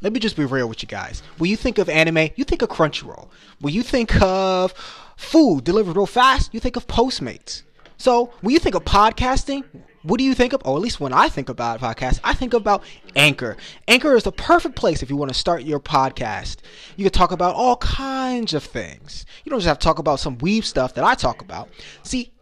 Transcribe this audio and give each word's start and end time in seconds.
let 0.00 0.12
me 0.12 0.20
just 0.20 0.36
be 0.36 0.44
real 0.44 0.68
with 0.68 0.82
you 0.82 0.88
guys. 0.88 1.22
When 1.38 1.50
you 1.50 1.56
think 1.56 1.78
of 1.78 1.88
anime, 1.88 2.30
you 2.36 2.44
think 2.44 2.62
of 2.62 2.68
Crunchyroll. 2.68 3.28
When 3.60 3.74
you 3.74 3.82
think 3.82 4.20
of 4.22 4.72
food 5.16 5.64
delivered 5.64 5.96
real 5.96 6.06
fast, 6.06 6.54
you 6.54 6.60
think 6.60 6.76
of 6.76 6.86
Postmates. 6.86 7.62
So 7.96 8.32
when 8.40 8.52
you 8.52 8.60
think 8.60 8.76
of 8.76 8.84
podcasting, 8.84 9.64
what 10.04 10.18
do 10.18 10.24
you 10.24 10.34
think 10.34 10.52
of? 10.52 10.62
Or 10.64 10.76
at 10.76 10.82
least 10.82 11.00
when 11.00 11.12
I 11.12 11.28
think 11.28 11.48
about 11.48 11.80
podcast, 11.80 12.20
I 12.22 12.32
think 12.32 12.54
about 12.54 12.84
Anchor. 13.16 13.56
Anchor 13.88 14.14
is 14.14 14.22
the 14.22 14.32
perfect 14.32 14.76
place 14.76 15.02
if 15.02 15.10
you 15.10 15.16
want 15.16 15.30
to 15.30 15.34
start 15.34 15.64
your 15.64 15.80
podcast. 15.80 16.58
You 16.96 17.04
can 17.04 17.12
talk 17.12 17.32
about 17.32 17.56
all 17.56 17.76
kinds 17.76 18.54
of 18.54 18.62
things. 18.62 19.26
You 19.44 19.50
don't 19.50 19.58
just 19.58 19.66
have 19.66 19.80
to 19.80 19.84
talk 19.84 19.98
about 19.98 20.20
some 20.20 20.38
weave 20.38 20.64
stuff 20.64 20.94
that 20.94 21.04
I 21.04 21.14
talk 21.14 21.42
about. 21.42 21.68
See, 22.04 22.30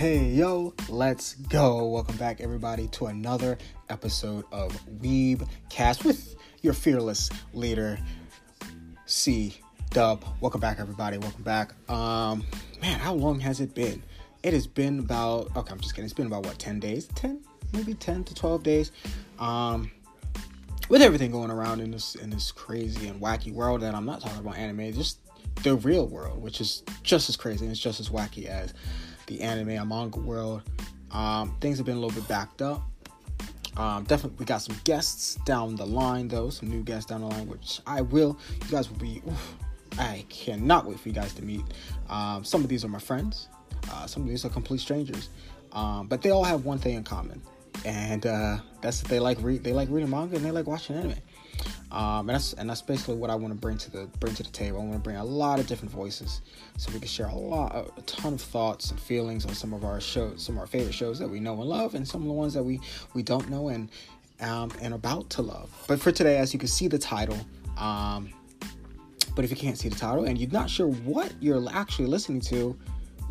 Hey 0.00 0.30
yo, 0.30 0.72
let's 0.88 1.34
go. 1.34 1.84
Welcome 1.84 2.16
back 2.16 2.40
everybody 2.40 2.88
to 2.88 3.08
another 3.08 3.58
episode 3.90 4.46
of 4.50 4.72
Weeb 4.98 5.46
Cast 5.68 6.06
with 6.06 6.36
your 6.62 6.72
fearless 6.72 7.28
leader 7.52 7.98
C 9.04 9.60
Dub. 9.90 10.24
Welcome 10.40 10.62
back 10.62 10.80
everybody. 10.80 11.18
Welcome 11.18 11.42
back. 11.42 11.74
Um 11.90 12.46
man, 12.80 12.98
how 12.98 13.12
long 13.12 13.40
has 13.40 13.60
it 13.60 13.74
been? 13.74 14.02
It 14.42 14.54
has 14.54 14.66
been 14.66 15.00
about 15.00 15.54
okay, 15.54 15.70
I'm 15.70 15.80
just 15.80 15.94
kidding. 15.94 16.06
It's 16.06 16.14
been 16.14 16.28
about 16.28 16.46
what 16.46 16.58
10 16.58 16.80
days? 16.80 17.06
10? 17.16 17.38
Maybe 17.74 17.92
10 17.92 18.24
to 18.24 18.34
12 18.34 18.62
days. 18.62 18.92
Um 19.38 19.90
with 20.88 21.02
everything 21.02 21.30
going 21.30 21.50
around 21.50 21.82
in 21.82 21.90
this 21.90 22.14
in 22.14 22.30
this 22.30 22.52
crazy 22.52 23.06
and 23.06 23.20
wacky 23.20 23.52
world 23.52 23.82
that 23.82 23.94
I'm 23.94 24.06
not 24.06 24.22
talking 24.22 24.38
about 24.38 24.56
anime, 24.56 24.94
just 24.94 25.18
the 25.62 25.76
real 25.76 26.06
world, 26.06 26.40
which 26.40 26.62
is 26.62 26.84
just 27.02 27.28
as 27.28 27.36
crazy 27.36 27.66
and 27.66 27.70
it's 27.70 27.78
just 27.78 28.00
as 28.00 28.08
wacky 28.08 28.46
as 28.46 28.72
the 29.30 29.40
anime 29.40 29.70
and 29.70 29.88
manga 29.88 30.18
world. 30.18 30.62
Um, 31.12 31.56
things 31.60 31.78
have 31.78 31.86
been 31.86 31.96
a 31.96 32.00
little 32.00 32.18
bit 32.20 32.28
backed 32.28 32.60
up. 32.60 32.82
Um, 33.76 34.04
definitely, 34.04 34.36
we 34.38 34.44
got 34.44 34.58
some 34.58 34.76
guests 34.84 35.36
down 35.46 35.76
the 35.76 35.86
line, 35.86 36.28
though. 36.28 36.50
Some 36.50 36.68
new 36.68 36.82
guests 36.82 37.08
down 37.08 37.20
the 37.20 37.28
line, 37.28 37.48
which 37.48 37.80
I 37.86 38.00
will. 38.02 38.38
You 38.64 38.70
guys 38.70 38.90
will 38.90 38.98
be. 38.98 39.22
Oof, 39.26 39.54
I 39.98 40.24
cannot 40.28 40.86
wait 40.86 40.98
for 40.98 41.08
you 41.08 41.14
guys 41.14 41.32
to 41.34 41.42
meet. 41.42 41.62
Um, 42.08 42.44
some 42.44 42.62
of 42.62 42.68
these 42.68 42.84
are 42.84 42.88
my 42.88 42.98
friends. 42.98 43.48
Uh, 43.90 44.06
some 44.06 44.24
of 44.24 44.28
these 44.28 44.44
are 44.44 44.48
complete 44.48 44.80
strangers. 44.80 45.30
Um, 45.72 46.08
but 46.08 46.20
they 46.20 46.30
all 46.30 46.44
have 46.44 46.64
one 46.64 46.78
thing 46.78 46.96
in 46.96 47.04
common, 47.04 47.40
and 47.84 48.26
uh, 48.26 48.58
that's 48.82 49.00
that 49.00 49.08
they 49.08 49.20
like 49.20 49.38
read. 49.40 49.62
They 49.62 49.72
like 49.72 49.88
reading 49.90 50.10
manga 50.10 50.34
and 50.36 50.44
they 50.44 50.50
like 50.50 50.66
watching 50.66 50.96
anime. 50.96 51.14
Um, 51.92 52.28
and 52.28 52.30
that's 52.30 52.52
and 52.52 52.70
that's 52.70 52.82
basically 52.82 53.16
what 53.16 53.30
I 53.30 53.34
want 53.34 53.52
to 53.52 53.58
bring 53.58 53.76
to 53.78 53.90
the 53.90 54.06
bring 54.20 54.34
to 54.34 54.42
the 54.42 54.50
table. 54.50 54.78
I 54.78 54.84
want 54.84 54.94
to 54.94 54.98
bring 55.00 55.16
a 55.16 55.24
lot 55.24 55.58
of 55.58 55.66
different 55.66 55.92
voices, 55.92 56.40
so 56.76 56.92
we 56.92 57.00
can 57.00 57.08
share 57.08 57.26
a 57.26 57.34
lot, 57.34 57.92
a 57.96 58.02
ton 58.02 58.34
of 58.34 58.40
thoughts 58.40 58.90
and 58.90 59.00
feelings 59.00 59.44
on 59.44 59.54
some 59.54 59.72
of 59.72 59.84
our 59.84 60.00
shows, 60.00 60.42
some 60.44 60.56
of 60.56 60.60
our 60.60 60.66
favorite 60.66 60.94
shows 60.94 61.18
that 61.18 61.28
we 61.28 61.40
know 61.40 61.54
and 61.54 61.68
love, 61.68 61.94
and 61.94 62.06
some 62.06 62.22
of 62.22 62.28
the 62.28 62.32
ones 62.32 62.54
that 62.54 62.62
we 62.62 62.80
we 63.14 63.22
don't 63.22 63.48
know 63.50 63.68
and 63.68 63.88
um, 64.40 64.70
and 64.80 64.94
about 64.94 65.28
to 65.30 65.42
love. 65.42 65.70
But 65.88 66.00
for 66.00 66.12
today, 66.12 66.38
as 66.38 66.52
you 66.52 66.60
can 66.60 66.68
see 66.68 66.86
the 66.86 66.98
title, 66.98 67.38
um, 67.76 68.30
but 69.34 69.44
if 69.44 69.50
you 69.50 69.56
can't 69.56 69.76
see 69.76 69.88
the 69.88 69.96
title 69.96 70.24
and 70.24 70.38
you're 70.38 70.50
not 70.50 70.70
sure 70.70 70.86
what 70.88 71.32
you're 71.40 71.64
actually 71.72 72.06
listening 72.06 72.40
to, 72.42 72.78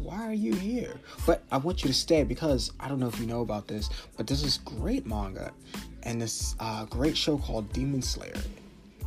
why 0.03 0.25
are 0.25 0.33
you 0.33 0.53
here? 0.53 0.99
But 1.25 1.43
I 1.51 1.57
want 1.57 1.83
you 1.83 1.87
to 1.87 1.93
stay 1.93 2.23
because 2.23 2.71
I 2.79 2.87
don't 2.87 2.99
know 2.99 3.07
if 3.07 3.19
you 3.19 3.25
know 3.25 3.41
about 3.41 3.67
this, 3.67 3.89
but 4.17 4.27
this 4.27 4.43
is 4.43 4.57
great 4.59 5.05
manga 5.05 5.51
and 6.03 6.21
this 6.21 6.55
uh, 6.59 6.85
great 6.85 7.17
show 7.17 7.37
called 7.37 7.71
Demon 7.73 8.01
Slayer, 8.01 8.37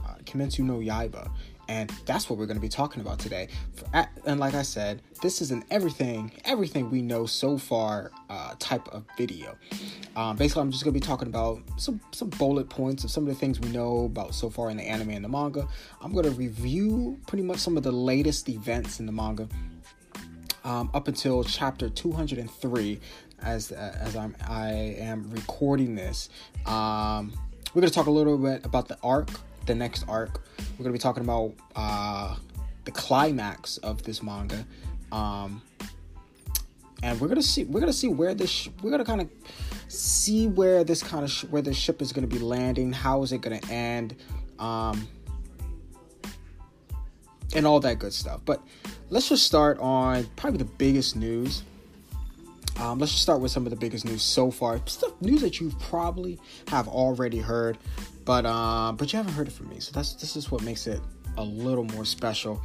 uh, 0.04 0.14
Kimetsu 0.25 0.60
no 0.60 0.78
Yaiba. 0.78 1.31
And 1.69 1.91
that's 2.04 2.28
what 2.28 2.38
we're 2.38 2.47
going 2.47 2.56
to 2.56 2.62
be 2.62 2.69
talking 2.69 3.00
about 3.00 3.19
today. 3.19 3.48
And 4.26 4.38
like 4.38 4.52
I 4.52 4.62
said, 4.62 5.00
this 5.22 5.41
is 5.41 5.52
an 5.52 5.64
everything, 5.70 6.32
everything 6.44 6.91
we 6.91 7.00
know 7.00 7.25
so 7.25 7.56
far 7.56 8.10
uh, 8.28 8.56
type 8.58 8.86
of 8.88 9.04
video. 9.16 9.56
Um, 10.16 10.36
basically, 10.36 10.62
I'm 10.62 10.70
just 10.70 10.84
going 10.84 10.92
to 10.92 11.00
be 11.00 11.06
talking 11.06 11.28
about 11.28 11.62
some 11.76 12.00
some 12.10 12.28
bullet 12.31 12.69
points 12.69 13.04
of 13.04 13.10
some 13.10 13.22
of 13.22 13.28
the 13.28 13.34
things 13.36 13.58
we 13.58 13.70
know 13.70 14.04
about 14.04 14.34
so 14.34 14.50
far 14.50 14.69
in 14.69 14.76
the 14.76 14.82
anime 14.82 15.10
and 15.10 15.25
the 15.25 15.28
manga. 15.28 15.66
I'm 16.02 16.12
going 16.12 16.25
to 16.25 16.32
review 16.32 17.19
pretty 17.26 17.44
much 17.44 17.58
some 17.58 17.76
of 17.76 17.84
the 17.84 17.92
latest 17.92 18.48
events 18.50 19.00
in 19.00 19.06
the 19.06 19.12
manga 19.12 19.48
um, 20.65 20.91
up 20.95 21.09
until 21.09 21.45
chapter 21.45 21.89
203 21.89 23.00
as 23.43 23.73
uh, 23.73 23.97
as 24.00 24.17
I'm 24.17 24.37
I 24.49 24.71
am 24.99 25.31
recording 25.31 25.95
this. 25.95 26.28
Um, 26.67 27.33
we're 27.75 27.81
gonna 27.81 27.91
talk 27.91 28.06
a 28.06 28.11
little 28.11 28.39
bit 28.39 28.65
about 28.65 28.89
the 28.89 28.99
arc, 29.03 29.28
the 29.67 29.75
next 29.75 30.05
arc. 30.09 30.43
We're 30.78 30.84
gonna 30.84 30.93
be 30.93 30.99
talking 30.99 31.25
about 31.25 31.55
uh, 31.75 32.37
the 32.84 32.91
climax 32.91 33.78
of 33.78 34.03
this 34.03 34.23
manga, 34.23 34.65
um, 35.11 35.62
and 37.03 37.21
we're 37.21 37.29
gonna 37.29 37.43
see 37.43 37.65
we're 37.65 37.81
gonna 37.81 37.93
see 37.93 38.09
where 38.09 38.34
this 38.34 38.50
sh- 38.50 38.69
we're 38.83 38.91
gonna 38.91 39.05
kind 39.05 39.23
of 39.23 39.29
see 39.89 40.47
where 40.47 40.84
this 40.84 41.03
kind 41.03 41.25
of 41.25 41.31
sh- 41.31 41.44
where 41.44 41.62
the 41.62 41.75
ship 41.75 42.00
is 42.03 42.12
gonna 42.12 42.27
be 42.27 42.39
landing. 42.39 42.93
How 42.93 43.23
is 43.23 43.33
it 43.33 43.41
gonna 43.41 43.61
end? 43.71 44.15
Um, 44.59 45.09
and 47.54 47.66
all 47.66 47.80
that 47.80 47.98
good 47.98 48.12
stuff. 48.12 48.40
But 48.44 48.62
let's 49.10 49.28
just 49.28 49.44
start 49.44 49.78
on 49.78 50.26
probably 50.36 50.58
the 50.58 50.64
biggest 50.64 51.16
news 51.16 51.62
um, 52.78 52.98
let's 52.98 53.12
just 53.12 53.22
start 53.22 53.40
with 53.40 53.50
some 53.50 53.66
of 53.66 53.70
the 53.70 53.76
biggest 53.76 54.04
news 54.04 54.22
so 54.22 54.50
far. 54.50 54.80
Stuff 54.86 55.12
news 55.20 55.42
that 55.42 55.60
you 55.60 55.70
probably 55.78 56.38
have 56.68 56.88
already 56.88 57.38
heard, 57.38 57.78
but 58.24 58.46
uh, 58.46 58.92
but 58.92 59.12
you 59.12 59.18
haven't 59.18 59.34
heard 59.34 59.48
it 59.48 59.52
from 59.52 59.68
me. 59.68 59.80
So 59.80 59.92
that's 59.92 60.14
this 60.14 60.36
is 60.36 60.50
what 60.50 60.62
makes 60.62 60.86
it 60.86 61.00
a 61.36 61.44
little 61.44 61.84
more 61.84 62.04
special. 62.04 62.62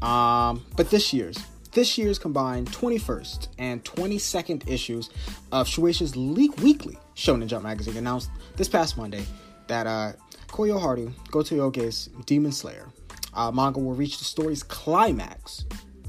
Um, 0.00 0.64
but 0.76 0.90
this 0.90 1.12
year's 1.12 1.38
this 1.72 1.98
year's 1.98 2.18
combined 2.18 2.68
21st 2.70 3.48
and 3.58 3.84
22nd 3.84 4.68
issues 4.68 5.10
of 5.52 5.66
Shueisha's 5.66 6.16
Leak 6.16 6.56
Weekly 6.58 6.98
Shonen 7.14 7.46
Jump 7.46 7.64
magazine 7.64 7.96
announced 7.96 8.30
this 8.56 8.68
past 8.68 8.96
Monday 8.96 9.24
that 9.66 9.86
uh, 9.86 10.12
Koyoharu 10.46 11.12
Goto 11.30 11.70
Demon 12.24 12.52
Slayer 12.52 12.88
uh, 13.34 13.50
manga 13.50 13.78
will 13.78 13.94
reach 13.94 14.18
the 14.18 14.24
story's 14.24 14.62
climax 14.62 15.64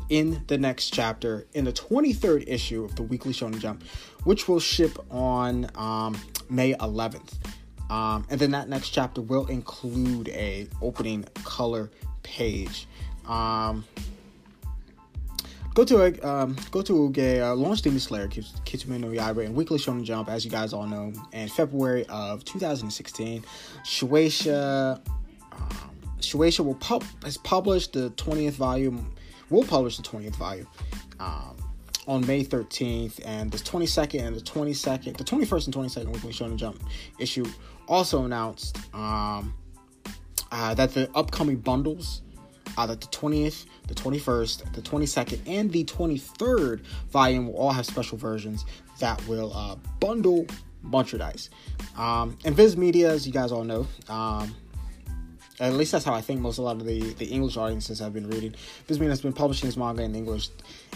in 0.10 0.44
the 0.48 0.58
next 0.58 0.92
chapter 0.92 1.46
in 1.54 1.66
the 1.66 1.74
23rd 1.74 2.44
issue 2.48 2.84
of 2.84 2.96
the 2.96 3.04
Weekly 3.04 3.32
Shonen 3.32 3.60
Jump, 3.60 3.84
which 4.24 4.48
will 4.48 4.60
ship 4.60 4.98
on 5.12 5.70
um, 5.76 6.20
May 6.50 6.74
11th. 6.74 7.34
Um, 7.90 8.26
and 8.30 8.40
then 8.40 8.52
that 8.52 8.70
next 8.70 8.90
chapter 8.90 9.22
will 9.22 9.48
include 9.48 10.30
a 10.30 10.68
opening 10.82 11.26
color 11.44 11.90
page. 12.24 12.88
Um, 13.26 13.86
Goto 15.76 16.12
um, 16.28 16.58
Goto 16.72 17.12
a 17.16 17.42
uh, 17.42 17.56
launch 17.56 17.84
Demon 17.84 18.00
Slayer 18.00 18.28
Kitsume 18.28 19.00
no 19.00 19.08
Yaiba 19.10 19.46
and 19.46 19.56
Weekly 19.56 19.78
Shonen 19.78 20.04
Jump, 20.04 20.28
as 20.30 20.44
you 20.44 20.52
guys 20.52 20.74
all 20.74 20.88
know, 20.88 21.14
in 21.32 21.48
February 21.48 22.06
of 22.08 22.44
2016. 22.44 23.46
Shueisha 23.86 25.00
um, 25.52 25.89
Shueisha 26.20 26.64
will 26.64 26.76
pub- 26.76 27.04
has 27.24 27.38
published 27.38 27.94
the 27.94 28.10
20th 28.12 28.54
volume 28.54 29.14
will 29.50 29.64
publish 29.64 29.98
the 29.98 30.04
20th 30.04 30.36
volume 30.36 30.68
um, 31.20 31.56
on 32.08 32.26
May 32.26 32.44
13th, 32.44 33.20
and 33.26 33.52
the 33.52 33.58
22nd 33.58 34.26
and 34.26 34.36
the 34.36 34.42
22nd, 34.42 35.18
the 35.18 35.24
21st 35.24 35.66
and 35.68 35.76
22nd 35.76 36.08
Weekly 36.08 36.34
Shonen 36.34 36.56
Jump 36.56 36.82
issue 37.20 37.46
also 37.88 38.26
announced 38.26 38.78
um, 38.94 39.54
uh, 40.52 40.74
that 40.74 40.94
the 40.94 41.10
upcoming 41.16 41.58
bundles, 41.58 42.22
uh, 42.78 42.86
that 42.86 43.02
the 43.02 43.08
20th, 43.08 43.66
the 43.88 43.94
21st, 43.94 44.74
the 44.74 44.82
22nd, 44.82 45.40
and 45.48 45.72
the 45.72 45.84
23rd 45.86 46.82
volume 47.10 47.48
will 47.48 47.58
all 47.58 47.72
have 47.72 47.86
special 47.86 48.18
versions 48.18 48.66
that 49.00 49.26
will 49.28 49.54
uh, 49.54 49.76
bundle 50.00 50.46
merchandise. 50.82 51.50
Um, 51.98 52.38
and 52.46 52.56
Viz 52.56 52.78
Media, 52.78 53.12
as 53.12 53.28
you 53.28 53.34
guys 53.34 53.52
all 53.52 53.64
know, 53.64 53.88
um, 54.08 54.56
at 55.60 55.74
least 55.74 55.92
that's 55.92 56.06
how 56.06 56.14
I 56.14 56.22
think 56.22 56.40
most 56.40 56.58
a 56.58 56.62
lot 56.62 56.78
of 56.78 56.86
the, 56.86 57.14
the 57.14 57.26
English 57.26 57.58
audiences 57.58 58.00
have 58.00 58.14
been 58.14 58.30
reading. 58.30 58.56
This 58.88 59.00
means 59.00 59.12
has 59.12 59.22
been 59.22 59.34
publishing 59.34 59.68
his 59.68 59.76
manga 59.76 60.04
in 60.04 60.16
English. 60.16 60.50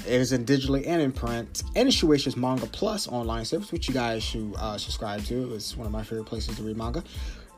It 0.08 0.22
is 0.22 0.32
in 0.32 0.46
digitally 0.46 0.88
and 0.88 1.02
in 1.02 1.12
print. 1.12 1.64
And 1.76 1.90
Shueisha's 1.90 2.38
Manga 2.38 2.66
Plus 2.68 3.08
online 3.08 3.46
service, 3.46 3.72
which 3.72 3.88
you 3.88 3.94
guys 3.94 4.24
should 4.24 4.54
uh, 4.58 4.78
subscribe 4.78 5.24
to. 5.26 5.54
It's 5.54 5.76
one 5.76 5.86
of 5.86 5.92
my 5.92 6.04
favorite 6.04 6.26
places 6.26 6.56
to 6.58 6.64
read 6.64 6.78
manga. 6.78 7.04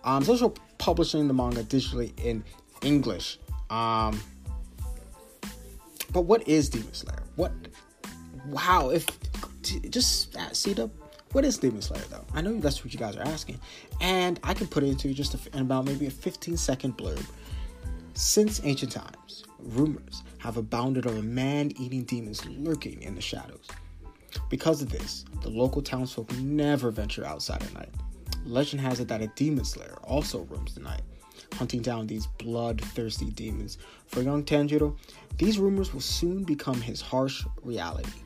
Um, 0.03 0.21
it's 0.21 0.29
also 0.29 0.53
publishing 0.77 1.27
the 1.27 1.33
manga 1.33 1.63
digitally 1.63 2.11
in 2.23 2.43
English. 2.81 3.39
Um, 3.69 4.19
but 6.11 6.21
what 6.21 6.47
is 6.47 6.69
Demon 6.69 6.93
Slayer? 6.93 7.23
What? 7.35 7.51
Wow! 8.47 8.89
If 8.89 9.07
just 9.89 10.35
uh, 10.37 10.53
see 10.53 10.73
the 10.73 10.89
What 11.35 11.43
is 11.43 11.57
Demon 11.57 11.81
Slayer 11.81 12.01
though? 12.09 12.23
I 12.33 12.39
know 12.39 12.57
that's 12.61 12.81
what 12.81 12.93
you 12.93 12.97
guys 12.97 13.17
are 13.17 13.27
asking, 13.27 13.59
and 13.99 14.39
I 14.41 14.53
can 14.53 14.67
put 14.67 14.83
it 14.83 14.87
into 14.87 15.13
just 15.13 15.33
a, 15.33 15.39
in 15.53 15.63
about 15.63 15.83
maybe 15.83 16.05
a 16.05 16.09
15 16.09 16.55
second 16.55 16.97
blurb. 16.97 17.21
Since 18.13 18.61
ancient 18.63 18.93
times, 18.93 19.43
rumors 19.59 20.23
have 20.37 20.55
abounded 20.55 21.05
of 21.05 21.17
a 21.17 21.21
man-eating 21.21 22.05
demons 22.05 22.45
lurking 22.45 23.01
in 23.01 23.15
the 23.15 23.21
shadows. 23.21 23.67
Because 24.49 24.81
of 24.81 24.89
this, 24.89 25.25
the 25.41 25.49
local 25.49 25.81
townsfolk 25.81 26.31
never 26.37 26.89
venture 26.89 27.25
outside 27.25 27.61
at 27.63 27.73
night. 27.73 27.93
Legend 28.45 28.79
has 28.79 29.01
it 29.01 29.09
that 29.09 29.21
a 29.21 29.27
demon 29.35 29.65
slayer 29.65 29.97
also 30.05 30.43
roams 30.43 30.75
the 30.75 30.79
night, 30.79 31.01
hunting 31.55 31.81
down 31.81 32.07
these 32.07 32.27
bloodthirsty 32.27 33.29
demons. 33.31 33.77
For 34.07 34.21
young 34.21 34.45
Tanjiro, 34.45 34.95
these 35.37 35.59
rumors 35.59 35.93
will 35.93 35.99
soon 35.99 36.45
become 36.45 36.79
his 36.79 37.01
harsh 37.01 37.43
reality. 37.61 38.21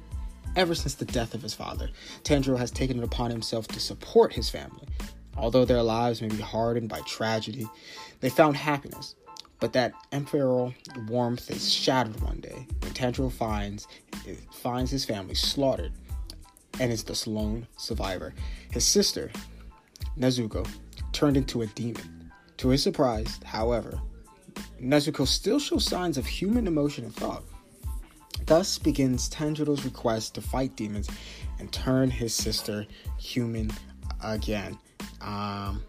Ever 0.59 0.75
since 0.75 0.95
the 0.95 1.05
death 1.05 1.33
of 1.33 1.41
his 1.41 1.53
father, 1.53 1.89
Tanjiro 2.25 2.57
has 2.57 2.69
taken 2.69 2.99
it 2.99 3.05
upon 3.05 3.31
himself 3.31 3.65
to 3.69 3.79
support 3.79 4.33
his 4.33 4.49
family. 4.49 4.89
Although 5.37 5.63
their 5.63 5.81
lives 5.81 6.21
may 6.21 6.27
be 6.27 6.41
hardened 6.41 6.89
by 6.89 6.99
tragedy, 7.07 7.65
they 8.19 8.29
found 8.29 8.57
happiness. 8.57 9.15
But 9.61 9.71
that 9.71 9.93
ephemeral 10.11 10.73
warmth 11.07 11.49
is 11.49 11.73
shattered 11.73 12.19
one 12.19 12.41
day 12.41 12.67
when 12.81 12.91
Tanjiro 12.91 13.31
finds 13.31 13.87
finds 14.51 14.91
his 14.91 15.05
family 15.05 15.33
slaughtered 15.33 15.93
and 16.77 16.91
is 16.91 17.05
the 17.05 17.29
lone 17.29 17.65
survivor. 17.77 18.33
His 18.69 18.83
sister, 18.83 19.31
Nezuko, 20.17 20.67
turned 21.13 21.37
into 21.37 21.61
a 21.61 21.67
demon. 21.67 22.33
To 22.57 22.67
his 22.67 22.83
surprise, 22.83 23.39
however, 23.45 24.01
Nezuko 24.81 25.25
still 25.25 25.59
shows 25.59 25.85
signs 25.85 26.17
of 26.17 26.25
human 26.25 26.67
emotion 26.67 27.05
and 27.05 27.15
thought. 27.15 27.43
Thus 28.49 28.79
begins 28.79 29.29
Tanjiro's 29.29 29.85
request 29.85 30.33
to 30.33 30.41
fight 30.41 30.75
demons 30.75 31.07
and 31.59 31.71
turn 31.71 32.09
his 32.09 32.33
sister 32.33 32.87
human 33.19 33.69
again. 34.23 34.75
Um, 35.21 35.83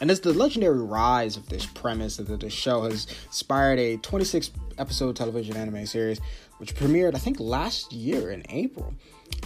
and 0.00 0.12
as 0.12 0.20
the 0.20 0.32
legendary 0.32 0.78
rise 0.78 1.36
of 1.36 1.48
this 1.48 1.66
premise 1.66 2.18
that 2.18 2.38
the 2.38 2.48
show 2.48 2.82
has 2.82 3.08
inspired 3.26 3.80
a 3.80 3.96
26 3.96 4.52
episode 4.78 5.16
television 5.16 5.56
anime 5.56 5.86
series, 5.86 6.20
which 6.58 6.76
premiered, 6.76 7.16
I 7.16 7.18
think, 7.18 7.40
last 7.40 7.92
year 7.92 8.30
in 8.30 8.44
April. 8.48 8.94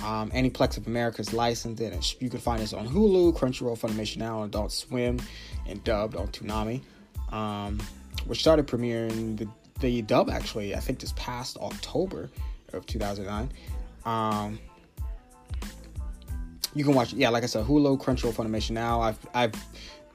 Um, 0.04 0.30
Aniplex 0.32 0.76
of 0.76 0.86
America's 0.86 1.32
licensed 1.32 1.80
it, 1.80 1.94
and 1.94 2.14
you 2.20 2.28
can 2.28 2.40
find 2.40 2.60
this 2.60 2.74
on 2.74 2.86
Hulu, 2.86 3.34
Crunchyroll, 3.34 3.78
Funimation 3.78 4.18
Now, 4.18 4.42
Adult 4.42 4.72
Swim, 4.72 5.18
and 5.66 5.82
dubbed 5.84 6.16
on 6.16 6.28
Toonami. 6.28 6.82
Um, 7.30 7.80
which 8.26 8.40
started 8.40 8.66
premiering 8.66 9.38
the, 9.38 9.48
the 9.82 10.00
dub 10.00 10.30
actually, 10.30 10.74
I 10.74 10.80
think 10.80 11.00
this 11.00 11.12
past 11.16 11.58
October 11.58 12.30
of 12.72 12.86
2009. 12.86 13.50
Um, 14.06 14.58
you 16.74 16.84
can 16.84 16.94
watch, 16.94 17.12
yeah, 17.12 17.28
like 17.28 17.42
I 17.42 17.46
said, 17.46 17.66
Hulu, 17.66 18.00
Crunchyroll, 18.00 18.32
Funimation 18.32 18.70
Now. 18.70 19.02
I've 19.02 19.18
I've 19.34 19.52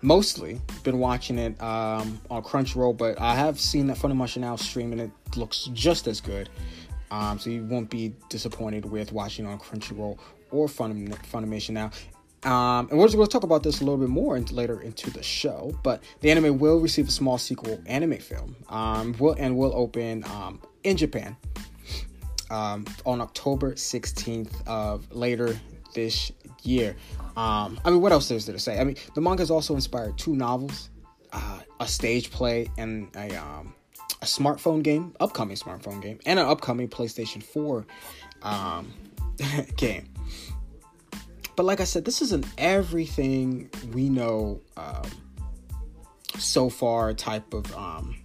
mostly 0.01 0.59
been 0.83 0.97
watching 0.97 1.37
it 1.37 1.61
um, 1.61 2.19
on 2.31 2.41
Crunchyroll, 2.41 2.97
but 2.97 3.19
I 3.21 3.35
have 3.35 3.59
seen 3.59 3.85
that 3.87 3.97
Funimation 3.97 4.37
Now 4.37 4.55
streaming 4.55 4.99
it 4.99 5.11
looks 5.35 5.69
just 5.73 6.07
as 6.07 6.19
good. 6.19 6.49
Um, 7.11 7.37
so 7.37 7.49
you 7.49 7.63
won't 7.63 7.89
be 7.89 8.13
disappointed 8.29 8.85
with 8.85 9.11
watching 9.11 9.45
on 9.45 9.59
Crunchyroll 9.59 10.17
or 10.49 10.67
Funim- 10.67 11.13
Funimation 11.31 11.71
Now. 11.71 11.91
Um, 12.43 12.87
and 12.89 12.99
we're 12.99 13.05
just 13.05 13.15
going 13.15 13.27
to 13.27 13.31
talk 13.31 13.43
about 13.43 13.63
this 13.63 13.81
a 13.81 13.83
little 13.83 13.97
bit 13.97 14.09
more 14.09 14.37
in, 14.37 14.45
later 14.45 14.79
into 14.81 15.09
the 15.09 15.23
show. 15.23 15.77
But 15.83 16.03
the 16.21 16.31
anime 16.31 16.59
will 16.59 16.79
receive 16.79 17.07
a 17.07 17.11
small 17.11 17.37
sequel 17.37 17.81
anime 17.85 18.17
film, 18.19 18.55
um, 18.69 19.15
will 19.19 19.35
and 19.37 19.57
will 19.57 19.73
open 19.75 20.23
um, 20.25 20.61
in 20.83 20.97
Japan 20.97 21.35
um, 22.49 22.85
on 23.05 23.21
October 23.21 23.73
16th 23.73 24.67
of 24.67 25.11
later 25.11 25.59
this 25.93 26.31
year. 26.63 26.95
Um, 27.35 27.79
I 27.83 27.89
mean, 27.89 28.01
what 28.01 28.11
else 28.11 28.29
is 28.31 28.45
there 28.45 28.53
to 28.53 28.59
say? 28.59 28.79
I 28.79 28.83
mean, 28.83 28.95
the 29.15 29.21
manga 29.21 29.41
has 29.41 29.51
also 29.51 29.75
inspired 29.75 30.17
two 30.17 30.35
novels, 30.35 30.89
uh, 31.33 31.59
a 31.79 31.87
stage 31.87 32.31
play, 32.31 32.69
and 32.77 33.09
a 33.15 33.35
um, 33.35 33.73
a 34.21 34.25
smartphone 34.25 34.81
game, 34.81 35.15
upcoming 35.19 35.55
smartphone 35.55 36.01
game, 36.01 36.19
and 36.25 36.39
an 36.39 36.45
upcoming 36.47 36.87
PlayStation 36.87 37.43
4 37.43 37.85
um, 38.41 38.91
game. 39.75 40.07
But 41.57 41.65
like 41.65 41.81
I 41.81 41.85
said, 41.85 42.05
this 42.05 42.21
isn't 42.21 42.45
everything 42.59 43.69
we 43.91 44.09
know 44.09 44.61
um, 44.77 45.09
so 46.37 46.69
far 46.69 47.13
type 47.15 47.51
of 47.51 47.75
um, 47.75 48.15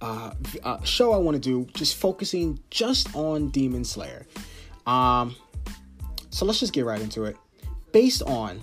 uh, 0.00 0.32
uh, 0.64 0.82
show 0.84 1.12
I 1.12 1.18
want 1.18 1.34
to 1.34 1.38
do, 1.38 1.70
just 1.74 1.96
focusing 1.96 2.58
just 2.70 3.14
on 3.14 3.50
Demon 3.50 3.84
Slayer. 3.84 4.26
Um, 4.86 5.36
so 6.30 6.46
let's 6.46 6.60
just 6.60 6.72
get 6.72 6.86
right 6.86 7.00
into 7.00 7.24
it 7.24 7.36
based 7.92 8.22
on 8.22 8.60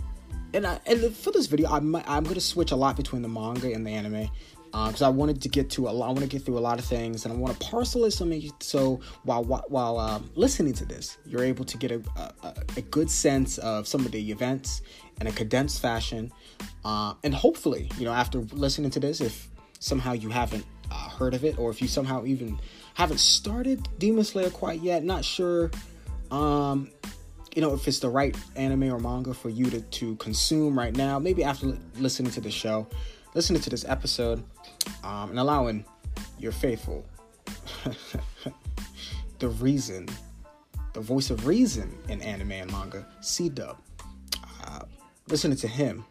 and 0.53 0.65
I, 0.65 0.79
and 0.85 1.15
for 1.15 1.31
this 1.31 1.47
video 1.47 1.69
I'm 1.69 1.95
I'm 1.95 2.23
gonna 2.23 2.39
switch 2.39 2.71
a 2.71 2.75
lot 2.75 2.95
between 2.95 3.21
the 3.21 3.27
manga 3.27 3.73
and 3.73 3.85
the 3.85 3.91
anime 3.91 4.29
because 4.73 5.03
uh, 5.03 5.05
I 5.05 5.09
wanted 5.09 5.39
to 5.43 5.49
get 5.49 5.69
to 5.71 5.87
a 5.87 5.91
lot. 5.91 6.07
I 6.07 6.09
want 6.09 6.21
to 6.21 6.27
get 6.27 6.43
through 6.43 6.57
a 6.57 6.59
lot 6.59 6.79
of 6.79 6.85
things, 6.85 7.25
and 7.25 7.33
I 7.33 7.37
want 7.37 7.59
to 7.59 7.63
parcel 7.63 8.05
it 8.05 8.11
so 8.11 8.27
so 8.59 8.99
while 9.21 9.43
while 9.43 9.99
um, 9.99 10.31
listening 10.33 10.73
to 10.73 10.85
this, 10.85 11.17
you're 11.27 11.43
able 11.43 11.63
to 11.63 11.77
get 11.77 11.91
a, 11.91 12.01
a, 12.41 12.53
a 12.77 12.81
good 12.81 13.11
sense 13.11 13.59
of 13.59 13.87
some 13.87 14.03
of 14.03 14.11
the 14.11 14.31
events 14.31 14.81
in 15.21 15.27
a 15.27 15.31
condensed 15.31 15.79
fashion, 15.79 16.31
uh, 16.83 17.13
and 17.23 17.35
hopefully, 17.35 17.87
you 17.99 18.05
know, 18.05 18.13
after 18.13 18.39
listening 18.39 18.89
to 18.91 18.99
this, 18.99 19.21
if 19.21 19.47
somehow 19.77 20.13
you 20.13 20.29
haven't 20.29 20.65
uh, 20.89 21.09
heard 21.09 21.35
of 21.35 21.45
it, 21.45 21.59
or 21.59 21.69
if 21.69 21.79
you 21.79 21.87
somehow 21.87 22.25
even 22.25 22.59
haven't 22.95 23.19
started 23.19 23.87
Demon 23.99 24.23
Slayer 24.23 24.49
quite 24.49 24.81
yet, 24.81 25.03
not 25.03 25.23
sure. 25.23 25.69
Um, 26.31 26.89
you 27.55 27.61
know 27.61 27.75
if 27.75 27.87
it's 27.87 27.99
the 27.99 28.09
right 28.09 28.35
anime 28.55 28.91
or 28.91 28.97
manga 28.97 29.31
for 29.31 29.49
you 29.49 29.69
to, 29.69 29.81
to 29.81 30.15
consume 30.15 30.75
right 30.75 30.95
now 30.95 31.19
maybe 31.19 31.43
after 31.43 31.67
li- 31.67 31.77
listening 31.99 32.31
to 32.31 32.41
the 32.41 32.49
show 32.49 32.87
listening 33.33 33.61
to 33.61 33.69
this 33.69 33.85
episode 33.87 34.43
um, 35.03 35.31
and 35.31 35.39
allowing 35.39 35.85
your 36.39 36.51
faithful 36.51 37.05
the 39.39 39.47
reason 39.49 40.07
the 40.93 41.01
voice 41.01 41.29
of 41.31 41.47
reason 41.47 41.97
in 42.07 42.21
anime 42.21 42.51
and 42.51 42.71
manga 42.71 43.05
c-dub. 43.21 43.77
Uh, 44.63 44.81
listening 45.27 45.57
to 45.57 45.67
him 45.67 46.05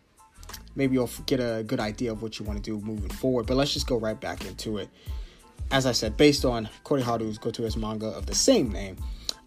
maybe 0.75 0.95
you'll 0.95 1.11
get 1.27 1.39
a 1.39 1.63
good 1.63 1.81
idea 1.81 2.11
of 2.11 2.23
what 2.23 2.39
you 2.39 2.45
want 2.45 2.63
to 2.63 2.63
do 2.63 2.85
moving 2.85 3.11
forward 3.11 3.47
but 3.47 3.57
let's 3.57 3.73
just 3.73 3.87
go 3.87 3.97
right 3.97 4.21
back 4.21 4.45
into 4.45 4.79
it. 4.79 4.89
As 5.71 5.87
i 5.87 5.93
said 5.93 6.17
based 6.17 6.45
on 6.45 6.69
Kori 6.85 7.03
Haru's 7.03 7.39
Goto's 7.39 7.77
manga 7.77 8.09
of 8.09 8.27
the 8.27 8.35
same 8.35 8.71
name 8.71 8.97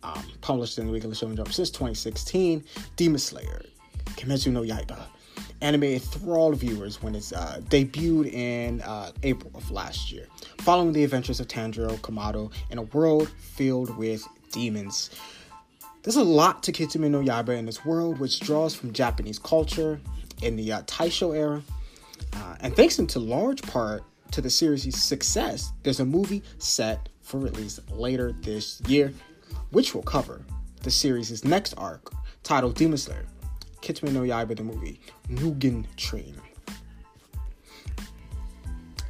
um, 0.06 0.24
published 0.42 0.78
in 0.78 0.86
the 0.86 0.92
Weekly 0.92 1.10
Shonen 1.12 1.36
Jump 1.36 1.52
since 1.52 1.70
2016, 1.72 2.64
Demon 2.96 3.18
Slayer, 3.18 3.64
Kimetsu 4.12 4.52
no 4.52 4.62
Yaiba, 4.62 5.02
anime 5.62 5.84
enthralled 5.84 6.56
viewers 6.58 7.02
when 7.02 7.16
it 7.16 7.32
uh, 7.36 7.60
debuted 7.70 8.32
in 8.34 8.82
uh, 8.82 9.12
April 9.24 9.52
of 9.56 9.70
last 9.72 10.12
year, 10.12 10.28
following 10.60 10.94
the 10.94 11.04
adventures 11.04 11.40
of 11.40 11.48
Tanjiro 11.48 11.98
Kamado 12.00 12.52
in 12.70 12.78
a 12.78 12.84
world 12.84 13.30
filled 13.30 13.96
with 13.98 14.28
demons. 14.52 15.10
There's 16.04 16.18
a 16.18 16.24
lot 16.24 16.62
to 16.64 16.72
Kimetsu 16.72 17.00
no 17.10 17.22
Yaiba 17.22 17.58
in 17.58 17.66
this 17.66 17.84
world, 17.84 18.20
which 18.20 18.40
draws 18.40 18.76
from 18.76 18.94
Japanese 18.94 19.40
culture 19.40 20.00
in 20.42 20.56
the 20.56 20.72
uh, 20.72 20.82
Taisho 20.84 21.36
era, 21.36 21.64
uh, 22.34 22.56
and 22.60 22.76
thanks 22.76 23.00
in 23.00 23.08
to 23.08 23.20
large 23.20 23.62
part 23.64 24.04
to 24.32 24.42
the 24.42 24.50
series' 24.50 25.02
success, 25.02 25.72
there's 25.84 26.00
a 26.00 26.06
movie 26.06 26.44
set 26.58 27.10
for 27.22 27.40
release 27.40 27.80
later 27.90 28.34
this 28.42 28.82
year 28.88 29.14
which 29.72 29.96
will 29.96 30.04
cover 30.04 30.42
the 30.84 30.92
series' 30.92 31.44
next 31.44 31.74
arc, 31.78 32.12
titled 32.44 32.76
Demon 32.76 32.98
Slayer, 32.98 33.26
Kimetsu 33.86 34.12
no 34.12 34.22
Yaiba 34.22 34.58
the 34.58 34.64
movie, 34.64 35.00
Mugen 35.30 35.86
Train. 35.96 36.36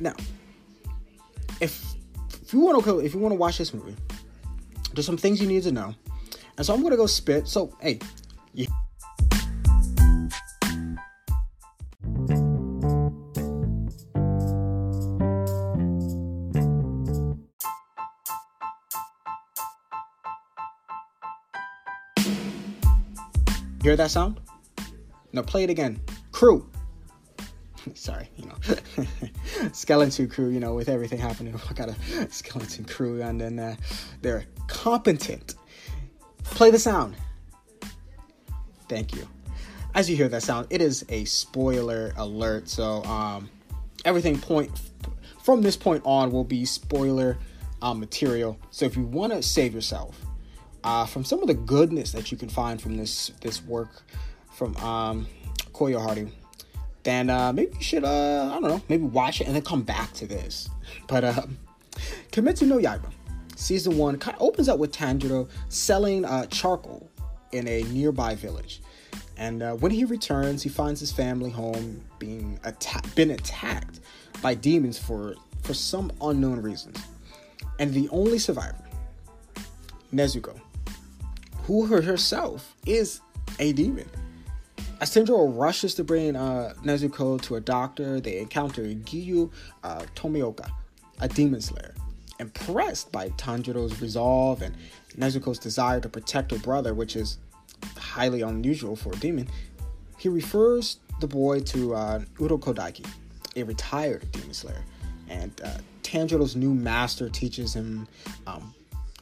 Now, 0.01 0.13
if 1.61 1.95
if 2.43 2.53
you 2.53 2.59
want 2.59 2.83
to 2.83 2.99
if 2.99 3.13
you 3.13 3.19
want 3.21 3.31
to 3.31 3.37
watch 3.37 3.57
this 3.57 3.73
movie, 3.73 3.95
there's 4.93 5.05
some 5.05 5.17
things 5.17 5.39
you 5.41 5.47
need 5.47 5.63
to 5.63 5.71
know, 5.71 5.95
and 6.57 6.65
so 6.65 6.73
I'm 6.73 6.83
gonna 6.83 6.97
go 6.97 7.05
spit. 7.05 7.47
So 7.47 7.73
hey, 7.79 7.99
yeah. 8.53 8.67
Hear 23.81 23.95
that 23.95 24.09
sound? 24.09 24.44
No, 25.35 25.43
play 25.43 25.65
it 25.65 25.69
again. 25.69 25.99
Crew. 26.31 26.65
Sorry, 27.93 28.29
you 28.37 28.45
know, 28.45 29.05
skeleton 29.73 30.29
crew. 30.29 30.49
You 30.49 30.61
know, 30.61 30.73
with 30.73 30.87
everything 30.87 31.19
happening, 31.19 31.59
I 31.69 31.73
got 31.73 31.89
a 31.89 32.31
skeleton 32.31 32.85
crew, 32.85 33.21
and 33.21 33.39
then 33.39 33.59
uh, 33.59 33.75
they're 34.21 34.45
competent. 34.67 35.55
Play 36.45 36.71
the 36.71 36.79
sound. 36.79 37.15
Thank 38.87 39.13
you. 39.13 39.27
As 39.93 40.09
you 40.09 40.15
hear 40.15 40.29
that 40.29 40.41
sound, 40.41 40.67
it 40.69 40.81
is 40.81 41.05
a 41.09 41.25
spoiler 41.25 42.13
alert. 42.15 42.69
So, 42.69 43.03
um, 43.03 43.49
everything 44.05 44.39
point 44.39 44.71
from 45.43 45.61
this 45.61 45.75
point 45.75 46.01
on 46.05 46.31
will 46.31 46.43
be 46.45 46.63
spoiler 46.63 47.37
uh, 47.81 47.93
material. 47.93 48.57
So, 48.71 48.85
if 48.85 48.95
you 48.95 49.03
want 49.03 49.33
to 49.33 49.43
save 49.43 49.73
yourself 49.73 50.17
uh, 50.85 51.05
from 51.05 51.25
some 51.25 51.41
of 51.41 51.47
the 51.47 51.53
goodness 51.53 52.13
that 52.13 52.31
you 52.31 52.37
can 52.37 52.47
find 52.47 52.81
from 52.81 52.95
this 52.95 53.31
this 53.41 53.61
work 53.61 54.03
from 54.55 54.75
um, 54.77 55.27
Koyoharu, 55.73 56.29
then 57.03 57.29
uh, 57.29 57.53
maybe 57.53 57.75
you 57.75 57.83
should 57.83 58.03
uh, 58.03 58.51
I 58.51 58.59
don't 58.59 58.69
know 58.69 58.81
maybe 58.89 59.03
watch 59.03 59.41
it 59.41 59.47
and 59.47 59.55
then 59.55 59.63
come 59.63 59.83
back 59.83 60.13
to 60.13 60.27
this. 60.27 60.69
But 61.07 61.23
uh, 61.23 61.43
Kimetsu 62.31 62.67
no 62.67 62.77
Yaiba 62.77 63.11
season 63.55 63.97
one 63.97 64.17
kind 64.17 64.35
of 64.35 64.43
opens 64.43 64.69
up 64.69 64.79
with 64.79 64.91
Tanjiro 64.91 65.49
selling 65.69 66.25
uh, 66.25 66.45
charcoal 66.47 67.09
in 67.51 67.67
a 67.67 67.83
nearby 67.83 68.35
village. 68.35 68.81
And 69.37 69.63
uh, 69.63 69.73
when 69.75 69.91
he 69.91 70.05
returns, 70.05 70.63
he 70.63 70.69
finds 70.69 70.99
his 70.99 71.11
family 71.11 71.49
home 71.49 72.03
being 72.19 72.59
atta- 72.63 73.07
been 73.15 73.31
attacked 73.31 73.99
by 74.41 74.53
demons 74.53 74.97
for 74.97 75.35
for 75.63 75.73
some 75.73 76.11
unknown 76.21 76.61
reasons. 76.61 76.97
And 77.79 77.93
the 77.93 78.07
only 78.09 78.39
survivor, 78.39 78.85
Nezuko, 80.13 80.59
who 81.63 81.85
herself 81.87 82.75
is 82.85 83.19
a 83.59 83.73
demon. 83.73 84.07
As 85.01 85.15
rushes 85.17 85.93
to 85.95 86.03
bring 86.03 86.35
uh, 86.35 86.73
Nezuko 86.83 87.41
to 87.41 87.55
a 87.55 87.61
doctor, 87.61 88.21
they 88.21 88.37
encounter 88.37 88.83
Giyu 88.83 89.51
uh, 89.83 90.03
Tomioka, 90.15 90.69
a 91.19 91.27
demon 91.27 91.59
slayer. 91.59 91.93
Impressed 92.39 93.11
by 93.11 93.29
Tanjiro's 93.31 94.01
resolve 94.01 94.61
and 94.61 94.75
Nezuko's 95.17 95.59
desire 95.59 95.99
to 95.99 96.07
protect 96.07 96.51
her 96.51 96.59
brother, 96.59 96.93
which 96.93 97.15
is 97.15 97.39
highly 97.97 98.41
unusual 98.41 98.95
for 98.95 99.11
a 99.11 99.17
demon, 99.17 99.49
he 100.17 100.29
refers 100.29 100.97
the 101.19 101.27
boy 101.27 101.59
to 101.59 101.93
uh, 101.93 102.19
Urokodaki, 102.35 103.05
a 103.55 103.63
retired 103.63 104.29
demon 104.31 104.53
slayer. 104.53 104.83
And 105.29 105.59
uh, 105.63 105.77
Tanjiro's 106.03 106.55
new 106.55 106.73
master 106.73 107.27
teaches 107.29 107.73
him 107.73 108.07
um, 108.47 108.73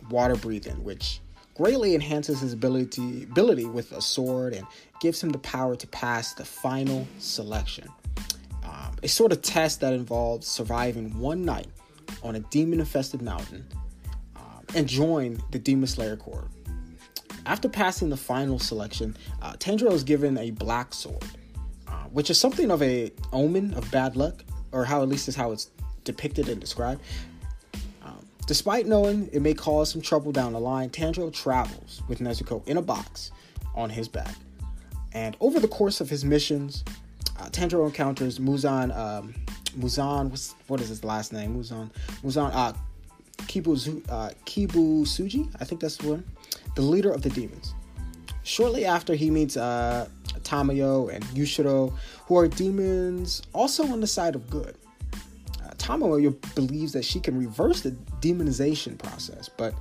water 0.10 0.36
breathing, 0.36 0.84
which 0.84 1.20
greatly 1.56 1.94
enhances 1.94 2.40
his 2.40 2.54
ability 2.54 3.24
ability 3.24 3.66
with 3.66 3.92
a 3.92 4.02
sword 4.02 4.54
and 4.54 4.66
gives 5.00 5.22
him 5.22 5.30
the 5.30 5.40
power 5.40 5.76
to 5.76 5.88
pass 5.88 6.34
the 6.34 6.46
final 6.46 7.08
selection. 7.20 7.88
Um, 8.64 8.96
a 9.04 9.08
sort 9.08 9.32
of 9.32 9.42
test 9.42 9.82
that 9.82 9.94
involves 9.94 10.48
surviving 10.48 11.18
one 11.20 11.44
night 11.44 11.68
on 12.24 12.36
a 12.36 12.40
demon 12.40 12.80
infested 12.80 13.22
mountain 13.22 13.66
um, 14.36 14.64
and 14.76 14.88
join 14.88 15.42
the 15.52 15.60
Demon 15.60 15.88
Slayer 15.88 16.16
Corps. 16.16 16.48
After 17.46 17.68
passing 17.68 18.10
the 18.10 18.18
final 18.18 18.58
selection, 18.58 19.18
uh, 19.42 19.54
Tanjiro 19.54 19.92
is 19.92 20.04
given 20.04 20.38
a 20.38 20.52
black 20.52 20.94
sword, 20.94 21.26
uh, 21.88 22.04
which 22.12 22.30
is 22.30 22.40
something 22.40 22.72
of 22.72 22.82
a 22.82 23.12
omen 23.34 23.74
of 23.74 23.90
bad 23.92 24.16
luck, 24.16 24.46
or 24.72 24.86
how 24.86 25.02
at 25.02 25.10
least 25.10 25.28
is 25.28 25.36
how 25.36 25.52
it's 25.52 25.70
depicted 26.06 26.48
and 26.48 26.62
described. 26.62 27.02
Despite 28.46 28.88
knowing 28.88 29.30
it 29.32 29.42
may 29.42 29.54
cause 29.54 29.92
some 29.92 30.02
trouble 30.02 30.32
down 30.32 30.54
the 30.54 30.60
line, 30.60 30.90
Tanjiro 30.90 31.32
travels 31.34 32.02
with 32.08 32.20
Nezuko 32.20 32.68
in 32.68 32.78
a 32.78 32.82
box 32.82 33.32
on 33.74 33.90
his 33.90 34.08
back. 34.08 34.36
And 35.14 35.38
over 35.40 35.60
the 35.60 35.68
course 35.68 36.02
of 36.02 36.10
his 36.10 36.26
missions, 36.26 36.84
uh, 37.40 37.50
Tanjiro 37.50 37.86
encounters 37.86 38.40
Muzan 38.40 38.96
um, 38.96 39.34
Muzan, 39.78 40.30
what's, 40.30 40.56
what 40.68 40.82
is 40.82 40.90
his 40.90 41.04
last 41.04 41.34
name? 41.34 41.56
Muzan, 41.56 41.90
Muzan, 42.24 42.52
uh, 42.54 42.74
Kibu, 43.44 43.74
uh, 44.10 44.30
Suji, 44.46 45.50
I 45.60 45.66
think 45.66 45.82
that's 45.82 45.98
the 45.98 46.10
one, 46.10 46.24
the 46.76 46.82
leader 46.82 47.12
of 47.12 47.22
the 47.22 47.30
demons. 47.30 47.74
Shortly 48.44 48.86
after, 48.86 49.16
he 49.16 49.30
meets 49.30 49.58
uh, 49.58 50.08
Tamayo 50.42 51.14
and 51.14 51.24
Yushiro, 51.26 51.94
who 52.26 52.38
are 52.38 52.48
demons 52.48 53.42
also 53.54 53.88
on 53.88 54.02
the 54.02 54.08
side 54.08 54.36
of 54.36 54.50
good. 54.50 54.76
Tamayo 55.84 56.34
believes 56.56 56.94
that 56.94 57.04
she 57.04 57.20
can 57.20 57.38
reverse 57.38 57.82
the 57.82 57.92
demonization 58.22 58.98
process, 58.98 59.50
but 59.50 59.74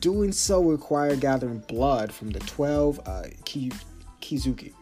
doing 0.00 0.32
so 0.32 0.62
require 0.62 1.14
gathering 1.16 1.58
blood 1.68 2.10
from 2.10 2.30
the 2.30 2.40
12 2.40 3.00
uh, 3.04 3.24
Ki- 3.44 3.70
Kizuki, 4.22 4.72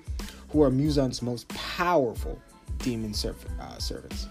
who 0.50 0.62
are 0.62 0.70
Muzan's 0.70 1.20
most 1.20 1.48
powerful 1.48 2.40
demon 2.78 3.12
uh, 3.60 3.78
servants. 3.78 4.28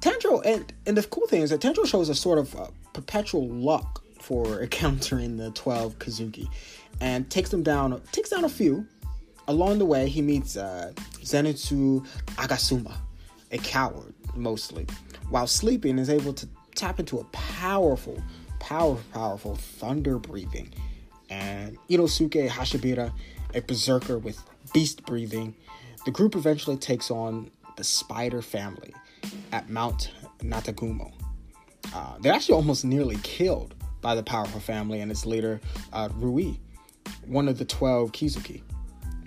Tanjiro, 0.00 0.42
and, 0.44 0.72
and 0.86 0.96
the 0.96 1.02
cool 1.04 1.26
thing 1.26 1.42
is 1.42 1.50
that 1.50 1.60
Tanjiro 1.60 1.86
shows 1.86 2.10
a 2.10 2.14
sort 2.14 2.38
of 2.38 2.54
uh, 2.54 2.66
perpetual 2.92 3.48
luck 3.48 4.04
for 4.20 4.62
encountering 4.62 5.38
the 5.38 5.50
12 5.52 5.98
Kizuki 5.98 6.48
and 7.00 7.30
takes 7.30 7.48
them 7.48 7.62
down, 7.62 8.00
takes 8.12 8.28
down 8.28 8.44
a 8.44 8.48
few. 8.48 8.86
Along 9.48 9.78
the 9.78 9.86
way, 9.86 10.10
he 10.10 10.20
meets 10.20 10.58
uh, 10.58 10.92
Zenitsu 11.22 12.06
Agatsuma, 12.36 12.94
a 13.50 13.56
coward 13.56 14.12
mostly. 14.34 14.86
While 15.30 15.46
sleeping, 15.46 15.98
is 15.98 16.10
able 16.10 16.32
to 16.34 16.48
tap 16.74 17.00
into 17.00 17.18
a 17.18 17.24
powerful, 17.24 18.22
powerful, 18.60 19.02
powerful 19.12 19.56
thunder 19.56 20.18
breathing. 20.18 20.72
And 21.30 21.76
Inosuke 21.90 22.48
Hashibira, 22.48 23.12
a 23.54 23.60
berserker 23.60 24.18
with 24.18 24.42
beast 24.72 25.04
breathing, 25.04 25.54
the 26.04 26.10
group 26.10 26.34
eventually 26.36 26.76
takes 26.76 27.10
on 27.10 27.50
the 27.76 27.84
Spider 27.84 28.42
family 28.42 28.94
at 29.52 29.68
Mount 29.68 30.10
Natagumo. 30.40 31.12
Uh, 31.94 32.18
they're 32.20 32.32
actually 32.32 32.54
almost 32.54 32.84
nearly 32.84 33.16
killed 33.22 33.74
by 34.00 34.14
the 34.14 34.22
powerful 34.22 34.60
family 34.60 35.00
and 35.00 35.10
its 35.10 35.26
leader, 35.26 35.60
uh, 35.92 36.08
Rui, 36.14 36.54
one 37.26 37.48
of 37.48 37.58
the 37.58 37.64
12 37.64 38.12
Kizuki. 38.12 38.62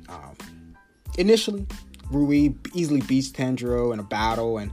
Um, 0.09 0.35
initially, 1.17 1.65
Rui 2.11 2.53
easily 2.73 3.01
beats 3.01 3.29
Tanjiro 3.29 3.93
in 3.93 3.99
a 3.99 4.03
battle 4.03 4.57
and 4.57 4.71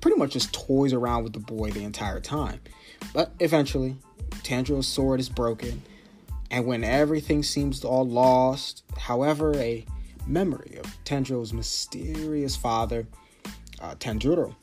pretty 0.00 0.16
much 0.16 0.32
just 0.32 0.52
toys 0.52 0.92
around 0.92 1.24
with 1.24 1.32
the 1.32 1.40
boy 1.40 1.70
the 1.70 1.84
entire 1.84 2.20
time. 2.20 2.60
But 3.12 3.32
eventually, 3.40 3.96
Tanjiro's 4.42 4.86
sword 4.86 5.20
is 5.20 5.28
broken, 5.28 5.82
and 6.50 6.66
when 6.66 6.84
everything 6.84 7.42
seems 7.42 7.84
all 7.84 8.06
lost, 8.06 8.82
however, 8.96 9.54
a 9.56 9.84
memory 10.26 10.78
of 10.78 10.86
Tanjiro's 11.04 11.52
mysterious 11.52 12.56
father, 12.56 13.06
uh, 13.80 13.94
Tanjiro, 13.96 14.54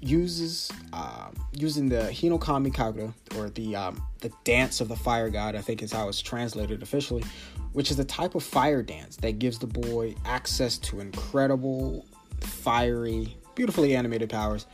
uses 0.00 0.70
uh, 0.92 1.28
using 1.52 1.88
the 1.88 2.02
Hinokami 2.10 2.72
Kagura, 2.72 3.14
or 3.38 3.48
the 3.50 3.74
um, 3.74 4.02
the 4.20 4.30
dance 4.44 4.80
of 4.80 4.88
the 4.88 4.96
fire 4.96 5.30
god, 5.30 5.54
I 5.54 5.60
think 5.60 5.82
is 5.82 5.92
how 5.92 6.08
it's 6.08 6.20
translated 6.20 6.82
officially, 6.82 7.24
which 7.74 7.90
is 7.90 7.98
a 7.98 8.04
type 8.04 8.34
of 8.34 8.42
fire 8.42 8.82
dance 8.82 9.16
that 9.16 9.38
gives 9.38 9.58
the 9.58 9.66
boy 9.66 10.14
access 10.24 10.78
to 10.78 11.00
incredible, 11.00 12.06
fiery, 12.40 13.36
beautifully 13.54 13.94
animated 13.94 14.30
powers. 14.30 14.66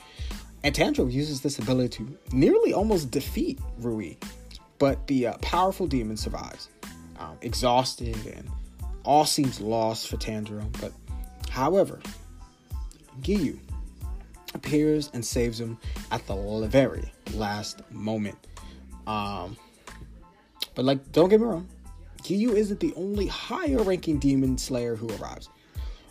And 0.63 0.75
Tanjiro 0.75 1.11
uses 1.11 1.41
this 1.41 1.59
ability 1.59 2.05
to 2.05 2.19
nearly 2.33 2.73
almost 2.73 3.11
defeat 3.11 3.59
Rui, 3.79 4.15
but 4.79 5.07
the 5.07 5.29
uh, 5.29 5.39
powerful 5.39 5.87
demon 5.87 6.17
survives, 6.17 6.69
um, 7.19 7.37
exhausted 7.41 8.17
and 8.27 8.49
all 9.05 9.25
seems 9.25 9.61
lost 9.61 10.09
for 10.09 10.19
Tanjiro, 10.19 10.71
but 10.81 10.93
however, 11.49 12.01
Giyu 13.23 13.59
appears 14.55 15.11
and 15.15 15.25
saves 15.25 15.59
him 15.59 15.79
at 16.11 16.27
the 16.27 16.67
very 16.69 17.11
last 17.33 17.81
moment. 17.91 18.37
Um, 19.07 19.57
but 20.75 20.85
like, 20.85 21.13
don't 21.13 21.29
get 21.29 21.41
me 21.41 21.47
wrong, 21.47 21.69
Giyu 22.23 22.55
isn't 22.55 22.81
the 22.81 22.93
only 22.97 23.27
higher 23.27 23.83
ranking 23.83 24.19
demon 24.19 24.59
slayer 24.59 24.97
who 24.97 25.09
arrives. 25.17 25.49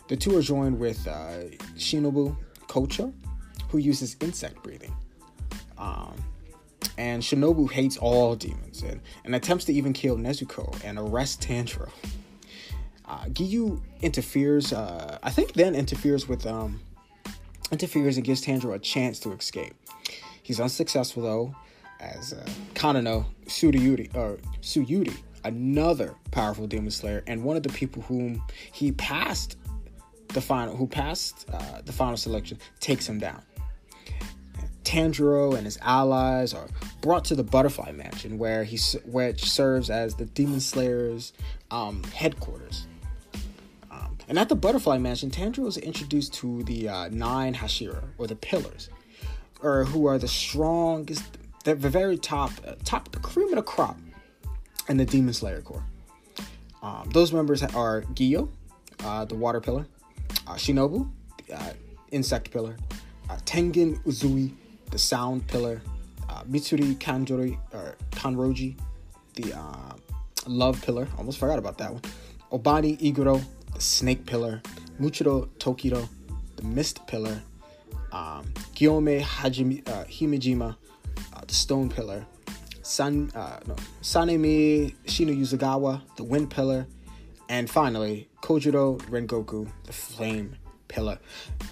The 0.08 0.16
two 0.16 0.36
are 0.36 0.42
joined 0.42 0.78
with 0.78 1.06
uh, 1.06 1.44
Shinobu 1.76 2.36
Kocho, 2.66 3.12
who 3.68 3.78
uses 3.78 4.16
insect 4.20 4.62
breathing. 4.62 4.94
Um, 5.78 6.16
and 6.98 7.22
Shinobu 7.22 7.70
hates 7.70 7.96
all 7.96 8.34
demons 8.34 8.82
and, 8.82 9.00
and 9.24 9.34
attempts 9.34 9.64
to 9.66 9.72
even 9.72 9.92
kill 9.92 10.16
Nezuko 10.16 10.76
and 10.84 10.98
arrest 10.98 11.40
Tanjiro. 11.42 11.88
Uh, 13.06 13.24
Giyu 13.26 13.80
interferes, 14.02 14.72
uh, 14.72 15.18
I 15.22 15.30
think 15.30 15.54
then 15.54 15.74
interferes 15.74 16.28
with, 16.28 16.46
um, 16.46 16.80
interferes 17.72 18.16
and 18.16 18.24
gives 18.24 18.44
Tanjiro 18.44 18.74
a 18.74 18.78
chance 18.78 19.18
to 19.20 19.32
escape. 19.32 19.74
He's 20.42 20.60
unsuccessful 20.60 21.22
though, 21.22 21.54
as 22.00 22.32
uh, 22.32 22.48
Kanano 22.74 23.26
Suyuri, 23.46 24.14
or 24.14 24.38
Suyuri, 24.60 25.16
another 25.44 26.14
powerful 26.30 26.66
demon 26.66 26.90
slayer, 26.90 27.22
and 27.26 27.44
one 27.44 27.56
of 27.56 27.62
the 27.62 27.68
people 27.70 28.02
whom 28.02 28.42
he 28.72 28.92
passed 28.92 29.56
the 30.28 30.40
final, 30.40 30.76
who 30.76 30.86
passed 30.86 31.46
uh, 31.52 31.80
the 31.84 31.92
final 31.92 32.16
selection, 32.16 32.58
takes 32.80 33.08
him 33.08 33.18
down. 33.18 33.42
Tanjiro 34.84 35.56
and 35.56 35.64
his 35.64 35.78
allies 35.82 36.52
are 36.52 36.66
brought 37.00 37.24
to 37.26 37.34
the 37.34 37.44
Butterfly 37.44 37.92
Mansion, 37.92 38.38
where 38.38 38.64
he 38.64 38.78
which 39.04 39.50
serves 39.50 39.90
as 39.90 40.14
the 40.14 40.24
Demon 40.24 40.60
Slayer's 40.60 41.32
um, 41.70 42.02
headquarters. 42.12 42.86
And 44.30 44.38
at 44.38 44.48
the 44.48 44.54
Butterfly 44.54 44.98
Mansion, 44.98 45.28
Tanjiro 45.28 45.66
is 45.66 45.76
introduced 45.76 46.34
to 46.34 46.62
the 46.62 46.88
uh, 46.88 47.08
nine 47.08 47.52
Hashira, 47.52 48.04
or 48.16 48.28
the 48.28 48.36
Pillars, 48.36 48.88
or 49.60 49.84
who 49.84 50.06
are 50.06 50.18
the 50.18 50.28
strongest, 50.28 51.24
the 51.64 51.74
very 51.74 52.16
top, 52.16 52.52
uh, 52.64 52.74
top, 52.84 53.10
the 53.10 53.18
cream 53.18 53.48
of 53.48 53.56
the 53.56 53.62
crop 53.62 53.98
in 54.90 54.96
the 54.96 55.06
Demon 55.06 55.32
Slayer 55.32 55.62
Corps. 55.62 55.84
Um, 56.82 57.08
those 57.12 57.32
members 57.32 57.62
are 57.62 58.02
Giyu, 58.14 58.48
uh, 59.04 59.24
the 59.24 59.36
Water 59.36 59.60
Pillar, 59.60 59.86
uh, 60.46 60.54
Shinobu, 60.54 61.08
the 61.46 61.54
uh, 61.54 61.72
Insect 62.10 62.50
Pillar, 62.50 62.76
uh, 63.30 63.36
Tengen 63.44 64.02
Uzui, 64.04 64.52
the 64.90 64.98
Sound 64.98 65.46
Pillar, 65.46 65.80
Mitsuri 66.48 66.96
Kanjori, 66.96 67.58
or 67.72 67.96
Kanroji, 68.12 68.76
the 69.34 69.52
uh, 69.56 69.94
Love 70.46 70.80
Pillar. 70.82 71.06
Almost 71.18 71.38
forgot 71.38 71.58
about 71.58 71.78
that 71.78 71.92
one. 71.92 72.02
Obanai 72.50 72.98
Iguro, 73.00 73.42
the 73.74 73.80
Snake 73.80 74.26
Pillar. 74.26 74.62
Muchiro 75.00 75.48
Tokiro, 75.58 76.08
the 76.56 76.62
Mist 76.62 77.06
Pillar. 77.06 77.42
Um, 78.12 78.44
Gyomei 78.74 79.22
Hajime, 79.22 79.88
uh, 79.88 80.04
Himejima, 80.04 80.76
uh, 81.34 81.40
the 81.46 81.54
Stone 81.54 81.90
Pillar. 81.90 82.26
San, 82.90 83.30
uh, 83.36 83.60
no, 83.68 83.76
Sanemi 84.02 84.96
Shino 85.06 85.36
Yuzugawa, 85.36 86.02
the 86.16 86.24
Wind 86.24 86.50
Pillar. 86.50 86.88
And 87.48 87.70
finally, 87.70 88.28
Kyojuro 88.42 89.00
Rengoku, 89.02 89.70
the 89.84 89.92
Flame 89.92 90.56
Pillar. 90.88 91.20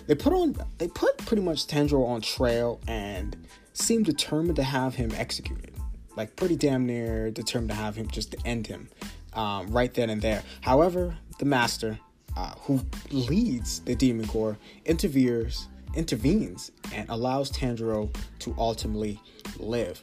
They 0.07 0.15
put 0.15 0.33
on, 0.33 0.57
they 0.79 0.87
put 0.87 1.19
pretty 1.19 1.43
much 1.43 1.67
Tanjiro 1.67 2.07
on 2.07 2.21
trail 2.21 2.81
and 2.87 3.37
seemed 3.73 4.07
determined 4.07 4.57
to 4.57 4.63
have 4.63 4.95
him 4.95 5.11
executed. 5.17 5.75
Like 6.17 6.37
pretty 6.37 6.55
damn 6.55 6.87
near 6.87 7.33
determined 7.33 7.71
to 7.71 7.77
have 7.77 7.97
him 7.97 8.09
just 8.09 8.31
to 8.33 8.39
end 8.45 8.69
him 8.69 8.89
um, 9.33 9.69
right 9.73 9.93
then 9.93 10.11
and 10.11 10.23
there. 10.23 10.45
However, 10.61 11.17
the 11.41 11.45
master, 11.45 11.99
uh, 12.37 12.55
who 12.61 12.81
leads 13.11 13.81
the 13.81 13.97
Demon 13.97 14.29
Corps, 14.29 14.57
intervenes, 14.85 15.67
intervenes 15.95 16.71
and 16.95 17.09
allows 17.09 17.51
Tanjiro 17.51 18.15
to 18.39 18.55
ultimately 18.57 19.21
live. 19.59 20.01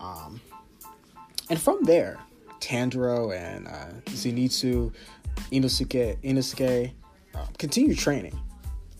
Um, 0.00 0.40
and 1.50 1.60
from 1.60 1.84
there, 1.84 2.18
Tanjiro 2.60 3.36
and 3.36 3.68
uh, 3.68 3.90
Zenitsu, 4.06 4.92
Inosuke, 5.52 6.16
Inosuke 6.22 6.92
uh, 7.34 7.46
continue 7.58 7.94
training, 7.94 8.38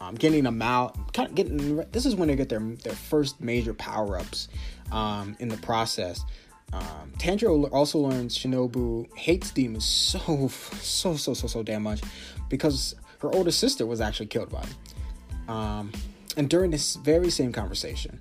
um, 0.00 0.14
getting 0.14 0.44
them 0.44 0.62
out. 0.62 1.12
Kind 1.12 1.28
of 1.28 1.34
getting 1.34 1.76
this 1.92 2.06
is 2.06 2.14
when 2.14 2.28
they 2.28 2.36
get 2.36 2.48
their 2.48 2.60
their 2.60 2.94
first 2.94 3.40
major 3.40 3.74
power 3.74 4.18
ups 4.18 4.48
um, 4.92 5.36
in 5.40 5.48
the 5.48 5.56
process. 5.58 6.24
Um, 6.72 7.12
Tanjiro 7.18 7.70
also 7.72 7.98
learns 7.98 8.36
Shinobu 8.38 9.08
hates 9.16 9.50
demons 9.50 9.84
so 9.84 10.48
so 10.48 11.16
so 11.16 11.34
so 11.34 11.46
so 11.46 11.62
damn 11.62 11.82
much 11.82 12.02
because 12.48 12.94
her 13.20 13.34
older 13.34 13.50
sister 13.50 13.86
was 13.86 14.00
actually 14.00 14.26
killed 14.26 14.50
by 14.50 14.60
him. 14.60 15.54
Um, 15.54 15.92
and 16.36 16.48
during 16.48 16.70
this 16.70 16.96
very 16.96 17.30
same 17.30 17.52
conversation, 17.52 18.20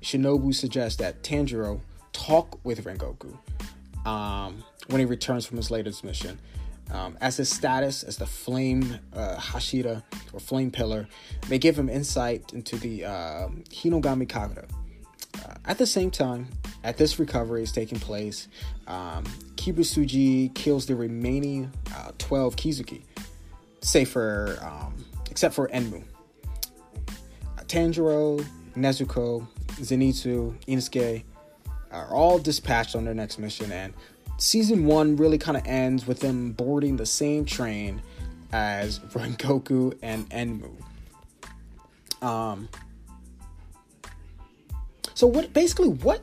Shinobu 0.00 0.54
suggests 0.54 0.98
that 0.98 1.22
Tanjiro 1.22 1.80
talk 2.12 2.64
with 2.64 2.84
Rengoku 2.84 3.36
um, 4.04 4.62
when 4.88 5.00
he 5.00 5.04
returns 5.04 5.46
from 5.46 5.56
his 5.56 5.70
latest 5.70 6.04
mission. 6.04 6.38
Um, 6.90 7.16
as 7.22 7.38
his 7.38 7.48
status 7.48 8.02
as 8.02 8.18
the 8.18 8.26
Flame 8.26 8.98
uh, 9.14 9.36
Hashira 9.36 10.02
or 10.32 10.40
Flame 10.40 10.70
Pillar 10.70 11.08
may 11.48 11.56
give 11.56 11.78
him 11.78 11.88
insight 11.88 12.52
into 12.52 12.76
the 12.76 13.06
uh, 13.06 13.48
Hinokami 13.70 14.26
Kagura. 14.26 14.68
Uh, 15.34 15.54
at 15.64 15.78
the 15.78 15.86
same 15.86 16.10
time, 16.10 16.48
at 16.84 16.98
this 16.98 17.18
recovery 17.18 17.62
is 17.62 17.72
taking 17.72 17.98
place, 17.98 18.48
um, 18.88 19.24
Kibutsuji 19.56 20.54
kills 20.54 20.84
the 20.84 20.94
remaining 20.94 21.72
uh, 21.96 22.12
12 22.18 22.56
Kizuki, 22.56 23.02
say 23.80 24.04
for, 24.04 24.58
um, 24.60 25.04
except 25.30 25.54
for 25.54 25.68
Enmu. 25.68 26.02
Tanjiro, 27.66 28.44
Nezuko, 28.76 29.46
Zenitsu, 29.80 30.54
Inosuke, 30.66 31.22
are 31.92 32.08
all 32.08 32.38
dispatched 32.38 32.96
on 32.96 33.04
their 33.04 33.14
next 33.14 33.38
mission, 33.38 33.70
and 33.70 33.92
season 34.38 34.86
one 34.86 35.16
really 35.16 35.38
kind 35.38 35.56
of 35.56 35.66
ends 35.66 36.06
with 36.06 36.20
them 36.20 36.52
boarding 36.52 36.96
the 36.96 37.06
same 37.06 37.44
train 37.44 38.02
as 38.52 38.98
Rengoku 39.10 39.96
and 40.02 40.28
Enmu. 40.30 40.72
Um. 42.26 42.68
So 45.14 45.26
what? 45.26 45.52
Basically, 45.52 45.88
what? 45.88 46.22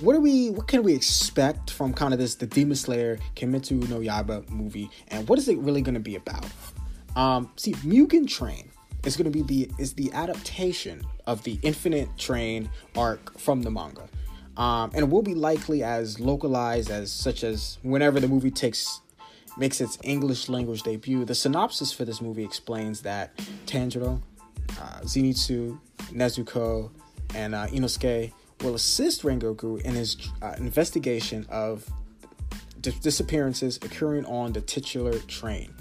What 0.00 0.14
are 0.14 0.20
we? 0.20 0.50
What 0.50 0.68
can 0.68 0.82
we 0.82 0.94
expect 0.94 1.70
from 1.70 1.92
kind 1.92 2.12
of 2.12 2.20
this 2.20 2.36
the 2.36 2.46
Demon 2.46 2.76
Slayer 2.76 3.18
Kimetsu 3.36 3.88
no 3.88 3.98
Yaiba 3.98 4.48
movie, 4.48 4.90
and 5.08 5.28
what 5.28 5.38
is 5.38 5.48
it 5.48 5.58
really 5.58 5.82
going 5.82 5.94
to 5.94 6.00
be 6.00 6.16
about? 6.16 6.46
Um. 7.16 7.50
See, 7.56 7.72
Mugen 7.72 8.28
Train 8.28 8.70
is 9.04 9.16
going 9.16 9.30
to 9.30 9.30
be 9.30 9.42
the 9.42 9.70
is 9.78 9.94
the 9.94 10.12
adaptation 10.12 11.02
of 11.26 11.42
the 11.44 11.58
Infinite 11.62 12.16
Train 12.18 12.68
arc 12.96 13.38
from 13.38 13.62
the 13.62 13.70
manga 13.70 14.08
um, 14.58 14.90
and 14.92 15.10
will 15.10 15.22
be 15.22 15.34
likely 15.34 15.82
as 15.82 16.20
localized 16.20 16.90
as 16.90 17.10
such 17.10 17.44
as 17.44 17.78
whenever 17.82 18.20
the 18.20 18.28
movie 18.28 18.50
takes 18.50 19.00
makes 19.56 19.80
its 19.80 19.98
English 20.04 20.48
language 20.48 20.82
debut. 20.82 21.24
The 21.24 21.34
synopsis 21.34 21.92
for 21.92 22.04
this 22.04 22.20
movie 22.20 22.44
explains 22.44 23.00
that 23.02 23.36
Tanjiro, 23.66 24.20
uh, 24.80 25.00
Zenitsu, 25.02 25.80
Nezuko, 26.12 26.90
and 27.34 27.54
uh, 27.54 27.66
Inosuke 27.68 28.32
will 28.62 28.74
assist 28.74 29.22
Rengoku 29.22 29.80
in 29.82 29.94
his 29.94 30.16
uh, 30.42 30.54
investigation 30.58 31.46
of 31.50 31.88
disappearances 32.80 33.78
occurring 33.82 34.24
on 34.26 34.52
the 34.52 34.60
titular 34.60 35.18
train. 35.20 35.74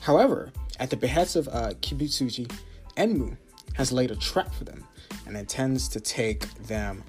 However, 0.00 0.50
at 0.80 0.90
the 0.90 0.96
behest 0.96 1.36
of 1.36 1.48
uh, 1.48 1.70
Kibutsuji, 1.80 2.50
Enmu 2.96 3.36
has 3.74 3.92
laid 3.92 4.10
a 4.10 4.16
trap 4.16 4.52
for 4.54 4.64
them 4.64 4.84
and 5.26 5.36
intends 5.36 5.88
to 5.88 6.00
take 6.00 6.52
them 6.66 7.04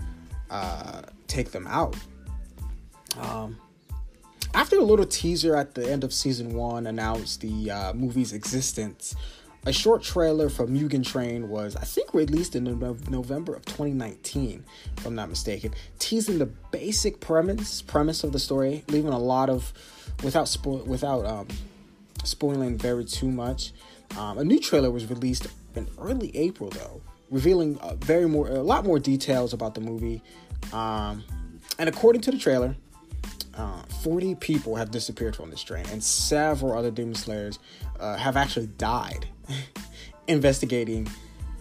uh, 0.49 1.01
take 1.27 1.51
them 1.51 1.67
out. 1.67 1.95
Um, 3.17 3.57
after 4.53 4.77
a 4.77 4.83
little 4.83 5.05
teaser 5.05 5.55
at 5.55 5.75
the 5.75 5.89
end 5.91 6.03
of 6.03 6.13
season 6.13 6.53
one 6.53 6.87
announced 6.87 7.41
the 7.41 7.71
uh, 7.71 7.93
movie's 7.93 8.33
existence, 8.33 9.15
a 9.65 9.73
short 9.73 10.03
trailer 10.03 10.47
for 10.47 10.67
Mugen 10.67 11.03
Train 11.03 11.49
was, 11.49 11.75
I 11.75 11.83
think, 11.83 12.13
released 12.13 12.55
in 12.55 12.63
November 12.63 13.55
of 13.55 13.65
2019, 13.65 14.63
if 14.97 15.05
I'm 15.05 15.15
not 15.15 15.27
mistaken, 15.27 15.73
teasing 15.97 16.37
the 16.37 16.45
basic 16.45 17.19
premise 17.19 17.81
premise 17.81 18.23
of 18.23 18.31
the 18.31 18.39
story, 18.39 18.83
leaving 18.89 19.11
a 19.11 19.17
lot 19.17 19.49
of 19.49 19.73
without 20.23 20.47
spoil 20.47 20.83
without 20.83 21.25
um, 21.25 21.47
spoiling 22.23 22.77
very 22.77 23.05
too 23.05 23.31
much. 23.31 23.73
Um, 24.17 24.37
a 24.37 24.43
new 24.43 24.59
trailer 24.59 24.91
was 24.91 25.09
released 25.09 25.47
in 25.75 25.87
early 25.99 26.35
April, 26.37 26.69
though, 26.69 27.01
revealing 27.29 27.77
uh, 27.79 27.95
very 27.95 28.27
more 28.27 28.47
a 28.47 28.61
lot 28.61 28.85
more 28.85 28.99
details 28.99 29.53
about 29.53 29.75
the 29.75 29.81
movie. 29.81 30.21
Um, 30.73 31.23
and 31.77 31.89
according 31.89 32.21
to 32.23 32.31
the 32.31 32.37
trailer, 32.37 32.75
uh, 33.55 33.81
40 34.03 34.35
people 34.35 34.75
have 34.75 34.91
disappeared 34.91 35.35
from 35.35 35.49
this 35.49 35.63
train, 35.63 35.85
and 35.91 36.03
several 36.03 36.77
other 36.77 36.91
Demon 36.91 37.15
Slayers 37.15 37.59
uh, 37.99 38.17
have 38.17 38.37
actually 38.37 38.67
died 38.67 39.27
investigating 40.27 41.07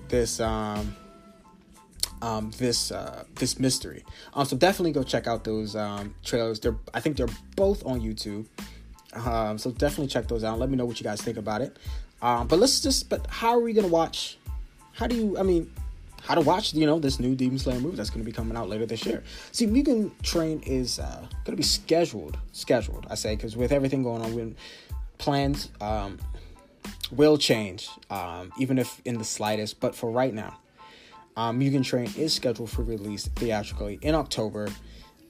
this 0.08 0.40
um, 0.40 0.96
um, 2.22 2.50
this 2.58 2.90
uh, 2.90 3.24
this 3.36 3.58
mystery. 3.58 4.04
Um, 4.34 4.44
so 4.46 4.56
definitely 4.56 4.92
go 4.92 5.02
check 5.02 5.26
out 5.26 5.44
those 5.44 5.76
um, 5.76 6.14
trailers. 6.24 6.60
They're 6.60 6.76
I 6.92 7.00
think 7.00 7.16
they're 7.16 7.28
both 7.56 7.84
on 7.86 8.00
YouTube. 8.00 8.46
Um, 9.14 9.58
so 9.58 9.70
definitely 9.70 10.08
check 10.08 10.26
those 10.26 10.42
out. 10.42 10.58
Let 10.58 10.70
me 10.70 10.76
know 10.76 10.86
what 10.86 10.98
you 10.98 11.04
guys 11.04 11.20
think 11.20 11.36
about 11.36 11.60
it. 11.60 11.78
Um, 12.22 12.48
but 12.48 12.58
let's 12.58 12.80
just. 12.80 13.08
But 13.08 13.26
how 13.28 13.50
are 13.50 13.60
we 13.60 13.72
gonna 13.72 13.88
watch 13.88 14.38
how 14.94 15.06
do 15.06 15.16
you? 15.16 15.38
I 15.38 15.42
mean, 15.42 15.70
how 16.22 16.34
to 16.34 16.40
watch 16.40 16.72
you 16.72 16.86
know 16.86 16.98
this 16.98 17.20
new 17.20 17.34
Demon 17.34 17.58
Slayer 17.58 17.80
movie 17.80 17.96
that's 17.96 18.10
going 18.10 18.24
to 18.24 18.24
be 18.24 18.32
coming 18.32 18.56
out 18.56 18.68
later 18.68 18.86
this 18.86 19.04
year. 19.04 19.22
See, 19.52 19.66
Mugen 19.66 20.10
Train 20.22 20.60
is 20.60 20.98
uh, 20.98 21.20
going 21.44 21.52
to 21.52 21.56
be 21.56 21.62
scheduled. 21.62 22.38
Scheduled, 22.52 23.06
I 23.10 23.14
say, 23.14 23.36
because 23.36 23.56
with 23.56 23.72
everything 23.72 24.02
going 24.02 24.22
on, 24.22 24.34
when 24.34 24.56
plans 25.18 25.68
um, 25.80 26.18
will 27.10 27.36
change, 27.36 27.88
um, 28.10 28.52
even 28.58 28.78
if 28.78 29.00
in 29.04 29.18
the 29.18 29.24
slightest. 29.24 29.80
But 29.80 29.94
for 29.94 30.10
right 30.10 30.32
now, 30.32 30.58
um, 31.36 31.60
Mugen 31.60 31.84
Train 31.84 32.10
is 32.16 32.32
scheduled 32.32 32.70
for 32.70 32.82
release 32.82 33.26
theatrically 33.26 33.98
in 34.00 34.14
October, 34.14 34.68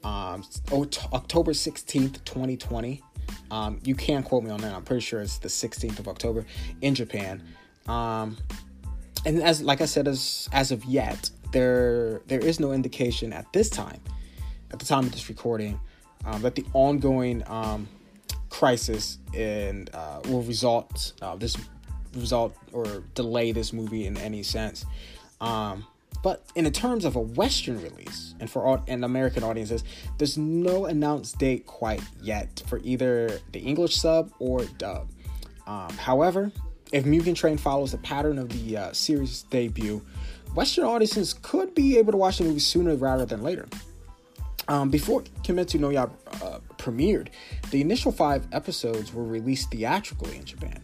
um, 0.04 0.44
October 0.72 1.52
16th, 1.52 2.24
2020. 2.24 3.02
Um, 3.50 3.80
you 3.84 3.94
can 3.94 4.22
quote 4.22 4.44
me 4.44 4.50
on 4.50 4.60
that. 4.60 4.74
I'm 4.74 4.82
pretty 4.82 5.00
sure 5.00 5.20
it's 5.20 5.38
the 5.38 5.48
16th 5.48 5.98
of 5.98 6.08
October 6.08 6.44
in 6.82 6.94
Japan. 6.94 7.42
Um, 7.86 8.36
and 9.24 9.42
as 9.42 9.62
like 9.62 9.80
I 9.80 9.86
said, 9.86 10.08
as 10.08 10.48
as 10.52 10.70
of 10.70 10.84
yet, 10.84 11.30
there 11.52 12.20
there 12.26 12.40
is 12.40 12.60
no 12.60 12.72
indication 12.72 13.32
at 13.32 13.52
this 13.52 13.68
time, 13.70 14.00
at 14.72 14.78
the 14.78 14.84
time 14.84 15.04
of 15.04 15.12
this 15.12 15.28
recording, 15.28 15.80
um, 16.24 16.42
that 16.42 16.54
the 16.54 16.64
ongoing 16.72 17.42
um, 17.46 17.88
crisis 18.50 19.18
and 19.34 19.90
uh, 19.94 20.20
will 20.28 20.42
result 20.42 21.12
uh, 21.22 21.36
this 21.36 21.56
result 22.14 22.54
or 22.72 23.02
delay 23.14 23.52
this 23.52 23.72
movie 23.72 24.06
in 24.06 24.16
any 24.18 24.42
sense. 24.42 24.84
Um, 25.40 25.86
but 26.22 26.42
in 26.54 26.64
the 26.64 26.70
terms 26.70 27.04
of 27.04 27.16
a 27.16 27.20
Western 27.20 27.82
release 27.82 28.34
and 28.40 28.48
for 28.48 28.64
all, 28.64 28.82
and 28.88 29.04
American 29.04 29.42
audiences, 29.42 29.84
there's 30.16 30.38
no 30.38 30.86
announced 30.86 31.38
date 31.38 31.66
quite 31.66 32.02
yet 32.22 32.62
for 32.66 32.80
either 32.82 33.40
the 33.52 33.60
English 33.60 33.96
sub 33.96 34.32
or 34.38 34.64
dub. 34.78 35.10
Um, 35.66 35.90
however, 35.98 36.50
if 36.94 37.04
Mugen 37.04 37.34
Train 37.34 37.58
follows 37.58 37.90
the 37.90 37.98
pattern 37.98 38.38
of 38.38 38.48
the 38.50 38.76
uh, 38.76 38.92
series 38.92 39.42
debut, 39.50 40.00
Western 40.54 40.84
audiences 40.84 41.34
could 41.42 41.74
be 41.74 41.98
able 41.98 42.12
to 42.12 42.16
watch 42.16 42.38
the 42.38 42.44
movie 42.44 42.60
sooner 42.60 42.94
rather 42.94 43.26
than 43.26 43.42
later. 43.42 43.66
Um, 44.68 44.90
before 44.90 45.22
Kimetsu 45.42 45.80
no 45.80 45.88
Yaiba 45.88 46.12
uh, 46.40 46.60
premiered, 46.78 47.28
the 47.72 47.80
initial 47.80 48.12
five 48.12 48.46
episodes 48.52 49.12
were 49.12 49.24
released 49.24 49.72
theatrically 49.72 50.36
in 50.36 50.44
Japan. 50.44 50.80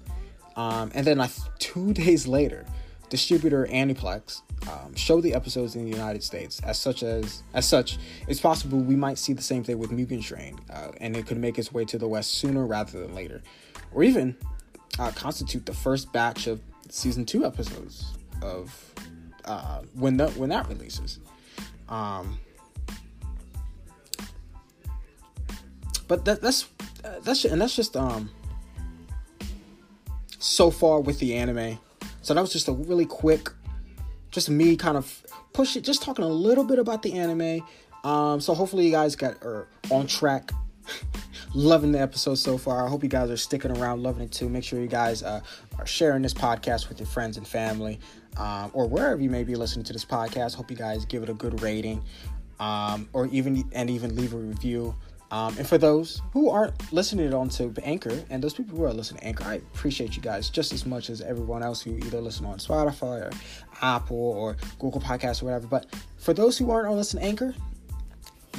Um, 0.57 0.91
and 0.95 1.07
then 1.07 1.25
two 1.61 1.93
days 2.03 2.27
later, 2.27 2.67
distributor 3.09 3.69
Aniplex 3.71 4.43
um, 4.69 4.97
show 4.97 5.21
the 5.21 5.33
episodes 5.33 5.77
in 5.77 5.85
the 5.85 5.91
United 5.91 6.25
States. 6.25 6.61
As 6.65 6.77
such 6.77 7.05
as 7.05 7.45
as 7.55 7.69
such, 7.69 7.99
it's 8.27 8.41
possible 8.41 8.81
we 8.81 8.97
might 8.97 9.17
see 9.17 9.33
the 9.33 9.43
same 9.43 9.63
thing 9.63 9.79
with 9.79 9.93
Mugen 9.93 10.23
Train, 10.23 10.59
uh, 10.71 10.89
and 11.01 11.17
it 11.17 11.29
could 11.29 11.39
make 11.39 11.57
its 11.57 11.73
way 11.73 11.85
to 11.85 11.99
the 11.99 12.09
West 12.09 12.33
sooner 12.33 12.67
rather 12.67 12.99
than 12.99 13.15
later, 13.15 13.43
or 13.95 14.03
even 14.03 14.37
uh, 15.01 15.11
constitute 15.13 15.65
the 15.65 15.73
first 15.73 16.13
batch 16.13 16.47
of 16.47 16.61
season 16.91 17.25
two 17.25 17.47
episodes 17.47 18.13
of 18.43 18.95
uh, 19.47 19.81
when 19.95 20.19
that 20.19 20.37
when 20.37 20.51
that 20.51 20.69
releases. 20.69 21.19
Um, 21.89 22.39
but 26.07 26.25
that, 26.27 26.43
that's 26.43 26.69
that's 27.23 27.45
and 27.47 27.61
that's 27.61 27.75
just 27.75 27.97
um 27.97 28.31
so 30.39 30.71
far 30.71 31.01
with 31.01 31.19
the 31.19 31.35
anime. 31.35 31.79
So 32.21 32.35
that 32.35 32.41
was 32.41 32.53
just 32.53 32.69
a 32.69 32.73
really 32.73 33.07
quick, 33.07 33.49
just 34.31 34.51
me 34.51 34.77
kind 34.77 34.99
of 34.99 35.25
push 35.55 35.77
it, 35.77 35.81
just 35.81 36.03
talking 36.03 36.25
a 36.25 36.29
little 36.29 36.65
bit 36.65 36.79
about 36.79 37.03
the 37.03 37.15
anime. 37.15 37.67
Um, 38.05 38.41
so 38.41 38.53
hopefully 38.53 38.85
you 38.85 38.93
guys 38.93 39.17
got 39.17 39.43
are 39.43 39.67
on 39.91 40.07
track. 40.07 40.53
loving 41.55 41.93
the 41.93 42.01
episode 42.01 42.37
so 42.37 42.57
far. 42.59 42.85
I 42.85 42.89
hope 42.89 43.03
you 43.03 43.09
guys 43.09 43.31
are 43.31 43.37
sticking 43.37 43.77
around, 43.77 44.03
loving 44.03 44.23
it 44.23 44.33
too. 44.33 44.49
Make 44.49 44.65
sure 44.65 44.81
you 44.81 44.87
guys 44.87 45.23
uh, 45.23 45.41
are 45.79 45.87
sharing 45.87 46.23
this 46.23 46.35
podcast 46.35 46.89
with 46.89 46.99
your 46.99 47.07
friends 47.07 47.37
and 47.37 47.47
family, 47.47 48.01
um, 48.37 48.71
or 48.73 48.87
wherever 48.87 49.21
you 49.21 49.31
may 49.31 49.45
be 49.45 49.55
listening 49.55 49.85
to 49.85 49.93
this 49.93 50.05
podcast. 50.05 50.55
Hope 50.55 50.71
you 50.71 50.77
guys 50.77 51.05
give 51.05 51.23
it 51.23 51.29
a 51.29 51.35
good 51.35 51.61
rating, 51.63 52.03
um, 52.59 53.09
or 53.13 53.27
even 53.29 53.69
and 53.73 53.91
even 53.91 54.15
leave 54.17 54.35
a 54.35 54.39
review. 54.39 54.95
Um, 55.33 55.57
and 55.59 55.67
for 55.67 55.79
those 55.79 56.23
who 56.33 56.51
aren't 56.51 56.93
listening 56.93 57.27
it 57.27 57.35
on 57.35 57.49
to 57.51 57.73
Anchor, 57.85 58.25
and 58.31 58.43
those 58.43 58.53
people 58.53 58.77
who 58.77 58.85
are 58.85 58.93
listening 58.93 59.21
to 59.21 59.27
Anchor, 59.29 59.45
I 59.45 59.55
appreciate 59.55 60.17
you 60.17 60.23
guys 60.23 60.51
just 60.51 60.73
as 60.73 60.85
much 60.85 61.09
as 61.09 61.21
everyone 61.21 61.63
else 61.63 61.81
who 61.81 61.97
either 61.99 62.21
listen 62.21 62.47
on 62.47 62.59
Spotify 62.59 63.29
or 63.29 63.31
Apple 63.81 64.17
or 64.17 64.57
Google 64.81 65.01
Podcasts 65.01 65.41
or 65.41 65.45
whatever. 65.45 65.69
But 65.69 65.87
for 66.19 66.35
those 66.35 66.59
who 66.59 66.73
aren't 66.73 66.89
on 66.89 66.97
listening 66.97 67.23
to 67.23 67.29
Anchor, 67.29 67.55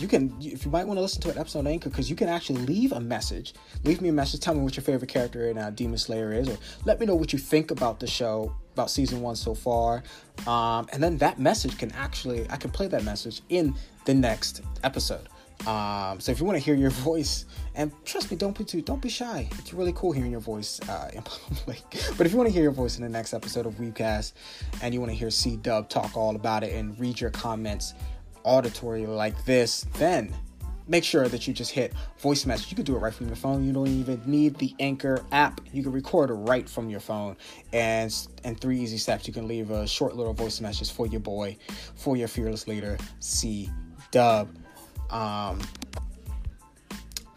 you 0.01 0.07
can, 0.07 0.35
if 0.41 0.65
you 0.65 0.71
might 0.71 0.85
want 0.87 0.97
to 0.97 1.01
listen 1.01 1.21
to 1.21 1.31
an 1.31 1.37
episode 1.37 1.59
on 1.59 1.67
Anchor, 1.67 1.89
because 1.89 2.09
you 2.09 2.15
can 2.15 2.27
actually 2.27 2.61
leave 2.65 2.91
a 2.91 2.99
message. 2.99 3.53
Leave 3.83 4.01
me 4.01 4.09
a 4.09 4.13
message. 4.13 4.39
Tell 4.39 4.53
me 4.53 4.61
what 4.61 4.75
your 4.75 4.83
favorite 4.83 5.09
character 5.09 5.49
in 5.49 5.57
uh, 5.57 5.69
Demon 5.69 5.97
Slayer 5.97 6.33
is, 6.33 6.49
or 6.49 6.57
let 6.85 6.99
me 6.99 7.05
know 7.05 7.15
what 7.15 7.31
you 7.33 7.39
think 7.39 7.71
about 7.71 7.99
the 7.99 8.07
show, 8.07 8.53
about 8.73 8.89
season 8.89 9.21
one 9.21 9.35
so 9.35 9.53
far. 9.53 10.03
Um, 10.47 10.87
and 10.91 11.01
then 11.01 11.17
that 11.19 11.39
message 11.39 11.77
can 11.77 11.91
actually, 11.91 12.49
I 12.49 12.57
can 12.57 12.71
play 12.71 12.87
that 12.87 13.03
message 13.03 13.41
in 13.49 13.75
the 14.05 14.13
next 14.13 14.61
episode. 14.83 15.27
Um, 15.67 16.19
so 16.19 16.31
if 16.31 16.39
you 16.39 16.45
want 16.45 16.57
to 16.57 16.63
hear 16.63 16.73
your 16.73 16.89
voice, 17.05 17.45
and 17.75 17.91
trust 18.03 18.31
me, 18.31 18.37
don't 18.37 18.57
be 18.57 18.63
too, 18.63 18.81
don't 18.81 19.01
be 19.01 19.09
shy. 19.09 19.47
It's 19.59 19.73
really 19.73 19.93
cool 19.93 20.11
hearing 20.11 20.31
your 20.31 20.39
voice 20.41 20.79
uh, 20.89 21.09
in 21.13 21.21
public. 21.23 21.83
But 22.17 22.25
if 22.25 22.31
you 22.31 22.37
want 22.37 22.49
to 22.49 22.53
hear 22.53 22.63
your 22.63 22.71
voice 22.71 22.97
in 22.97 23.03
the 23.03 23.09
next 23.09 23.33
episode 23.33 23.65
of 23.65 23.75
Weebcast, 23.75 24.33
and 24.81 24.93
you 24.93 24.99
want 24.99 25.11
to 25.11 25.17
hear 25.17 25.29
C 25.29 25.57
Dub 25.57 25.89
talk 25.89 26.17
all 26.17 26.35
about 26.35 26.63
it 26.63 26.73
and 26.73 26.99
read 26.99 27.19
your 27.19 27.29
comments 27.29 27.93
auditory 28.43 29.05
like 29.05 29.45
this, 29.45 29.85
then 29.97 30.33
make 30.87 31.03
sure 31.03 31.27
that 31.27 31.47
you 31.47 31.53
just 31.53 31.71
hit 31.71 31.93
voice 32.19 32.45
message. 32.45 32.69
You 32.69 32.75
can 32.75 32.85
do 32.85 32.95
it 32.95 32.99
right 32.99 33.13
from 33.13 33.27
your 33.27 33.35
phone. 33.35 33.63
You 33.63 33.71
don't 33.71 33.87
even 33.87 34.21
need 34.25 34.55
the 34.55 34.75
Anchor 34.79 35.23
app. 35.31 35.61
You 35.71 35.83
can 35.83 35.91
record 35.91 36.29
right 36.31 36.69
from 36.69 36.89
your 36.89 36.99
phone. 36.99 37.37
And 37.71 38.13
in 38.43 38.55
three 38.55 38.79
easy 38.79 38.97
steps, 38.97 39.27
you 39.27 39.33
can 39.33 39.47
leave 39.47 39.71
a 39.71 39.87
short 39.87 40.15
little 40.15 40.33
voice 40.33 40.59
message 40.59 40.91
for 40.91 41.07
your 41.07 41.21
boy, 41.21 41.57
for 41.95 42.17
your 42.17 42.27
fearless 42.27 42.67
leader, 42.67 42.97
C 43.19 43.69
Dub. 44.11 44.49
Um, 45.09 45.61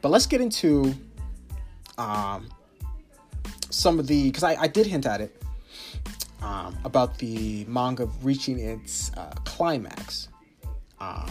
but 0.03 0.11
let's 0.11 0.27
get 0.27 0.41
into 0.41 0.95
um, 1.99 2.49
some 3.71 3.99
of 3.99 4.07
the 4.07 4.25
because 4.25 4.43
I, 4.43 4.55
I, 4.55 4.67
did 4.67 4.87
hint 4.87 5.07
at 5.07 5.21
it 5.21 5.43
um, 6.43 6.77
about 6.85 7.19
the 7.19 7.65
manga 7.67 8.07
reaching 8.23 8.59
its 8.59 9.13
uh, 9.17 9.33
climax, 9.45 10.29
um, 11.05 11.31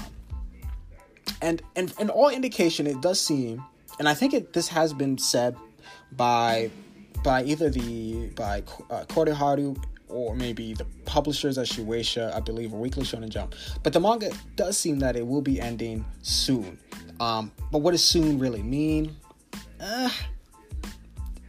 and 1.41 1.62
and 1.75 1.93
and 1.99 2.09
all 2.09 2.29
indication 2.29 2.88
it 2.88 3.01
does 3.01 3.19
seem, 3.19 3.63
and 3.99 4.07
I 4.07 4.13
think 4.13 4.33
it 4.33 4.53
this 4.53 4.67
has 4.69 4.93
been 4.93 5.17
said 5.17 5.55
by 6.12 6.69
by 7.23 7.43
either 7.43 7.69
the 7.69 8.27
by 8.36 8.63
uh, 8.89 9.05
Haru 9.33 9.75
or 10.09 10.36
maybe 10.36 10.73
the 10.73 10.86
publishers 11.05 11.57
at 11.57 11.65
Shueisha, 11.65 12.33
I 12.33 12.39
believe, 12.39 12.73
or 12.73 12.79
Weekly 12.79 13.03
Shonen 13.03 13.29
Jump. 13.29 13.55
But 13.81 13.93
the 13.93 13.99
manga 13.99 14.31
does 14.55 14.77
seem 14.77 14.99
that 14.99 15.15
it 15.15 15.25
will 15.25 15.41
be 15.41 15.59
ending 15.59 16.05
soon. 16.21 16.77
Um, 17.19 17.51
but 17.71 17.79
what 17.79 17.91
does 17.91 18.03
soon 18.03 18.38
really 18.38 18.62
mean? 18.62 19.15
Uh, 19.79 20.09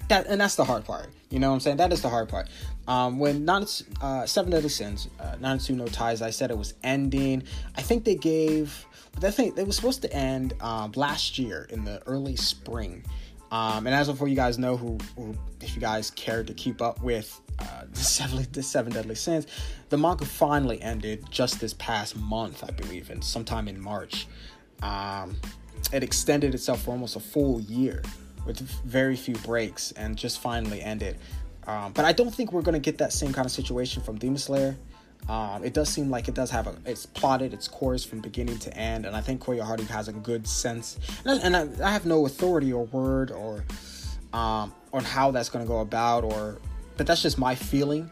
that 0.08 0.26
and 0.26 0.40
that's 0.40 0.56
the 0.56 0.64
hard 0.64 0.84
part. 0.84 1.08
You 1.30 1.38
know 1.40 1.48
what 1.48 1.54
I'm 1.54 1.60
saying? 1.60 1.76
That 1.76 1.92
is 1.92 2.00
the 2.00 2.08
hard 2.08 2.28
part. 2.28 2.48
Um, 2.86 3.18
when 3.18 3.44
not 3.44 3.82
uh, 4.00 4.26
Seven 4.26 4.50
Deadly 4.50 4.68
Sins, 4.68 5.08
uh, 5.18 5.36
Nanatsu 5.40 5.74
no 5.74 5.84
Taizai, 5.84 6.22
I 6.22 6.30
said 6.30 6.50
it 6.50 6.58
was 6.58 6.74
ending. 6.82 7.42
I 7.76 7.82
think 7.82 8.04
they 8.04 8.14
gave. 8.14 8.86
but 9.14 9.24
I 9.24 9.30
think 9.30 9.58
it 9.58 9.66
was 9.66 9.76
supposed 9.76 10.02
to 10.02 10.12
end 10.12 10.54
um, 10.60 10.92
last 10.94 11.38
year 11.38 11.66
in 11.70 11.84
the 11.84 12.02
early 12.06 12.36
spring. 12.36 13.04
Um, 13.50 13.86
and 13.86 13.94
as 13.94 14.08
before, 14.08 14.26
you 14.26 14.34
guys 14.34 14.58
know 14.58 14.76
who, 14.76 14.98
who, 15.16 15.34
if 15.60 15.74
you 15.76 15.80
guys 15.80 16.10
care 16.10 16.42
to 16.42 16.52
keep 16.54 16.82
up 16.82 17.00
with 17.02 17.40
uh, 17.60 17.82
the, 17.92 18.00
seven, 18.00 18.46
the 18.52 18.62
seven 18.62 18.92
deadly 18.92 19.14
sins, 19.14 19.46
the 19.90 19.96
manga 19.96 20.24
finally 20.24 20.82
ended 20.82 21.24
just 21.30 21.60
this 21.60 21.72
past 21.74 22.16
month, 22.16 22.64
I 22.64 22.72
believe, 22.72 23.10
and 23.10 23.22
sometime 23.22 23.68
in 23.68 23.80
March. 23.80 24.26
Um, 24.82 25.36
it 25.92 26.02
extended 26.02 26.54
itself 26.54 26.82
for 26.82 26.90
almost 26.90 27.14
a 27.14 27.20
full 27.20 27.60
year 27.60 28.02
with 28.44 28.60
very 28.60 29.16
few 29.16 29.36
breaks 29.36 29.92
and 29.92 30.16
just 30.16 30.40
finally 30.40 30.82
ended. 30.82 31.18
Um, 31.66 31.92
but 31.92 32.04
I 32.04 32.12
don't 32.12 32.34
think 32.34 32.52
we're 32.52 32.62
going 32.62 32.74
to 32.74 32.80
get 32.80 32.98
that 32.98 33.12
same 33.12 33.32
kind 33.32 33.46
of 33.46 33.52
situation 33.52 34.02
from 34.02 34.18
Demon 34.18 34.38
Slayer. 34.38 34.76
Um, 35.28 35.64
it 35.64 35.72
does 35.72 35.88
seem 35.88 36.10
like 36.10 36.28
it 36.28 36.34
does 36.34 36.50
have 36.50 36.66
a 36.66 36.76
it's 36.84 37.06
plotted 37.06 37.54
its 37.54 37.66
course 37.66 38.04
from 38.04 38.20
beginning 38.20 38.58
to 38.58 38.76
end, 38.76 39.06
and 39.06 39.16
I 39.16 39.22
think 39.22 39.42
Koyoharu 39.42 39.86
has 39.86 40.08
a 40.08 40.12
good 40.12 40.46
sense. 40.46 40.98
And, 41.24 41.56
I, 41.56 41.62
and 41.62 41.82
I, 41.82 41.88
I, 41.88 41.92
have 41.92 42.04
no 42.04 42.26
authority 42.26 42.74
or 42.74 42.84
word 42.84 43.30
or 43.30 43.64
um, 44.34 44.74
on 44.92 45.02
how 45.02 45.30
that's 45.30 45.48
going 45.48 45.64
to 45.64 45.68
go 45.68 45.80
about, 45.80 46.24
or 46.24 46.58
but 46.98 47.06
that's 47.06 47.22
just 47.22 47.38
my 47.38 47.54
feeling 47.54 48.10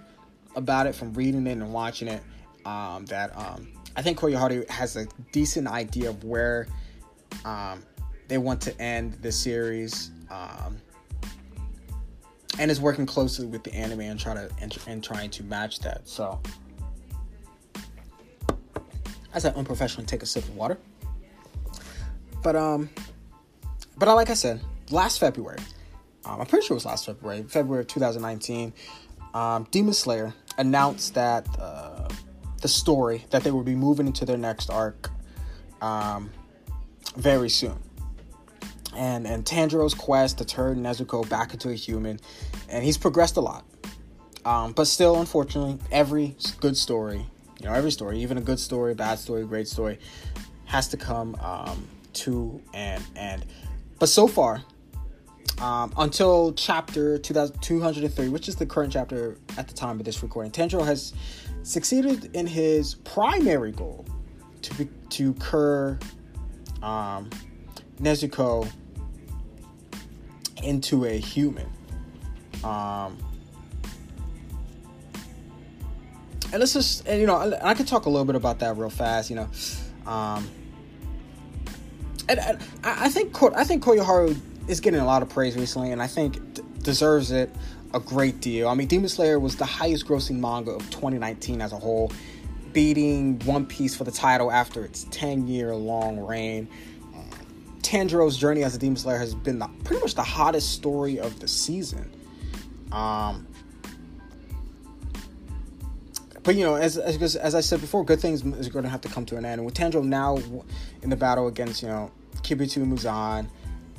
about 0.56 0.86
it 0.86 0.94
from 0.94 1.12
reading 1.12 1.46
it 1.46 1.52
and 1.52 1.72
watching 1.72 2.08
it. 2.08 2.22
Um, 2.64 3.04
that 3.06 3.36
um, 3.36 3.68
I 3.94 4.00
think 4.00 4.18
Koyoharu 4.18 4.68
has 4.70 4.96
a 4.96 5.06
decent 5.32 5.68
idea 5.68 6.08
of 6.08 6.24
where 6.24 6.66
um, 7.44 7.82
they 8.28 8.38
want 8.38 8.62
to 8.62 8.80
end 8.80 9.18
the 9.20 9.32
series. 9.32 10.12
And 12.58 12.70
is 12.70 12.80
working 12.80 13.06
closely 13.06 13.46
with 13.46 13.64
the 13.64 13.74
anime 13.74 14.00
and 14.00 14.20
try 14.20 14.34
to 14.34 14.50
and, 14.60 14.76
and 14.86 15.02
trying 15.02 15.30
to 15.30 15.42
match 15.42 15.80
that. 15.80 16.06
So 16.06 16.40
as 19.34 19.46
I 19.46 19.50
unprofessionally 19.50 20.06
take 20.06 20.22
a 20.22 20.26
sip 20.26 20.44
of 20.44 20.56
water. 20.56 20.78
But 22.42 22.56
um, 22.56 22.90
but 23.96 24.08
like 24.14 24.30
I 24.30 24.34
said, 24.34 24.60
last 24.90 25.18
February, 25.18 25.58
um, 26.24 26.40
I'm 26.40 26.46
pretty 26.46 26.66
sure 26.66 26.74
it 26.74 26.78
was 26.78 26.84
last 26.84 27.06
February, 27.06 27.42
February 27.44 27.80
of 27.82 27.86
2019, 27.88 28.72
um, 29.34 29.66
Demon 29.70 29.94
Slayer 29.94 30.34
announced 30.58 31.14
that 31.14 31.46
uh, 31.58 32.08
the 32.60 32.68
story 32.68 33.24
that 33.30 33.42
they 33.42 33.50
would 33.50 33.64
be 33.64 33.74
moving 33.74 34.06
into 34.06 34.24
their 34.24 34.36
next 34.36 34.70
arc 34.70 35.10
um, 35.80 36.30
very 37.16 37.48
soon. 37.48 37.78
And 38.94 39.26
and 39.26 39.44
Tanjiro's 39.44 39.94
quest 39.94 40.38
to 40.38 40.44
turn 40.44 40.82
Nezuko 40.82 41.28
back 41.28 41.52
into 41.52 41.70
a 41.70 41.74
human, 41.74 42.20
and 42.68 42.84
he's 42.84 42.98
progressed 42.98 43.36
a 43.36 43.40
lot. 43.40 43.64
Um, 44.44 44.72
but 44.72 44.86
still, 44.86 45.20
unfortunately, 45.20 45.78
every 45.90 46.36
good 46.60 46.76
story 46.76 47.26
you 47.62 47.68
know, 47.68 47.74
every 47.74 47.92
story, 47.92 48.18
even 48.18 48.38
a 48.38 48.40
good 48.40 48.58
story, 48.58 48.92
bad 48.92 49.20
story, 49.20 49.44
great 49.44 49.68
story, 49.68 49.98
has 50.64 50.88
to 50.88 50.96
come 50.96 51.36
um, 51.36 51.86
to 52.12 52.60
an 52.74 53.00
end. 53.14 53.46
But 54.00 54.08
so 54.08 54.26
far, 54.26 54.62
um, 55.60 55.92
until 55.96 56.52
chapter 56.54 57.18
203, 57.18 58.28
which 58.30 58.48
is 58.48 58.56
the 58.56 58.66
current 58.66 58.92
chapter 58.92 59.36
at 59.56 59.68
the 59.68 59.74
time 59.74 60.00
of 60.00 60.04
this 60.04 60.24
recording, 60.24 60.50
Tanjiro 60.50 60.84
has 60.84 61.14
succeeded 61.62 62.34
in 62.34 62.48
his 62.48 62.96
primary 62.96 63.70
goal 63.70 64.04
to 64.62 64.74
be, 64.74 64.88
to 65.10 65.32
cure 65.34 66.00
um, 66.82 67.30
Nezuko 68.00 68.68
into 70.62 71.04
a 71.04 71.18
human. 71.18 71.68
Um, 72.64 73.18
and 76.52 76.60
let's 76.60 76.74
just 76.74 77.06
and, 77.08 77.20
you 77.20 77.26
know 77.26 77.36
I, 77.36 77.70
I 77.70 77.74
could 77.74 77.88
talk 77.88 78.06
a 78.06 78.10
little 78.10 78.24
bit 78.24 78.36
about 78.36 78.60
that 78.60 78.76
real 78.76 78.90
fast 78.90 79.30
you 79.30 79.36
know. 79.36 79.48
Um 80.06 80.48
and, 82.28 82.38
and 82.38 82.58
I, 82.84 83.06
I 83.06 83.08
think 83.08 83.42
I 83.42 83.64
think 83.64 83.82
Koyoharu 83.82 84.38
is 84.68 84.80
getting 84.80 85.00
a 85.00 85.04
lot 85.04 85.22
of 85.22 85.28
praise 85.28 85.56
recently 85.56 85.92
and 85.92 86.02
I 86.02 86.06
think 86.06 86.54
d- 86.54 86.62
deserves 86.82 87.32
it 87.32 87.50
a 87.94 88.00
great 88.00 88.40
deal. 88.40 88.68
I 88.68 88.74
mean 88.74 88.86
Demon 88.86 89.08
Slayer 89.08 89.40
was 89.40 89.56
the 89.56 89.64
highest 89.64 90.06
grossing 90.06 90.38
manga 90.38 90.72
of 90.72 90.82
2019 90.90 91.60
as 91.60 91.72
a 91.72 91.78
whole 91.78 92.12
beating 92.72 93.38
One 93.40 93.66
Piece 93.66 93.94
for 93.94 94.04
the 94.04 94.12
title 94.12 94.50
after 94.50 94.84
its 94.84 95.06
10 95.10 95.48
year 95.48 95.74
long 95.74 96.20
reign 96.20 96.68
Tanjiro's 97.82 98.36
journey 98.36 98.64
as 98.64 98.74
a 98.74 98.78
Demon 98.78 98.96
Slayer 98.96 99.18
has 99.18 99.34
been 99.34 99.58
the, 99.58 99.68
pretty 99.84 100.00
much 100.00 100.14
the 100.14 100.22
hottest 100.22 100.72
story 100.72 101.18
of 101.18 101.38
the 101.40 101.48
season 101.48 102.10
um 102.92 103.46
but 106.42 106.56
you 106.56 106.64
know, 106.64 106.74
as, 106.74 106.98
as 106.98 107.36
as 107.36 107.54
I 107.54 107.60
said 107.60 107.80
before, 107.80 108.04
good 108.04 108.20
things 108.20 108.44
is 108.44 108.68
going 108.68 108.82
to 108.84 108.88
have 108.88 109.00
to 109.02 109.08
come 109.08 109.24
to 109.26 109.36
an 109.36 109.44
end. 109.44 109.60
And 109.60 109.64
with 109.64 109.74
Tanjiro 109.74 110.02
now 110.02 110.38
in 111.02 111.10
the 111.10 111.16
battle 111.16 111.46
against 111.46 111.82
you 111.82 111.88
know 111.88 112.10
Kibito 112.38 112.84
Muzan, 112.84 113.48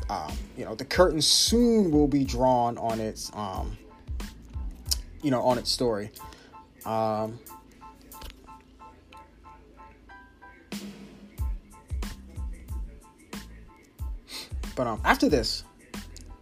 um, 0.10 0.38
you 0.58 0.66
know 0.66 0.76
the 0.76 0.86
curtain 0.86 1.22
soon 1.22 1.92
will 1.92 2.08
be 2.08 2.26
drawn 2.26 2.78
on 2.78 3.00
its 3.00 3.32
um, 3.34 3.78
you 5.22 5.32
know 5.32 5.42
on 5.42 5.58
its 5.58 5.72
story. 5.72 6.12
Um, 6.86 7.40
but 14.76 14.88
um, 14.88 15.02
after 15.04 15.30
this, 15.30 15.64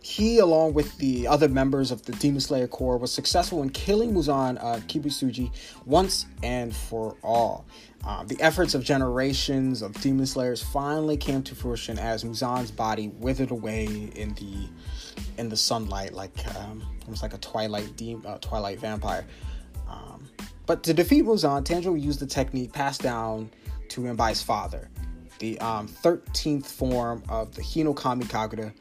he, 0.04 0.40
along 0.40 0.74
with 0.74 0.98
the 0.98 1.28
other 1.28 1.48
members 1.48 1.92
of 1.92 2.04
the 2.04 2.12
Demon 2.14 2.42
Slayer 2.42 2.68
Corps, 2.68 2.98
was 2.98 3.12
successful 3.12 3.62
in 3.62 3.70
killing 3.70 4.14
Muzan 4.14 4.58
uh, 4.58 4.80
Kibutsuji 4.88 5.52
once 5.86 6.26
and 6.44 6.76
for 6.76 7.16
all. 7.24 7.66
Um, 8.04 8.26
the 8.26 8.42
efforts 8.42 8.74
of 8.74 8.84
generations 8.84 9.84
of 9.84 9.94
Demon 10.02 10.26
Slayers 10.26 10.62
finally 10.62 11.18
came 11.18 11.44
to 11.44 11.54
fruition 11.54 12.00
as 12.00 12.24
Muzan's 12.24 12.72
body 12.72 13.10
withered 13.20 13.52
away 13.52 13.86
in 14.16 14.34
the 14.34 14.68
in 15.38 15.50
the 15.50 15.58
sunlight, 15.58 16.14
like 16.14 16.34
um, 16.58 16.84
almost 17.04 17.22
like 17.22 17.34
a 17.34 17.38
twilight 17.38 17.96
de- 17.96 18.20
uh, 18.26 18.38
twilight 18.40 18.80
vampire. 18.80 19.26
Um, 19.88 20.28
but 20.66 20.84
to 20.84 20.94
defeat 20.94 21.26
Muzan, 21.26 21.64
Tanjiro 21.64 22.00
used 22.02 22.20
the 22.20 22.26
technique 22.26 22.74
passed 22.74 23.02
down 23.02 23.52
to 23.90 24.06
him 24.06 24.16
by 24.16 24.30
his 24.30 24.42
father, 24.42 24.90
the 25.42 25.56
13th 25.56 26.56
um, 26.56 26.62
form 26.62 27.24
of 27.28 27.54
the 27.56 27.64
Hinokami 27.64 28.24
Kagura, 28.26 28.72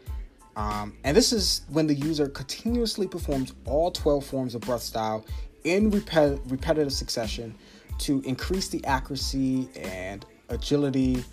um, 0.56 0.94
and 1.04 1.16
this 1.16 1.32
is 1.32 1.62
when 1.70 1.86
the 1.86 1.94
user 1.94 2.28
continuously 2.28 3.06
performs 3.06 3.54
all 3.64 3.90
12 3.90 4.26
forms 4.26 4.54
of 4.54 4.60
breath 4.60 4.82
style 4.82 5.24
in 5.64 5.90
repet- 5.90 6.38
repetitive 6.50 6.92
succession 6.92 7.54
to 7.98 8.20
increase 8.26 8.68
the 8.68 8.84
accuracy 8.84 9.70
and 9.74 10.26
agility 10.50 11.24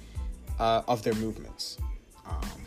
uh, 0.60 0.84
of 0.88 1.04
their 1.04 1.16
movements. 1.16 1.78
Um, 2.26 2.63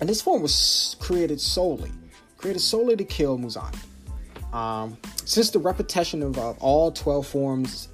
and 0.00 0.08
this 0.08 0.22
form 0.22 0.40
was 0.40 0.96
created 1.00 1.38
solely, 1.38 1.92
created 2.38 2.60
solely 2.60 2.96
to 2.96 3.04
kill 3.04 3.38
Muzan. 3.38 3.76
Um, 4.54 4.96
since 5.26 5.50
the 5.50 5.58
repetition 5.58 6.22
of 6.22 6.38
uh, 6.38 6.52
all 6.60 6.92
12 6.92 7.26
forms 7.26 7.88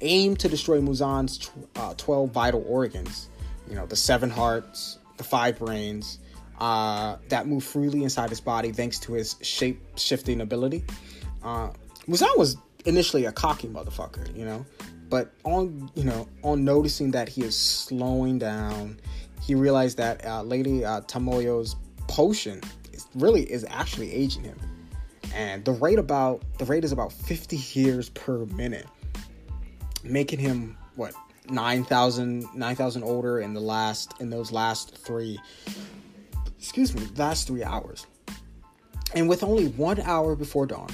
aim 0.00 0.36
to 0.36 0.48
destroy 0.48 0.80
Muzan's 0.80 1.38
tw- 1.38 1.52
uh, 1.76 1.94
12 1.94 2.30
vital 2.30 2.64
organs, 2.66 3.28
you 3.68 3.74
know, 3.74 3.86
the 3.86 3.96
seven 3.96 4.30
hearts, 4.30 4.98
the 5.16 5.24
five 5.24 5.58
brains, 5.58 6.18
uh, 6.58 7.16
that 7.28 7.46
move 7.46 7.64
freely 7.64 8.02
inside 8.02 8.30
his 8.30 8.40
body 8.40 8.72
thanks 8.72 8.98
to 9.00 9.12
his 9.12 9.36
shape 9.42 9.80
shifting 9.96 10.40
ability. 10.40 10.84
Uh, 11.42 11.70
Muzan 12.08 12.36
was 12.36 12.56
initially 12.84 13.24
a 13.24 13.32
cocky 13.32 13.68
motherfucker, 13.68 14.34
you 14.36 14.44
know, 14.44 14.64
but 15.08 15.32
on 15.44 15.90
you 15.94 16.04
know 16.04 16.28
on 16.42 16.64
noticing 16.64 17.10
that 17.12 17.28
he 17.28 17.42
is 17.42 17.56
slowing 17.56 18.38
down, 18.38 18.98
he 19.42 19.54
realized 19.54 19.98
that 19.98 20.24
uh, 20.24 20.42
Lady 20.42 20.84
uh, 20.84 21.00
Tamayo's 21.02 21.76
potion 22.08 22.60
is 22.92 23.06
really 23.14 23.42
is 23.42 23.64
actually 23.68 24.12
aging 24.12 24.44
him, 24.44 24.58
and 25.34 25.64
the 25.64 25.72
rate 25.72 25.98
about 25.98 26.42
the 26.58 26.64
rate 26.64 26.84
is 26.84 26.92
about 26.92 27.12
50 27.12 27.56
years 27.78 28.08
per 28.10 28.46
minute, 28.46 28.86
making 30.10 30.38
him 30.38 30.76
what 30.94 31.12
9,000 31.48 32.46
9,000 32.54 33.02
older 33.02 33.40
in 33.40 33.54
the 33.54 33.60
last 33.60 34.14
in 34.20 34.30
those 34.30 34.50
last 34.50 34.96
three 34.98 35.38
excuse 36.66 36.94
me, 36.94 37.06
last 37.16 37.46
three 37.46 37.62
hours. 37.62 38.06
And 39.14 39.28
with 39.28 39.42
only 39.42 39.68
one 39.68 40.00
hour 40.00 40.34
before 40.34 40.66
dawn, 40.66 40.90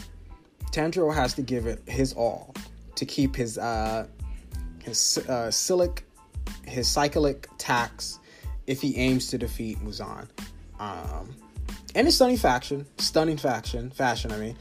Tanjiro 0.70 1.14
has 1.14 1.34
to 1.34 1.42
give 1.42 1.66
it 1.66 1.82
his 1.86 2.12
all 2.12 2.54
to 2.94 3.06
keep 3.06 3.34
his 3.34 3.58
uh, 3.58 4.06
his 4.82 5.18
uh, 5.28 5.50
silic, 5.50 6.02
his 6.66 6.88
cyclic 6.88 7.48
tax 7.58 8.18
if 8.66 8.80
he 8.80 8.96
aims 8.96 9.28
to 9.28 9.38
defeat 9.38 9.78
Muzan. 9.78 10.28
Um, 10.78 11.34
in 11.94 12.06
a 12.06 12.12
stunning 12.12 12.36
faction, 12.36 12.86
stunning 12.98 13.36
faction, 13.36 13.90
fashion, 13.90 14.30
I 14.30 14.36
mean, 14.36 14.56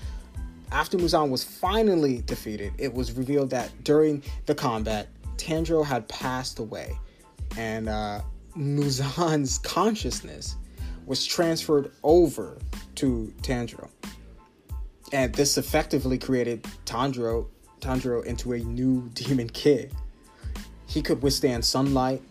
after 0.71 0.97
Muzan 0.97 1.29
was 1.29 1.43
finally 1.43 2.21
defeated, 2.21 2.73
it 2.77 2.93
was 2.93 3.11
revealed 3.13 3.49
that 3.49 3.83
during 3.83 4.23
the 4.45 4.55
combat, 4.55 5.09
Tanjiro 5.37 5.85
had 5.85 6.07
passed 6.07 6.59
away, 6.59 6.97
and 7.57 7.89
uh, 7.89 8.21
Muzan's 8.55 9.57
consciousness 9.63 10.55
was 11.05 11.25
transferred 11.25 11.91
over 12.03 12.57
to 12.95 13.33
Tanjiro. 13.41 13.89
And 15.11 15.33
this 15.33 15.57
effectively 15.57 16.17
created 16.17 16.63
Tanjiro, 16.85 17.47
Tanjiro 17.81 18.23
into 18.23 18.53
a 18.53 18.59
new 18.59 19.09
demon 19.13 19.49
kid. 19.49 19.93
He 20.87 21.01
could 21.01 21.21
withstand 21.21 21.65
sunlight, 21.65 22.21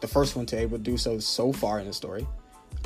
the 0.00 0.08
first 0.08 0.36
one 0.36 0.46
to 0.46 0.58
able 0.58 0.78
to 0.78 0.82
do 0.82 0.96
so 0.96 1.18
so 1.18 1.52
far 1.52 1.80
in 1.80 1.86
the 1.86 1.92
story. 1.92 2.26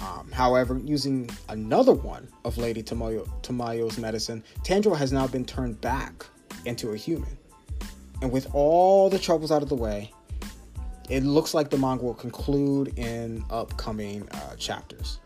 Um, 0.02 0.30
however, 0.32 0.80
using 0.82 1.30
another 1.48 1.92
one 1.92 2.28
of 2.44 2.58
Lady 2.58 2.82
Tamayo, 2.82 3.28
Tamayo's 3.42 3.98
medicine, 3.98 4.42
Tanjiro 4.64 4.96
has 4.96 5.12
now 5.12 5.28
been 5.28 5.44
turned 5.44 5.80
back 5.80 6.26
into 6.64 6.90
a 6.90 6.96
human. 6.96 7.38
And 8.20 8.32
with 8.32 8.52
all 8.52 9.08
the 9.08 9.18
troubles 9.18 9.52
out 9.52 9.62
of 9.62 9.68
the 9.68 9.76
way, 9.76 10.12
it 11.08 11.22
looks 11.22 11.54
like 11.54 11.70
the 11.70 11.78
manga 11.78 12.04
will 12.04 12.14
conclude 12.14 12.98
in 12.98 13.44
upcoming 13.50 14.28
uh, 14.30 14.56
chapters. 14.56 15.20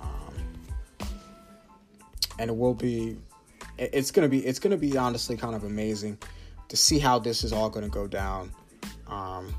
Um, 0.00 0.34
and 2.38 2.50
it 2.50 2.56
will 2.56 2.74
be, 2.74 3.18
it's 3.76 4.10
gonna 4.10 4.28
be, 4.28 4.44
it's 4.46 4.58
gonna 4.58 4.76
be 4.78 4.96
honestly 4.96 5.36
kind 5.36 5.54
of 5.54 5.64
amazing 5.64 6.18
to 6.68 6.76
see 6.76 6.98
how 6.98 7.18
this 7.18 7.44
is 7.44 7.52
all 7.52 7.68
gonna 7.68 7.88
go 7.88 8.06
down. 8.06 8.52
Um, 9.06 9.54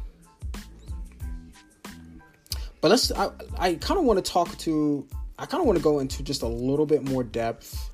but 2.82 2.90
let's, 2.92 3.12
I, 3.12 3.30
I 3.58 3.74
kind 3.76 4.00
of 4.00 4.06
want 4.06 4.24
to 4.24 4.32
talk 4.32 4.58
to, 4.60 5.08
I 5.38 5.46
kind 5.46 5.62
of 5.62 5.68
want 5.68 5.78
to 5.78 5.84
go 5.84 6.00
into 6.00 6.24
just 6.24 6.42
a 6.42 6.48
little 6.48 6.86
bit 6.86 7.04
more 7.04 7.24
depth. 7.24 7.90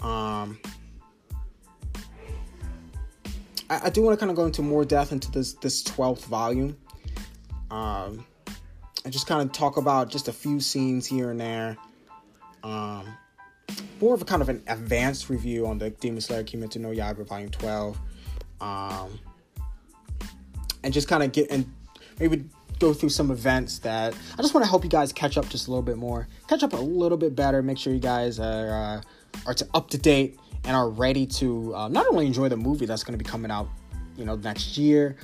Um, 0.00 0.58
I, 3.70 3.86
I 3.86 3.90
do 3.90 4.02
want 4.02 4.18
to 4.18 4.20
kind 4.20 4.30
of 4.30 4.36
go 4.36 4.44
into 4.44 4.62
more 4.62 4.84
depth 4.84 5.12
into 5.12 5.30
this 5.30 5.54
this 5.54 5.82
twelfth 5.82 6.26
volume, 6.26 6.76
um, 7.70 8.24
and 9.04 9.12
just 9.12 9.26
kind 9.26 9.42
of 9.42 9.52
talk 9.52 9.76
about 9.76 10.10
just 10.10 10.28
a 10.28 10.32
few 10.32 10.60
scenes 10.60 11.06
here 11.06 11.30
and 11.30 11.40
there. 11.40 11.76
Um, 12.62 13.16
more 14.00 14.14
of 14.14 14.22
a 14.22 14.24
kind 14.24 14.42
of 14.42 14.48
an 14.48 14.62
advanced 14.68 15.30
review 15.30 15.66
on 15.66 15.78
the 15.78 15.90
Demon 15.90 16.20
Slayer 16.20 16.44
Kimetsu 16.44 16.76
no 16.76 16.90
Yaiba 16.90 17.26
Volume 17.26 17.50
Twelve, 17.50 17.98
um, 18.60 19.18
and 20.84 20.92
just 20.92 21.08
kind 21.08 21.22
of 21.22 21.32
get 21.32 21.50
and 21.50 21.72
maybe 22.20 22.44
go 22.78 22.92
through 22.92 23.08
some 23.08 23.30
events 23.30 23.78
that 23.80 24.14
I 24.38 24.42
just 24.42 24.54
want 24.54 24.64
to 24.64 24.70
help 24.70 24.84
you 24.84 24.90
guys 24.90 25.12
catch 25.12 25.38
up 25.38 25.48
just 25.48 25.68
a 25.68 25.70
little 25.70 25.82
bit 25.82 25.96
more, 25.96 26.28
catch 26.48 26.62
up 26.62 26.72
a 26.72 26.76
little 26.76 27.18
bit 27.18 27.34
better, 27.34 27.62
make 27.62 27.78
sure 27.78 27.92
you 27.92 28.00
guys 28.00 28.38
are 28.38 28.70
uh, 28.70 29.00
are 29.46 29.54
to 29.54 29.66
up 29.74 29.90
to 29.90 29.98
date 29.98 30.38
and 30.64 30.74
are 30.74 30.88
ready 30.88 31.26
to 31.26 31.74
uh, 31.74 31.88
not 31.88 32.06
only 32.06 32.26
enjoy 32.26 32.48
the 32.48 32.56
movie 32.56 32.86
that's 32.86 33.04
going 33.04 33.16
to 33.16 33.22
be 33.22 33.28
coming 33.28 33.50
out, 33.50 33.68
you 34.16 34.24
know, 34.24 34.36
next 34.36 34.76
year, 34.76 35.16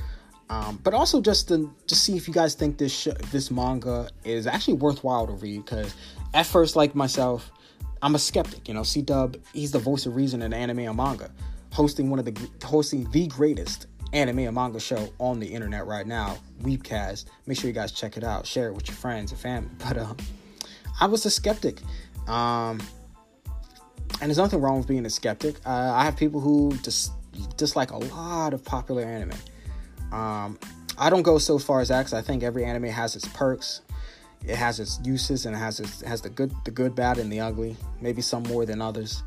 um, 0.51 0.79
but 0.83 0.95
also 0.95 1.21
just 1.21 1.49
to 1.49 1.73
just 1.87 2.05
see 2.05 2.17
if 2.17 2.29
you 2.29 2.35
guys 2.35 2.55
think 2.55 2.79
this 2.79 2.93
sh- 2.93 3.09
this 3.31 3.51
manga 3.51 4.09
is 4.25 4.47
actually 4.47 4.75
worthwhile 4.75 5.27
to 5.27 5.33
read. 5.33 5.65
Because 5.65 5.95
at 6.35 6.47
first, 6.47 6.77
like 6.77 6.95
myself, 6.95 7.51
I'm 8.03 8.15
a 8.15 8.19
skeptic. 8.19 8.69
You 8.69 8.75
know, 8.75 8.83
C 8.83 9.03
Dub, 9.03 9.37
he's 9.53 9.73
the 9.73 9.79
voice 9.79 10.07
of 10.07 10.15
reason 10.17 10.43
in 10.43 10.53
anime 10.53 10.81
and 10.81 10.97
manga, 10.97 11.31
hosting 11.73 12.11
one 12.11 12.19
of 12.19 12.25
the 12.25 12.67
hosting 12.67 13.11
the 13.11 13.27
greatest 13.27 13.87
anime 14.13 14.41
and 14.41 14.55
manga 14.55 14.81
show 14.81 15.09
on 15.19 15.41
the 15.41 15.47
internet 15.47 15.87
right 15.87 16.07
now, 16.07 16.39
Weebcast. 16.63 17.27
Make 17.47 17.59
sure 17.59 17.69
you 17.69 17.75
guys 17.75 17.93
check 17.93 18.17
it 18.17 18.25
out, 18.25 18.47
share 18.47 18.69
it 18.69 18.75
with 18.75 18.89
your 18.89 18.97
friends 18.97 19.33
and 19.33 19.41
family. 19.41 19.71
But 19.79 19.99
um, 19.99 20.17
I 21.01 21.07
was 21.07 21.25
a 21.27 21.31
skeptic. 21.31 21.81
Um, 22.29 22.81
and 24.21 24.31
there's 24.31 24.39
nothing 24.39 24.61
wrong 24.61 24.79
with 24.79 24.87
being 24.87 25.07
a 25.07 25.11
skeptic. 25.11 25.57
Uh, 25.67 25.93
I 25.95 26.05
have 26.05 26.17
people 26.17 26.41
who 26.41 26.77
just 26.83 27.13
dislike 27.57 27.91
a 27.91 27.97
lot 27.97 28.55
of 28.55 28.65
popular 28.65 29.03
anime. 29.03 29.33
Um, 30.13 30.59
I 30.99 31.11
don't 31.11 31.23
go 31.23 31.39
so 31.39 31.59
far 31.59 31.81
as 31.81 31.89
that 31.89 32.01
because 32.01 32.13
I 32.13 32.23
think 32.23 32.43
every 32.43 32.65
anime 32.65 32.85
has 32.85 33.17
its 33.17 33.27
perks, 33.29 33.81
it 34.47 34.57
has 34.57 34.79
its 34.79 35.01
uses, 35.05 35.47
and 35.47 35.57
it 35.57 35.59
has 35.59 35.81
its, 35.81 36.03
it 36.03 36.09
has 36.09 36.21
the 36.21 36.29
good, 36.29 36.53
the 36.65 36.71
good, 36.71 36.95
bad, 36.95 37.19
and 37.19 37.33
the 37.33 37.41
ugly. 37.41 37.77
Maybe 38.01 38.21
some 38.21 38.43
more 38.45 38.67
than 38.67 38.83
others. 38.83 39.23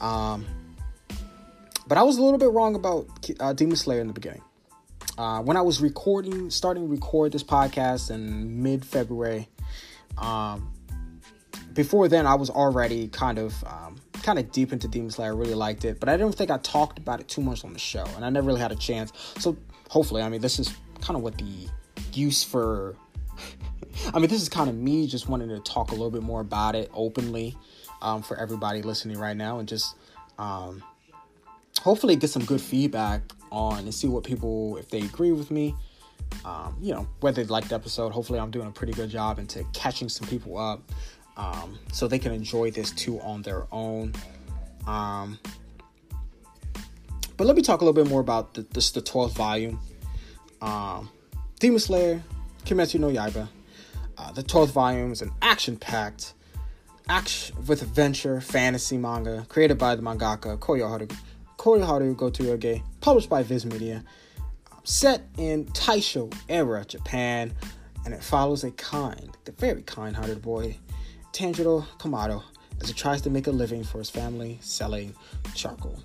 Um, 0.00 0.46
but 1.86 1.98
I 1.98 2.02
was 2.02 2.18
a 2.18 2.22
little 2.22 2.38
bit 2.38 2.50
wrong 2.50 2.74
about 2.74 3.08
uh, 3.40 3.52
Demon 3.52 3.76
Slayer 3.76 4.00
in 4.00 4.06
the 4.06 4.12
beginning. 4.12 4.42
Uh, 5.18 5.40
when 5.40 5.56
I 5.56 5.62
was 5.62 5.80
recording, 5.80 6.50
starting 6.50 6.84
to 6.84 6.90
record 6.90 7.32
this 7.32 7.42
podcast 7.42 8.10
in 8.10 8.62
mid 8.62 8.84
February, 8.84 9.48
um, 10.18 10.72
before 11.72 12.08
then 12.08 12.26
I 12.26 12.34
was 12.34 12.50
already 12.50 13.08
kind 13.08 13.38
of 13.38 13.62
um, 13.64 13.96
kind 14.22 14.38
of 14.38 14.50
deep 14.50 14.72
into 14.72 14.88
Demon 14.88 15.10
Slayer. 15.10 15.32
I 15.32 15.34
really 15.34 15.54
liked 15.54 15.84
it, 15.84 16.00
but 16.00 16.08
I 16.08 16.16
don't 16.16 16.34
think 16.34 16.50
I 16.50 16.58
talked 16.58 16.98
about 16.98 17.20
it 17.20 17.28
too 17.28 17.40
much 17.40 17.64
on 17.64 17.72
the 17.72 17.78
show, 17.78 18.04
and 18.16 18.24
I 18.24 18.30
never 18.30 18.46
really 18.48 18.60
had 18.60 18.72
a 18.72 18.76
chance. 18.76 19.12
So 19.38 19.56
hopefully, 19.88 20.22
I 20.22 20.28
mean, 20.28 20.40
this 20.40 20.58
is 20.58 20.74
kind 21.00 21.16
of 21.16 21.22
what 21.22 21.38
the 21.38 21.68
use 22.12 22.42
for. 22.42 22.96
I 24.14 24.18
mean, 24.18 24.28
this 24.28 24.42
is 24.42 24.48
kind 24.48 24.68
of 24.68 24.76
me 24.76 25.06
just 25.06 25.28
wanting 25.28 25.48
to 25.48 25.60
talk 25.60 25.90
a 25.90 25.92
little 25.92 26.10
bit 26.10 26.22
more 26.22 26.40
about 26.40 26.74
it 26.74 26.90
openly 26.92 27.56
um, 28.02 28.22
for 28.22 28.36
everybody 28.36 28.82
listening 28.82 29.18
right 29.18 29.36
now, 29.36 29.58
and 29.58 29.68
just 29.68 29.94
um, 30.38 30.82
hopefully 31.86 32.16
get 32.16 32.28
some 32.28 32.44
good 32.44 32.60
feedback 32.60 33.22
on 33.52 33.78
and 33.78 33.94
see 33.94 34.08
what 34.08 34.24
people 34.24 34.76
if 34.76 34.88
they 34.88 35.02
agree 35.02 35.30
with 35.30 35.52
me. 35.52 35.72
Um, 36.44 36.76
you 36.82 36.92
know 36.92 37.06
whether 37.20 37.44
they 37.44 37.48
like 37.48 37.68
the 37.68 37.76
episode. 37.76 38.10
Hopefully, 38.10 38.40
I'm 38.40 38.50
doing 38.50 38.66
a 38.66 38.72
pretty 38.72 38.92
good 38.92 39.08
job 39.08 39.38
into 39.38 39.64
catching 39.72 40.08
some 40.08 40.26
people 40.26 40.58
up, 40.58 40.82
um, 41.36 41.78
so 41.92 42.08
they 42.08 42.18
can 42.18 42.32
enjoy 42.32 42.72
this 42.72 42.90
too 42.90 43.20
on 43.20 43.42
their 43.42 43.68
own. 43.70 44.12
Um, 44.88 45.38
but 47.36 47.46
let 47.46 47.54
me 47.54 47.62
talk 47.62 47.82
a 47.82 47.84
little 47.84 48.02
bit 48.02 48.10
more 48.10 48.20
about 48.20 48.54
the, 48.54 48.62
this 48.72 48.90
the 48.90 49.00
12th 49.00 49.34
volume. 49.34 49.78
Um, 50.60 51.08
Demon 51.60 51.78
Slayer, 51.78 52.20
Kimetsu 52.64 52.98
no 52.98 53.08
Yaiba. 53.08 53.46
Uh, 54.18 54.32
the 54.32 54.42
12th 54.42 54.70
volume 54.70 55.12
is 55.12 55.22
an 55.22 55.30
action-packed, 55.40 56.32
action 57.08 57.54
with 57.66 57.82
adventure 57.82 58.40
fantasy 58.40 58.96
manga 58.96 59.46
created 59.48 59.78
by 59.78 59.94
the 59.94 60.02
mangaka 60.02 60.58
Koyoharu, 61.66 62.14
Koyoharu 62.14 62.14
Gotouge, 62.14 62.82
published 63.00 63.28
by 63.28 63.42
Viz 63.42 63.66
Media. 63.66 64.04
Um, 64.70 64.78
set 64.84 65.22
in 65.36 65.64
Taisho 65.66 66.32
era 66.48 66.84
Japan, 66.84 67.52
and 68.04 68.14
it 68.14 68.22
follows 68.22 68.62
a 68.62 68.70
kind, 68.70 69.36
the 69.46 69.52
very 69.52 69.82
kind-hearted 69.82 70.40
boy, 70.40 70.78
Tanjiro 71.32 71.84
Kamado, 71.98 72.44
as 72.80 72.86
he 72.86 72.94
tries 72.94 73.20
to 73.22 73.30
make 73.30 73.48
a 73.48 73.50
living 73.50 73.82
for 73.82 73.98
his 73.98 74.08
family 74.08 74.58
selling 74.62 75.12
charcoal. 75.56 75.98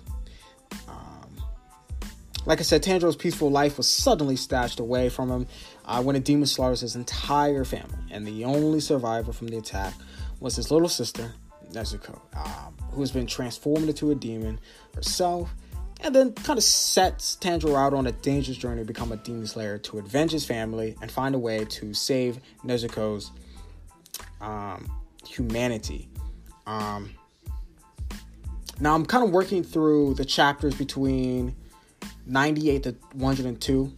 Like 2.44 2.58
I 2.58 2.64
said, 2.64 2.82
Tanjiro's 2.82 3.14
peaceful 3.14 3.52
life 3.52 3.78
was 3.78 3.86
suddenly 3.86 4.34
snatched 4.34 4.80
away 4.80 5.10
from 5.10 5.30
him 5.30 5.46
uh, 5.84 6.02
when 6.02 6.16
a 6.16 6.18
demon 6.18 6.46
slaughters 6.46 6.80
his 6.80 6.96
entire 6.96 7.64
family, 7.64 8.00
and 8.10 8.26
the 8.26 8.44
only 8.44 8.80
survivor 8.80 9.32
from 9.32 9.46
the 9.46 9.58
attack 9.58 9.94
was 10.40 10.56
his 10.56 10.72
little 10.72 10.88
sister, 10.88 11.34
Nezuko, 11.72 12.20
um, 12.36 12.74
who 12.92 13.00
has 13.00 13.10
been 13.10 13.26
transformed 13.26 13.88
into 13.88 14.10
a 14.10 14.14
demon 14.14 14.60
herself, 14.94 15.54
and 16.00 16.14
then 16.14 16.32
kind 16.32 16.58
of 16.58 16.64
sets 16.64 17.36
Tanjiro 17.40 17.76
out 17.76 17.94
on 17.94 18.06
a 18.06 18.12
dangerous 18.12 18.56
journey 18.56 18.82
to 18.82 18.86
become 18.86 19.12
a 19.12 19.16
demon 19.16 19.46
slayer 19.46 19.78
to 19.78 19.98
avenge 19.98 20.32
his 20.32 20.44
family 20.44 20.96
and 21.00 21.10
find 21.10 21.34
a 21.34 21.38
way 21.38 21.64
to 21.64 21.94
save 21.94 22.40
Nezuko's 22.64 23.30
um, 24.40 24.90
humanity. 25.26 26.08
Um, 26.66 27.10
now 28.80 28.94
I'm 28.94 29.06
kind 29.06 29.24
of 29.24 29.30
working 29.30 29.62
through 29.62 30.14
the 30.14 30.24
chapters 30.24 30.74
between 30.74 31.54
98 32.26 32.82
to 32.84 32.96
102. 33.12 33.92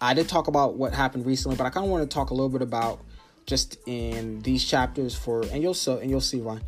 I 0.00 0.14
did 0.14 0.28
talk 0.28 0.48
about 0.48 0.76
what 0.76 0.94
happened 0.94 1.26
recently, 1.26 1.56
but 1.56 1.66
I 1.66 1.70
kind 1.70 1.84
of 1.84 1.90
want 1.90 2.08
to 2.08 2.14
talk 2.14 2.30
a 2.30 2.34
little 2.34 2.48
bit 2.48 2.62
about 2.62 3.00
just 3.46 3.76
in 3.86 4.40
these 4.42 4.64
chapters 4.64 5.14
for, 5.14 5.42
and 5.52 5.62
you'll 5.62 5.74
see, 5.74 5.92
and 5.92 6.08
you'll 6.08 6.20
see 6.20 6.40
why. 6.40 6.60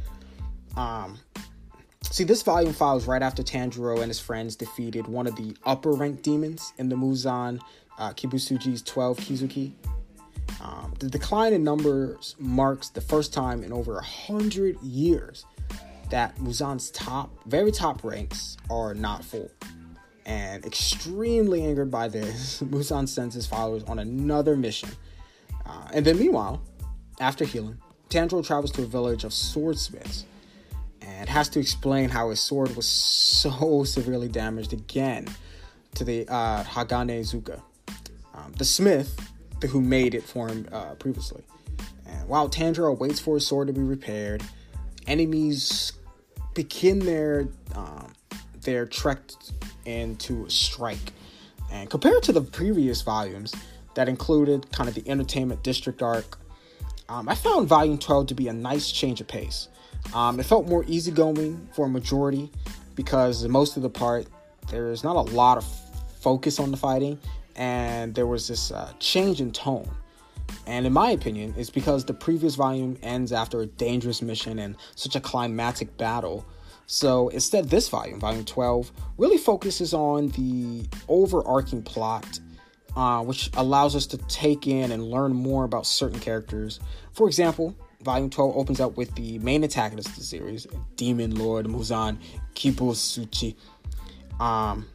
Um, 0.76 1.18
see, 2.02 2.24
this 2.24 2.42
volume 2.42 2.72
follows 2.72 3.06
right 3.06 3.22
after 3.22 3.42
Tanjiro 3.42 3.98
and 3.98 4.08
his 4.08 4.20
friends 4.20 4.56
defeated 4.56 5.06
one 5.06 5.26
of 5.26 5.36
the 5.36 5.56
upper 5.64 5.92
ranked 5.92 6.22
demons 6.22 6.72
in 6.78 6.88
the 6.88 6.96
Muzan 6.96 7.60
uh, 7.98 8.10
Kibutsuji's 8.10 8.82
12 8.82 9.18
Kizuki. 9.18 9.72
Um, 10.60 10.94
the 10.98 11.08
decline 11.08 11.52
in 11.52 11.64
numbers 11.64 12.36
marks 12.38 12.88
the 12.88 13.00
first 13.00 13.32
time 13.32 13.64
in 13.64 13.72
over 13.72 13.98
a 13.98 14.04
hundred 14.04 14.80
years 14.82 15.44
that 16.10 16.36
Muzan's 16.36 16.90
top, 16.90 17.30
very 17.46 17.72
top 17.72 18.04
ranks 18.04 18.56
are 18.70 18.94
not 18.94 19.24
full. 19.24 19.50
And 20.24 20.64
extremely 20.64 21.64
angered 21.64 21.90
by 21.90 22.08
this, 22.08 22.62
Muzan 22.64 23.08
sends 23.08 23.34
his 23.34 23.46
followers 23.46 23.82
on 23.84 23.98
another 23.98 24.56
mission. 24.56 24.90
Uh, 25.64 25.88
and 25.92 26.04
then, 26.04 26.18
meanwhile, 26.18 26.62
after 27.20 27.44
healing, 27.44 27.78
Tanjiro 28.10 28.44
travels 28.46 28.70
to 28.72 28.82
a 28.82 28.86
village 28.86 29.24
of 29.24 29.32
swordsmiths 29.32 30.26
and 31.06 31.28
has 31.28 31.48
to 31.50 31.60
explain 31.60 32.08
how 32.08 32.30
his 32.30 32.40
sword 32.40 32.74
was 32.76 32.86
so 32.86 33.84
severely 33.84 34.28
damaged 34.28 34.72
again 34.72 35.26
to 35.94 36.04
the 36.04 36.26
uh, 36.28 36.64
Haganezuka, 36.64 37.60
um, 38.34 38.52
the 38.56 38.64
smith 38.64 39.30
who 39.68 39.80
made 39.80 40.14
it 40.14 40.24
for 40.24 40.48
him 40.48 40.66
uh, 40.72 40.94
previously. 40.94 41.42
And 42.06 42.28
while 42.28 42.48
Tanjiro 42.48 42.98
waits 42.98 43.20
for 43.20 43.34
his 43.34 43.46
sword 43.46 43.68
to 43.68 43.72
be 43.72 43.82
repaired, 43.82 44.42
enemies 45.06 45.92
begin 46.54 46.98
their 47.00 47.48
um, 47.74 48.12
their 48.62 48.86
trek 48.86 49.20
into 49.84 50.48
strike. 50.48 51.12
And 51.70 51.88
compared 51.90 52.22
to 52.24 52.32
the 52.32 52.42
previous 52.42 53.02
volumes 53.02 53.54
that 53.94 54.08
included 54.08 54.70
kind 54.72 54.88
of 54.88 54.94
the 54.94 55.08
entertainment 55.08 55.62
district 55.62 56.02
arc, 56.02 56.38
um, 57.08 57.28
I 57.28 57.34
found 57.34 57.68
Volume 57.68 57.98
12 57.98 58.28
to 58.28 58.34
be 58.34 58.48
a 58.48 58.52
nice 58.52 58.90
change 58.90 59.20
of 59.20 59.28
pace. 59.28 59.68
Um, 60.14 60.38
it 60.40 60.46
felt 60.46 60.68
more 60.68 60.84
easygoing 60.86 61.68
for 61.74 61.86
a 61.86 61.88
majority 61.88 62.50
because 62.94 63.46
most 63.48 63.76
of 63.76 63.82
the 63.82 63.90
part 63.90 64.26
there's 64.70 65.02
not 65.02 65.16
a 65.16 65.20
lot 65.34 65.58
of 65.58 65.64
focus 66.20 66.60
on 66.60 66.70
the 66.70 66.76
fighting, 66.76 67.18
and 67.56 68.14
there 68.14 68.26
was 68.26 68.46
this 68.48 68.70
uh, 68.70 68.92
change 68.98 69.40
in 69.40 69.52
tone. 69.52 69.88
And 70.66 70.86
in 70.86 70.92
my 70.92 71.10
opinion, 71.10 71.54
it's 71.56 71.70
because 71.70 72.04
the 72.04 72.14
previous 72.14 72.54
volume 72.54 72.96
ends 73.02 73.32
after 73.32 73.62
a 73.62 73.66
dangerous 73.66 74.22
mission 74.22 74.58
and 74.58 74.76
such 74.94 75.16
a 75.16 75.20
climatic 75.20 75.96
battle 75.96 76.44
so 76.92 77.28
instead, 77.28 77.70
this 77.70 77.88
volume, 77.88 78.20
volume 78.20 78.44
12, 78.44 78.92
really 79.16 79.38
focuses 79.38 79.94
on 79.94 80.28
the 80.28 80.86
overarching 81.08 81.82
plot, 81.82 82.38
uh, 82.96 83.22
which 83.22 83.50
allows 83.56 83.96
us 83.96 84.06
to 84.08 84.18
take 84.18 84.66
in 84.66 84.92
and 84.92 85.02
learn 85.02 85.32
more 85.32 85.64
about 85.64 85.86
certain 85.86 86.20
characters. 86.20 86.80
For 87.12 87.26
example, 87.26 87.74
volume 88.02 88.30
12 88.30 88.56
opens 88.56 88.80
up 88.80 88.96
with 88.96 89.14
the 89.14 89.38
main 89.38 89.62
antagonist 89.62 90.08
of 90.08 90.16
the 90.16 90.22
series, 90.22 90.66
Demon 90.96 91.34
Lord 91.34 91.66
Muzan 91.66 92.18
Kibutsuji, 92.54 93.54
um, 94.40 94.86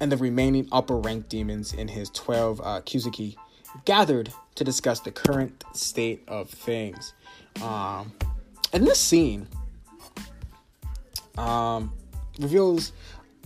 and 0.00 0.10
the 0.10 0.16
remaining 0.16 0.68
upper 0.72 0.96
ranked 0.96 1.28
demons 1.28 1.72
in 1.72 1.88
his 1.88 2.10
12 2.10 2.60
uh, 2.60 2.64
Kizuki 2.82 3.36
gathered 3.84 4.32
to 4.54 4.64
discuss 4.64 5.00
the 5.00 5.10
current 5.10 5.64
state 5.74 6.22
of 6.28 6.50
things. 6.50 7.14
Um, 7.62 8.12
in 8.72 8.84
this 8.84 9.00
scene, 9.00 9.46
um, 11.36 11.92
reveals 12.38 12.92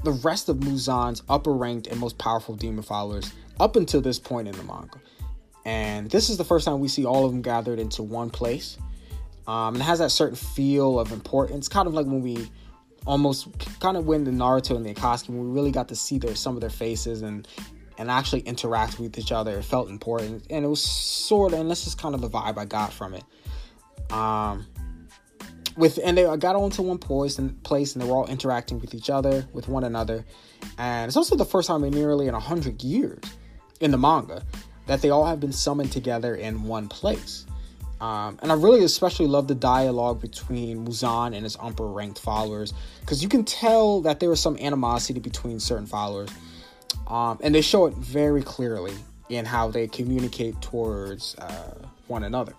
the 0.05 0.13
rest 0.13 0.49
of 0.49 0.57
Muzan's 0.59 1.23
upper 1.29 1.53
ranked 1.53 1.87
and 1.87 1.99
most 2.01 2.19
powerful 2.19 2.57
demon 2.57 2.83
followers 2.83 3.33
up 3.61 3.77
until 3.77 4.01
this 4.01 4.19
point 4.19 4.49
in 4.49 4.57
the 4.57 4.63
manga. 4.65 5.01
And 5.65 6.11
this 6.11 6.29
is 6.29 6.37
the 6.37 6.45
first 6.45 6.65
time 6.65 6.81
we 6.81 6.89
see 6.89 7.05
all 7.05 7.25
of 7.25 7.33
them 7.33 7.43
gathered 7.43 7.79
into 7.79 8.03
one 8.03 8.31
place. 8.31 8.79
Um, 9.47 9.75
and 9.75 9.83
it 9.83 9.85
has 9.85 9.99
that 9.99 10.11
certain 10.11 10.37
feel 10.37 10.99
of 10.99 11.13
importance, 11.13 11.69
kind 11.69 11.89
of 11.89 11.95
like 11.95 12.07
when 12.07 12.23
we 12.23 12.49
almost 13.07 13.49
kind 13.81 13.97
of 13.97 14.07
when 14.07 14.25
the 14.25 14.31
Naruto 14.31 14.77
and 14.77 14.87
the 14.87 14.95
Akatsuki, 14.95 15.31
we 15.31 15.49
really 15.49 15.73
got 15.73 15.89
to 15.89 15.97
see 15.97 16.19
their 16.19 16.35
some 16.35 16.55
of 16.55 16.61
their 16.61 16.71
faces 16.71 17.23
and 17.23 17.49
and 17.99 18.11
actually 18.11 18.41
interact 18.41 18.99
with 18.99 19.19
each 19.19 19.33
other. 19.33 19.59
It 19.59 19.65
felt 19.65 19.91
important, 19.91 20.47
and 20.51 20.65
it 20.65 20.69
was 20.69 20.83
sort 20.83 21.53
of, 21.53 21.61
and 21.61 21.71
this 21.71 21.87
is 21.87 21.95
kind 21.95 22.15
of 22.15 22.21
the 22.21 22.29
vibe 22.29 22.59
I 22.59 22.65
got 22.65 22.93
from 22.93 23.15
it. 23.15 23.25
Um, 24.13 24.67
with 25.77 25.99
and 26.05 26.17
they 26.17 26.25
got 26.37 26.57
onto 26.57 26.83
one 26.83 26.99
place 26.99 27.39
and 27.39 27.63
place 27.63 27.95
and 27.95 28.03
they 28.03 28.09
were 28.09 28.17
all 28.17 28.27
interacting 28.27 28.79
with 28.81 28.95
each 28.95 29.11
other 29.11 29.47
with 29.53 29.69
one 29.69 29.85
another 29.85 30.25
and 30.79 31.09
it's 31.09 31.17
also 31.17 31.35
the 31.35 31.45
first 31.45 31.69
time 31.69 31.85
in 31.85 31.93
nearly 31.93 32.29
in 32.29 32.35
a 32.35 32.41
hundred 32.41 32.83
years 32.83 33.23
in 33.81 33.91
the 33.91 33.97
manga 33.99 34.43
that 34.87 35.01
they 35.01 35.11
all 35.11 35.25
have 35.25 35.41
been 35.41 35.53
summoned 35.53 35.91
together 35.91 36.35
in 36.35 36.65
one 36.65 36.89
place 36.89 37.47
um, 38.03 38.39
and 38.43 38.51
I 38.51 38.55
really 38.55 38.85
especially 38.85 39.27
love 39.27 39.49
the 39.49 39.55
dialogue 39.55 40.21
between 40.21 40.87
Muzan 40.87 41.35
and 41.35 41.45
his 41.45 41.57
upper 41.61 41.87
ranked 41.87 42.19
followers 42.19 42.75
because 43.01 43.23
you 43.23 43.29
can 43.29 43.45
tell 43.45 44.01
that 44.03 44.21
there 44.21 44.29
was 44.29 44.41
some 44.41 44.57
animosity 44.59 45.21
between 45.21 45.61
certain 45.61 45.87
followers 45.87 46.31
um, 47.07 47.39
and 47.43 47.55
they 47.55 47.63
show 47.63 47.87
it 47.87 47.95
very 47.95 48.43
clearly 48.43 48.95
in 49.29 49.45
how 49.45 49.71
they 49.71 49.87
communicate 49.87 50.61
towards 50.61 51.37
uh, 51.37 51.75
one 52.09 52.25
another 52.25 52.55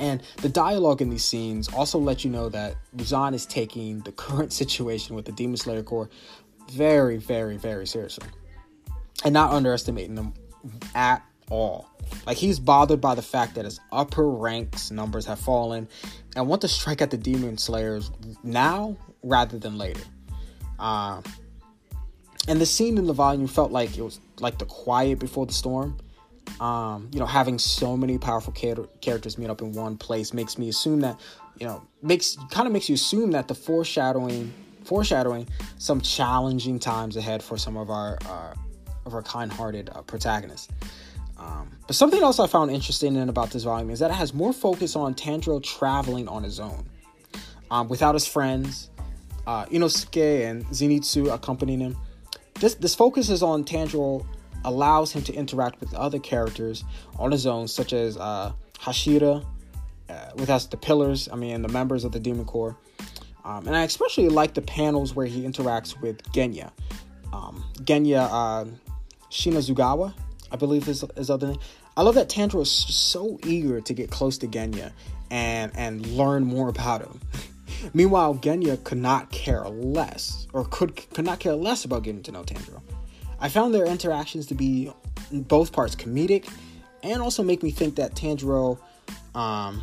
and 0.00 0.22
the 0.38 0.48
dialogue 0.48 1.02
in 1.02 1.10
these 1.10 1.24
scenes 1.24 1.68
also 1.74 1.98
let 1.98 2.24
you 2.24 2.30
know 2.30 2.48
that 2.48 2.76
Muzan 2.96 3.34
is 3.34 3.44
taking 3.44 4.00
the 4.00 4.12
current 4.12 4.52
situation 4.62 5.14
with 5.14 5.26
the 5.26 5.32
Demon 5.32 5.58
Slayer 5.58 5.82
Corps 5.82 6.08
very, 6.72 7.18
very, 7.18 7.56
very 7.58 7.86
seriously. 7.86 8.26
And 9.24 9.34
not 9.34 9.52
underestimating 9.52 10.14
them 10.14 10.32
at 10.94 11.22
all. 11.50 11.90
Like 12.26 12.36
he's 12.36 12.58
bothered 12.58 13.00
by 13.00 13.14
the 13.14 13.22
fact 13.22 13.54
that 13.56 13.64
his 13.64 13.78
upper 13.92 14.28
ranks 14.28 14.90
numbers 14.90 15.26
have 15.26 15.38
fallen 15.38 15.88
and 16.36 16.48
want 16.48 16.62
to 16.62 16.68
strike 16.68 17.02
at 17.02 17.10
the 17.10 17.18
Demon 17.18 17.58
Slayers 17.58 18.10
now 18.42 18.96
rather 19.22 19.58
than 19.58 19.76
later. 19.76 20.02
Um, 20.78 21.22
and 22.48 22.60
the 22.60 22.66
scene 22.66 22.96
in 22.96 23.06
the 23.06 23.12
volume 23.12 23.46
felt 23.46 23.70
like 23.70 23.98
it 23.98 24.02
was 24.02 24.18
like 24.40 24.58
the 24.58 24.64
quiet 24.64 25.18
before 25.18 25.44
the 25.44 25.52
storm 25.52 25.98
um, 26.58 27.08
you 27.12 27.20
know, 27.20 27.26
having 27.26 27.58
so 27.58 27.96
many 27.96 28.18
powerful 28.18 28.52
char- 28.52 28.88
characters 29.00 29.38
meet 29.38 29.50
up 29.50 29.62
in 29.62 29.72
one 29.72 29.96
place 29.96 30.34
makes 30.34 30.58
me 30.58 30.68
assume 30.68 31.00
that, 31.00 31.20
you 31.58 31.66
know, 31.66 31.82
makes 32.02 32.36
kind 32.50 32.66
of 32.66 32.72
makes 32.72 32.88
you 32.88 32.94
assume 32.94 33.30
that 33.32 33.46
the 33.48 33.54
foreshadowing, 33.54 34.52
foreshadowing 34.84 35.46
some 35.78 36.00
challenging 36.00 36.78
times 36.78 37.16
ahead 37.16 37.42
for 37.42 37.56
some 37.56 37.76
of 37.76 37.90
our 37.90 38.18
uh, 38.26 38.54
of 39.06 39.14
our 39.14 39.22
kind-hearted 39.22 39.90
uh, 39.94 40.02
protagonists. 40.02 40.68
Um, 41.40 41.70
but 41.86 41.96
something 41.96 42.22
else 42.22 42.38
I 42.38 42.46
found 42.46 42.70
interesting 42.70 43.16
in 43.16 43.28
about 43.28 43.50
this 43.50 43.64
volume 43.64 43.90
is 43.90 43.98
that 44.00 44.10
it 44.10 44.14
has 44.14 44.34
more 44.34 44.52
focus 44.52 44.94
on 44.94 45.14
Tanjiro 45.14 45.62
traveling 45.62 46.28
on 46.28 46.42
his 46.42 46.60
own, 46.60 46.88
um, 47.70 47.88
without 47.88 48.14
his 48.14 48.26
friends, 48.26 48.90
uh, 49.46 49.64
Inosuke 49.66 50.48
and 50.48 50.66
Zenitsu 50.66 51.32
accompanying 51.32 51.80
him. 51.80 51.96
This 52.60 52.74
this 52.74 52.94
focus 52.94 53.30
is 53.30 53.42
on 53.42 53.64
Tanjiro 53.64 54.26
allows 54.64 55.12
him 55.12 55.22
to 55.22 55.32
interact 55.32 55.80
with 55.80 55.94
other 55.94 56.18
characters 56.18 56.84
on 57.18 57.32
his 57.32 57.46
own, 57.46 57.66
such 57.66 57.94
as 57.94 58.18
uh, 58.18 58.52
Hashira, 58.78 59.44
uh, 60.10 60.30
with 60.36 60.50
us 60.50 60.66
the 60.66 60.76
pillars. 60.76 61.28
I 61.32 61.36
mean, 61.36 61.62
the 61.62 61.68
members 61.68 62.04
of 62.04 62.12
the 62.12 62.20
Demon 62.20 62.44
Corps. 62.44 62.76
Um, 63.44 63.66
and 63.66 63.74
I 63.74 63.84
especially 63.84 64.28
like 64.28 64.52
the 64.52 64.62
panels 64.62 65.16
where 65.16 65.24
he 65.24 65.44
interacts 65.44 65.98
with 66.00 66.22
Genya. 66.32 66.70
Um, 67.32 67.64
Genya 67.78 68.28
uh, 68.30 68.66
Shinazugawa, 69.30 70.12
I 70.52 70.56
believe 70.56 70.88
is 70.88 71.04
his 71.16 71.30
other 71.30 71.48
name. 71.48 71.58
I 71.96 72.02
love 72.02 72.14
that 72.16 72.28
Tanjiro 72.28 72.62
is 72.62 72.70
so 72.70 73.38
eager 73.44 73.80
to 73.80 73.94
get 73.94 74.10
close 74.10 74.38
to 74.38 74.46
Genya 74.46 74.92
and 75.30 75.72
and 75.74 76.06
learn 76.06 76.44
more 76.44 76.68
about 76.68 77.02
him. 77.02 77.20
Meanwhile, 77.94 78.36
Genya 78.36 78.82
could 78.84 78.98
not 78.98 79.30
care 79.30 79.68
less, 79.68 80.46
or 80.52 80.64
could 80.64 80.96
could 81.10 81.24
not 81.24 81.40
care 81.40 81.54
less 81.54 81.84
about 81.84 82.02
getting 82.02 82.22
to 82.24 82.32
know 82.32 82.42
Tanjiro. 82.42 82.82
I 83.40 83.48
found 83.48 83.74
their 83.74 83.86
interactions 83.86 84.46
to 84.48 84.54
be 84.54 84.92
both 85.32 85.72
parts 85.72 85.94
comedic, 85.94 86.50
and 87.02 87.22
also 87.22 87.42
make 87.42 87.62
me 87.62 87.70
think 87.70 87.96
that 87.96 88.14
Tanjiro, 88.14 88.78
um, 89.34 89.82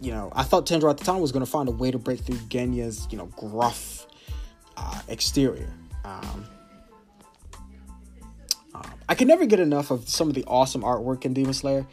you 0.00 0.10
know, 0.10 0.32
I 0.34 0.42
thought 0.42 0.66
Tanjiro 0.66 0.90
at 0.90 0.98
the 0.98 1.04
time 1.04 1.20
was 1.20 1.32
going 1.32 1.44
to 1.44 1.50
find 1.50 1.68
a 1.68 1.72
way 1.72 1.90
to 1.90 1.98
break 1.98 2.20
through 2.20 2.36
Genya's, 2.48 3.06
you 3.10 3.18
know, 3.18 3.26
gruff 3.26 4.06
uh, 4.76 5.00
exterior. 5.08 5.68
Um, 6.04 6.46
I 9.08 9.14
can 9.14 9.28
never 9.28 9.46
get 9.46 9.60
enough 9.60 9.90
of 9.90 10.08
some 10.08 10.28
of 10.28 10.34
the 10.34 10.44
awesome 10.46 10.82
artwork 10.82 11.24
in 11.24 11.34
Demon 11.34 11.54
Slayer, 11.54 11.86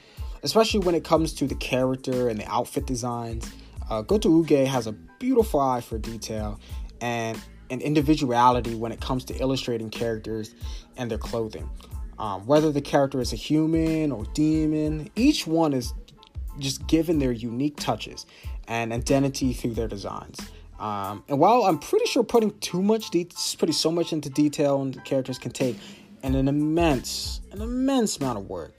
especially 0.43 0.79
when 0.81 0.95
it 0.95 1.03
comes 1.03 1.33
to 1.35 1.47
the 1.47 1.55
character 1.55 2.29
and 2.29 2.39
the 2.39 2.49
outfit 2.49 2.85
designs. 2.85 3.51
Uh, 3.89 4.03
Gotouge 4.03 4.65
has 4.65 4.87
a 4.87 4.91
beautiful 4.91 5.59
eye 5.59 5.81
for 5.81 5.97
detail 5.97 6.59
and 7.01 7.39
an 7.69 7.81
individuality 7.81 8.75
when 8.75 8.91
it 8.91 9.01
comes 9.01 9.25
to 9.25 9.35
illustrating 9.37 9.89
characters 9.89 10.55
and 10.97 11.09
their 11.09 11.17
clothing. 11.17 11.69
Um, 12.17 12.45
whether 12.45 12.71
the 12.71 12.81
character 12.81 13.21
is 13.21 13.31
a 13.31 13.37
human 13.37 14.11
or 14.11 14.25
demon, 14.33 15.09
each 15.15 15.47
one 15.47 15.73
is 15.73 15.93
just 16.59 16.85
given 16.87 17.19
their 17.19 17.31
unique 17.31 17.77
touches 17.77 18.25
and 18.67 18.91
identity 18.91 19.53
through 19.53 19.73
their 19.73 19.87
designs. 19.87 20.39
Um, 20.79 21.23
and 21.27 21.39
while 21.39 21.63
I'm 21.63 21.79
pretty 21.79 22.05
sure 22.05 22.23
putting 22.23 22.57
too 22.59 22.81
much, 22.81 23.09
de- 23.09 23.29
putting 23.57 23.73
so 23.73 23.91
much 23.91 24.13
into 24.13 24.29
detail 24.29 24.81
and 24.81 24.93
the 24.93 25.01
characters 25.01 25.37
can 25.37 25.51
take 25.51 25.77
an, 26.23 26.35
an 26.35 26.47
immense, 26.47 27.41
an 27.51 27.61
immense 27.61 28.17
amount 28.17 28.37
of 28.37 28.49
work. 28.49 28.73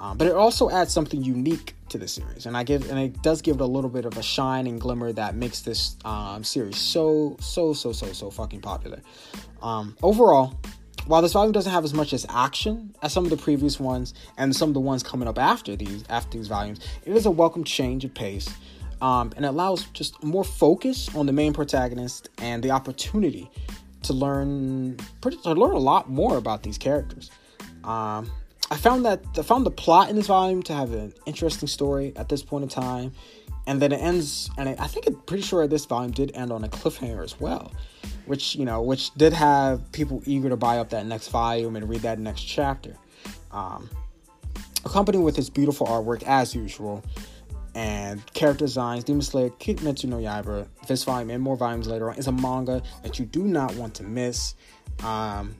Um, 0.00 0.16
but 0.16 0.28
it 0.28 0.34
also 0.34 0.70
adds 0.70 0.92
something 0.92 1.24
unique 1.24 1.74
to 1.88 1.98
the 1.98 2.06
series, 2.06 2.46
and 2.46 2.56
I 2.56 2.62
give 2.62 2.88
and 2.88 2.98
it 2.98 3.20
does 3.22 3.42
give 3.42 3.56
it 3.56 3.60
a 3.60 3.66
little 3.66 3.90
bit 3.90 4.04
of 4.04 4.16
a 4.16 4.22
shine 4.22 4.66
and 4.68 4.80
glimmer 4.80 5.12
that 5.12 5.34
makes 5.34 5.62
this 5.62 5.96
um, 6.04 6.44
series 6.44 6.76
so 6.76 7.36
so 7.40 7.72
so 7.72 7.92
so 7.92 8.12
so 8.12 8.30
fucking 8.30 8.60
popular. 8.60 9.00
Um, 9.60 9.96
overall, 10.02 10.54
while 11.06 11.20
this 11.20 11.32
volume 11.32 11.52
doesn't 11.52 11.72
have 11.72 11.84
as 11.84 11.94
much 11.94 12.12
as 12.12 12.26
action 12.28 12.94
as 13.02 13.12
some 13.12 13.24
of 13.24 13.30
the 13.30 13.36
previous 13.36 13.80
ones 13.80 14.14
and 14.36 14.54
some 14.54 14.70
of 14.70 14.74
the 14.74 14.80
ones 14.80 15.02
coming 15.02 15.26
up 15.26 15.38
after 15.38 15.74
these 15.74 16.04
after 16.08 16.38
these 16.38 16.48
volumes, 16.48 16.78
it 17.04 17.16
is 17.16 17.26
a 17.26 17.30
welcome 17.30 17.64
change 17.64 18.04
of 18.04 18.14
pace. 18.14 18.48
Um, 19.00 19.30
and 19.36 19.44
allows 19.44 19.84
just 19.92 20.20
more 20.24 20.42
focus 20.42 21.08
on 21.14 21.26
the 21.26 21.32
main 21.32 21.52
protagonist 21.52 22.30
and 22.38 22.64
the 22.64 22.72
opportunity 22.72 23.48
to 24.02 24.12
learn 24.12 24.96
to 25.22 25.52
learn 25.52 25.72
a 25.72 25.78
lot 25.78 26.10
more 26.10 26.36
about 26.36 26.62
these 26.62 26.78
characters. 26.78 27.30
Um, 27.84 28.30
I 28.70 28.76
found 28.76 29.04
that 29.06 29.22
I 29.36 29.42
found 29.42 29.64
the 29.64 29.70
plot 29.70 30.10
in 30.10 30.16
this 30.16 30.26
volume 30.26 30.62
to 30.64 30.74
have 30.74 30.92
an 30.92 31.12
interesting 31.26 31.68
story 31.68 32.12
at 32.16 32.28
this 32.28 32.42
point 32.42 32.64
in 32.64 32.68
time, 32.68 33.12
and 33.66 33.80
then 33.80 33.92
it 33.92 34.00
ends. 34.00 34.50
And 34.58 34.68
I 34.68 34.86
think 34.86 35.06
I'm 35.06 35.16
pretty 35.22 35.42
sure 35.42 35.66
this 35.66 35.86
volume 35.86 36.12
did 36.12 36.32
end 36.34 36.52
on 36.52 36.64
a 36.64 36.68
cliffhanger 36.68 37.24
as 37.24 37.40
well, 37.40 37.72
which 38.26 38.54
you 38.54 38.64
know, 38.64 38.82
which 38.82 39.14
did 39.14 39.32
have 39.32 39.90
people 39.92 40.22
eager 40.26 40.48
to 40.50 40.56
buy 40.56 40.78
up 40.78 40.90
that 40.90 41.06
next 41.06 41.28
volume 41.28 41.76
and 41.76 41.88
read 41.88 42.02
that 42.02 42.18
next 42.18 42.42
chapter. 42.42 42.94
Um, 43.52 43.88
accompanied 44.84 45.22
with 45.22 45.36
this 45.36 45.48
beautiful 45.48 45.86
artwork 45.86 46.22
as 46.24 46.54
usual 46.54 47.02
and 47.74 48.24
character 48.34 48.64
designs, 48.64 49.04
Demon 49.04 49.22
Slayer 49.22 49.50
Kimetsu 49.50 50.04
no 50.04 50.16
Yaiba, 50.16 50.66
this 50.86 51.04
volume 51.04 51.30
and 51.30 51.42
more 51.42 51.56
volumes 51.56 51.86
later 51.86 52.10
on, 52.10 52.16
is 52.16 52.26
a 52.26 52.32
manga 52.32 52.82
that 53.02 53.18
you 53.18 53.24
do 53.24 53.44
not 53.44 53.74
want 53.74 53.94
to 53.94 54.02
miss. 54.02 54.54
Um, 55.04 55.54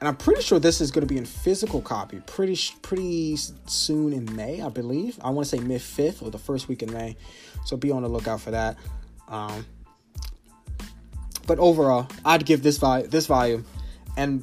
and 0.00 0.08
I'm 0.08 0.16
pretty 0.16 0.42
sure 0.42 0.58
this 0.58 0.80
is 0.80 0.90
going 0.90 1.06
to 1.06 1.12
be 1.12 1.18
in 1.18 1.24
physical 1.24 1.80
copy 1.80 2.20
pretty 2.26 2.58
pretty 2.82 3.36
soon 3.66 4.12
in 4.12 4.36
May, 4.36 4.60
I 4.60 4.68
believe. 4.68 5.18
I 5.22 5.30
want 5.30 5.48
to 5.48 5.56
say 5.56 5.62
mid 5.62 5.80
fifth 5.80 6.22
or 6.22 6.30
the 6.30 6.38
first 6.38 6.68
week 6.68 6.82
in 6.82 6.92
May, 6.92 7.16
so 7.64 7.76
be 7.76 7.90
on 7.90 8.02
the 8.02 8.08
lookout 8.08 8.40
for 8.40 8.50
that. 8.50 8.76
Um, 9.28 9.64
but 11.46 11.58
overall, 11.58 12.06
I'd 12.24 12.44
give 12.44 12.62
this 12.62 12.78
volume 12.78 13.08
this 13.08 13.26
volume, 13.26 13.64
and 14.16 14.42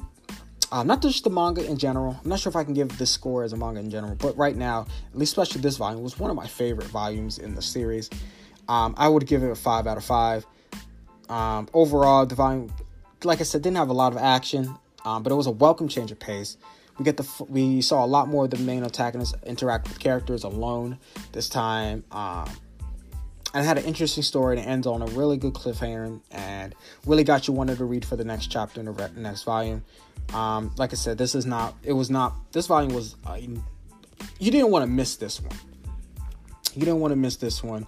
uh, 0.72 0.82
not 0.82 1.02
just 1.02 1.22
the 1.22 1.30
manga 1.30 1.64
in 1.64 1.76
general. 1.76 2.18
I'm 2.22 2.28
not 2.30 2.40
sure 2.40 2.50
if 2.50 2.56
I 2.56 2.64
can 2.64 2.74
give 2.74 2.96
this 2.98 3.10
score 3.10 3.44
as 3.44 3.52
a 3.52 3.56
manga 3.56 3.78
in 3.78 3.90
general, 3.90 4.16
but 4.16 4.36
right 4.36 4.56
now, 4.56 4.86
at 5.12 5.18
least 5.18 5.32
especially 5.32 5.60
this 5.60 5.76
volume, 5.76 6.02
was 6.02 6.18
one 6.18 6.30
of 6.30 6.36
my 6.36 6.46
favorite 6.46 6.88
volumes 6.88 7.38
in 7.38 7.54
the 7.54 7.62
series. 7.62 8.08
Um, 8.68 8.94
I 8.96 9.08
would 9.08 9.26
give 9.26 9.42
it 9.42 9.50
a 9.50 9.54
five 9.54 9.86
out 9.86 9.98
of 9.98 10.04
five. 10.04 10.46
Um, 11.28 11.68
overall, 11.74 12.26
the 12.26 12.34
volume, 12.34 12.72
like 13.22 13.40
I 13.40 13.44
said, 13.44 13.62
didn't 13.62 13.76
have 13.76 13.90
a 13.90 13.94
lot 13.94 14.12
of 14.12 14.18
action. 14.18 14.74
Um, 15.04 15.22
but 15.22 15.32
it 15.32 15.34
was 15.34 15.46
a 15.46 15.50
welcome 15.50 15.88
change 15.88 16.10
of 16.10 16.18
pace. 16.18 16.56
We 16.98 17.04
get 17.04 17.16
the 17.16 17.26
we 17.48 17.80
saw 17.80 18.04
a 18.04 18.06
lot 18.06 18.28
more 18.28 18.44
of 18.44 18.50
the 18.50 18.58
main 18.58 18.84
antagonists 18.84 19.34
interact 19.44 19.88
with 19.88 19.98
characters 19.98 20.44
alone 20.44 20.98
this 21.32 21.48
time. 21.48 22.04
Um, 22.12 22.48
and 23.54 23.66
had 23.66 23.78
an 23.78 23.84
interesting 23.84 24.22
story 24.22 24.58
and 24.58 24.66
ends 24.66 24.86
on 24.86 25.02
a 25.02 25.06
really 25.06 25.36
good 25.36 25.54
cliffhanger 25.54 26.20
and 26.30 26.74
really 27.06 27.24
got 27.24 27.46
you 27.46 27.54
wanted 27.54 27.78
to 27.78 27.84
read 27.84 28.04
for 28.04 28.16
the 28.16 28.24
next 28.24 28.46
chapter 28.46 28.80
in 28.80 28.86
the 28.86 29.10
next 29.16 29.42
volume. 29.42 29.84
Um, 30.32 30.72
like 30.76 30.92
I 30.92 30.96
said, 30.96 31.18
this 31.18 31.34
is 31.34 31.44
not. 31.44 31.74
It 31.82 31.92
was 31.92 32.10
not. 32.10 32.34
This 32.52 32.66
volume 32.66 32.94
was. 32.94 33.16
Uh, 33.26 33.38
you 34.38 34.50
didn't 34.50 34.70
want 34.70 34.84
to 34.84 34.86
miss 34.86 35.16
this 35.16 35.40
one. 35.40 35.56
You 36.74 36.80
didn't 36.80 37.00
want 37.00 37.12
to 37.12 37.16
miss 37.16 37.36
this 37.36 37.62
one 37.62 37.86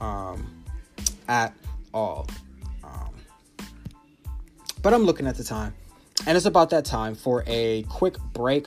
um, 0.00 0.64
at 1.28 1.54
all. 1.94 2.28
Um, 2.84 3.14
but 4.82 4.92
I'm 4.92 5.02
looking 5.04 5.26
at 5.26 5.36
the 5.36 5.44
time. 5.44 5.74
And 6.26 6.36
it's 6.36 6.46
about 6.46 6.70
that 6.70 6.84
time 6.84 7.14
for 7.14 7.44
a 7.46 7.84
quick 7.84 8.18
break. 8.34 8.66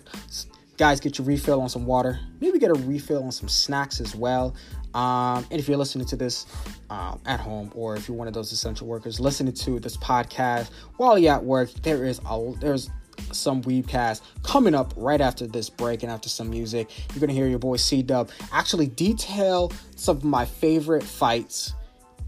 Guys, 0.78 1.00
get 1.00 1.20
your 1.20 1.28
refill 1.28 1.62
on 1.62 1.70
some 1.70 1.86
water. 1.86 2.20
Maybe 2.39 2.58
get 2.58 2.72
a 2.72 2.74
refill 2.74 3.24
on 3.24 3.32
some 3.32 3.50
snacks 3.50 4.02
as 4.02 4.16
well. 4.16 4.56
Um, 4.94 5.46
and 5.50 5.60
if 5.60 5.68
you're 5.68 5.78
listening 5.78 6.06
to 6.08 6.16
this 6.16 6.46
um, 6.89 7.22
at 7.26 7.39
home, 7.39 7.72
or 7.76 7.96
if 7.96 8.08
you're 8.08 8.18
one 8.18 8.28
of 8.28 8.34
those 8.34 8.52
essential 8.52 8.88
workers 8.88 9.20
listening 9.20 9.54
to 9.54 9.80
this 9.80 9.98
podcast 9.98 10.70
while 10.98 11.18
you're 11.18 11.34
at 11.34 11.44
work, 11.44 11.72
there 11.82 12.06
is 12.06 12.20
a 12.30 12.54
there's 12.60 12.89
some 13.32 13.62
Weebcast 13.62 14.22
coming 14.44 14.74
up 14.74 14.94
right 14.98 15.22
after 15.22 15.46
this 15.46 15.70
break 15.70 16.04
and 16.04 16.12
after 16.12 16.30
some 16.30 16.50
music. 16.50 16.89
You're 17.14 17.22
gonna 17.22 17.34
hear 17.34 17.48
your 17.48 17.60
boy 17.60 17.78
C 17.78 18.02
Dub 18.02 18.30
actually 18.52 18.88
detail 18.88 19.72
some 19.96 20.18
of 20.18 20.24
my 20.24 20.46
favorite 20.46 21.04
fights 21.04 21.74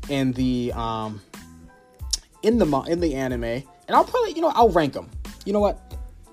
in 0.09 0.31
the 0.33 0.71
um 0.73 1.21
in 2.43 2.57
the 2.57 2.65
in 2.87 2.99
the 2.99 3.15
anime, 3.15 3.43
and 3.43 3.63
I'll 3.89 4.05
probably 4.05 4.33
you 4.33 4.41
know 4.41 4.51
I'll 4.55 4.69
rank 4.69 4.93
them 4.93 5.09
you 5.45 5.53
know 5.53 5.59
what? 5.59 5.79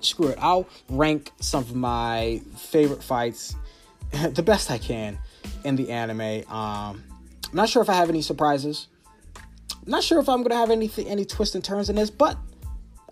Screw 0.00 0.28
it. 0.28 0.38
I'll 0.40 0.68
rank 0.88 1.32
some 1.40 1.62
of 1.62 1.74
my 1.74 2.40
favorite 2.56 3.02
fights 3.02 3.54
the 4.12 4.42
best 4.42 4.70
I 4.70 4.78
can 4.78 5.18
in 5.64 5.76
the 5.76 5.90
anime. 5.90 6.20
Um, 6.52 7.04
I'm 7.50 7.54
not 7.54 7.68
sure 7.68 7.82
if 7.82 7.88
I 7.88 7.94
have 7.94 8.08
any 8.08 8.22
surprises. 8.22 8.88
Not 9.86 10.02
sure 10.02 10.20
if 10.20 10.28
I'm 10.28 10.42
gonna 10.42 10.56
have 10.56 10.70
any 10.70 10.90
any 11.06 11.24
twists 11.24 11.54
and 11.54 11.64
turns 11.64 11.88
in 11.88 11.96
this, 11.96 12.10
but 12.10 12.36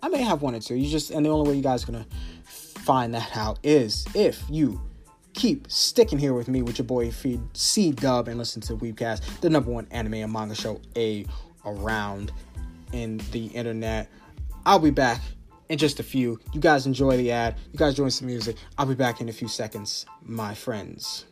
I 0.02 0.08
may 0.08 0.22
have 0.22 0.42
one 0.42 0.54
or 0.54 0.60
two. 0.60 0.76
You 0.76 0.88
just 0.88 1.10
and 1.10 1.24
the 1.24 1.30
only 1.30 1.48
way 1.50 1.56
you 1.56 1.62
guys 1.62 1.84
are 1.84 1.92
gonna 1.92 2.06
find 2.44 3.14
that 3.14 3.36
out 3.36 3.58
is 3.62 4.06
if 4.14 4.42
you 4.48 4.80
keep 5.34 5.70
sticking 5.70 6.18
here 6.18 6.34
with 6.34 6.48
me 6.48 6.62
with 6.62 6.78
your 6.78 6.86
boy 6.86 7.10
feed 7.10 7.40
C 7.52 7.92
Dub 7.92 8.28
and 8.28 8.38
listen 8.38 8.60
to 8.62 8.76
Weebcast, 8.76 9.40
the 9.40 9.50
number 9.50 9.70
one 9.70 9.86
anime 9.90 10.14
and 10.14 10.32
manga 10.32 10.54
show 10.54 10.80
a 10.96 11.24
around 11.64 12.32
in 12.92 13.20
the 13.32 13.46
internet. 13.46 14.10
I'll 14.66 14.78
be 14.78 14.90
back 14.90 15.20
in 15.68 15.78
just 15.78 16.00
a 16.00 16.02
few. 16.02 16.40
You 16.52 16.60
guys 16.60 16.86
enjoy 16.86 17.16
the 17.16 17.30
ad. 17.30 17.56
You 17.72 17.78
guys 17.78 17.90
enjoy 17.90 18.08
some 18.08 18.26
music. 18.26 18.56
I'll 18.76 18.86
be 18.86 18.94
back 18.94 19.20
in 19.20 19.28
a 19.28 19.32
few 19.32 19.48
seconds, 19.48 20.06
my 20.22 20.54
friends. 20.54 21.24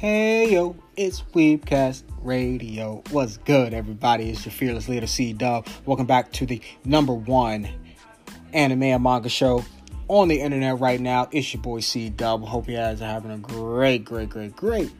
Hey 0.00 0.50
yo, 0.54 0.76
it's 0.96 1.20
Weebcast 1.34 2.04
Radio. 2.22 3.02
What's 3.10 3.36
good, 3.36 3.74
everybody? 3.74 4.30
It's 4.30 4.46
your 4.46 4.52
fearless 4.52 4.88
leader, 4.88 5.06
C 5.06 5.34
Dub. 5.34 5.66
Welcome 5.84 6.06
back 6.06 6.32
to 6.32 6.46
the 6.46 6.62
number 6.86 7.12
one 7.12 7.68
anime 8.54 8.84
and 8.84 9.02
manga 9.02 9.28
show 9.28 9.62
on 10.08 10.28
the 10.28 10.40
internet 10.40 10.80
right 10.80 10.98
now. 10.98 11.28
It's 11.32 11.52
your 11.52 11.62
boy 11.62 11.80
C 11.80 12.08
Dub. 12.08 12.42
Hope 12.46 12.66
you 12.66 12.76
guys 12.76 13.02
are 13.02 13.08
having 13.08 13.30
a 13.30 13.36
great, 13.36 14.06
great, 14.06 14.30
great, 14.30 14.56
great 14.56 14.90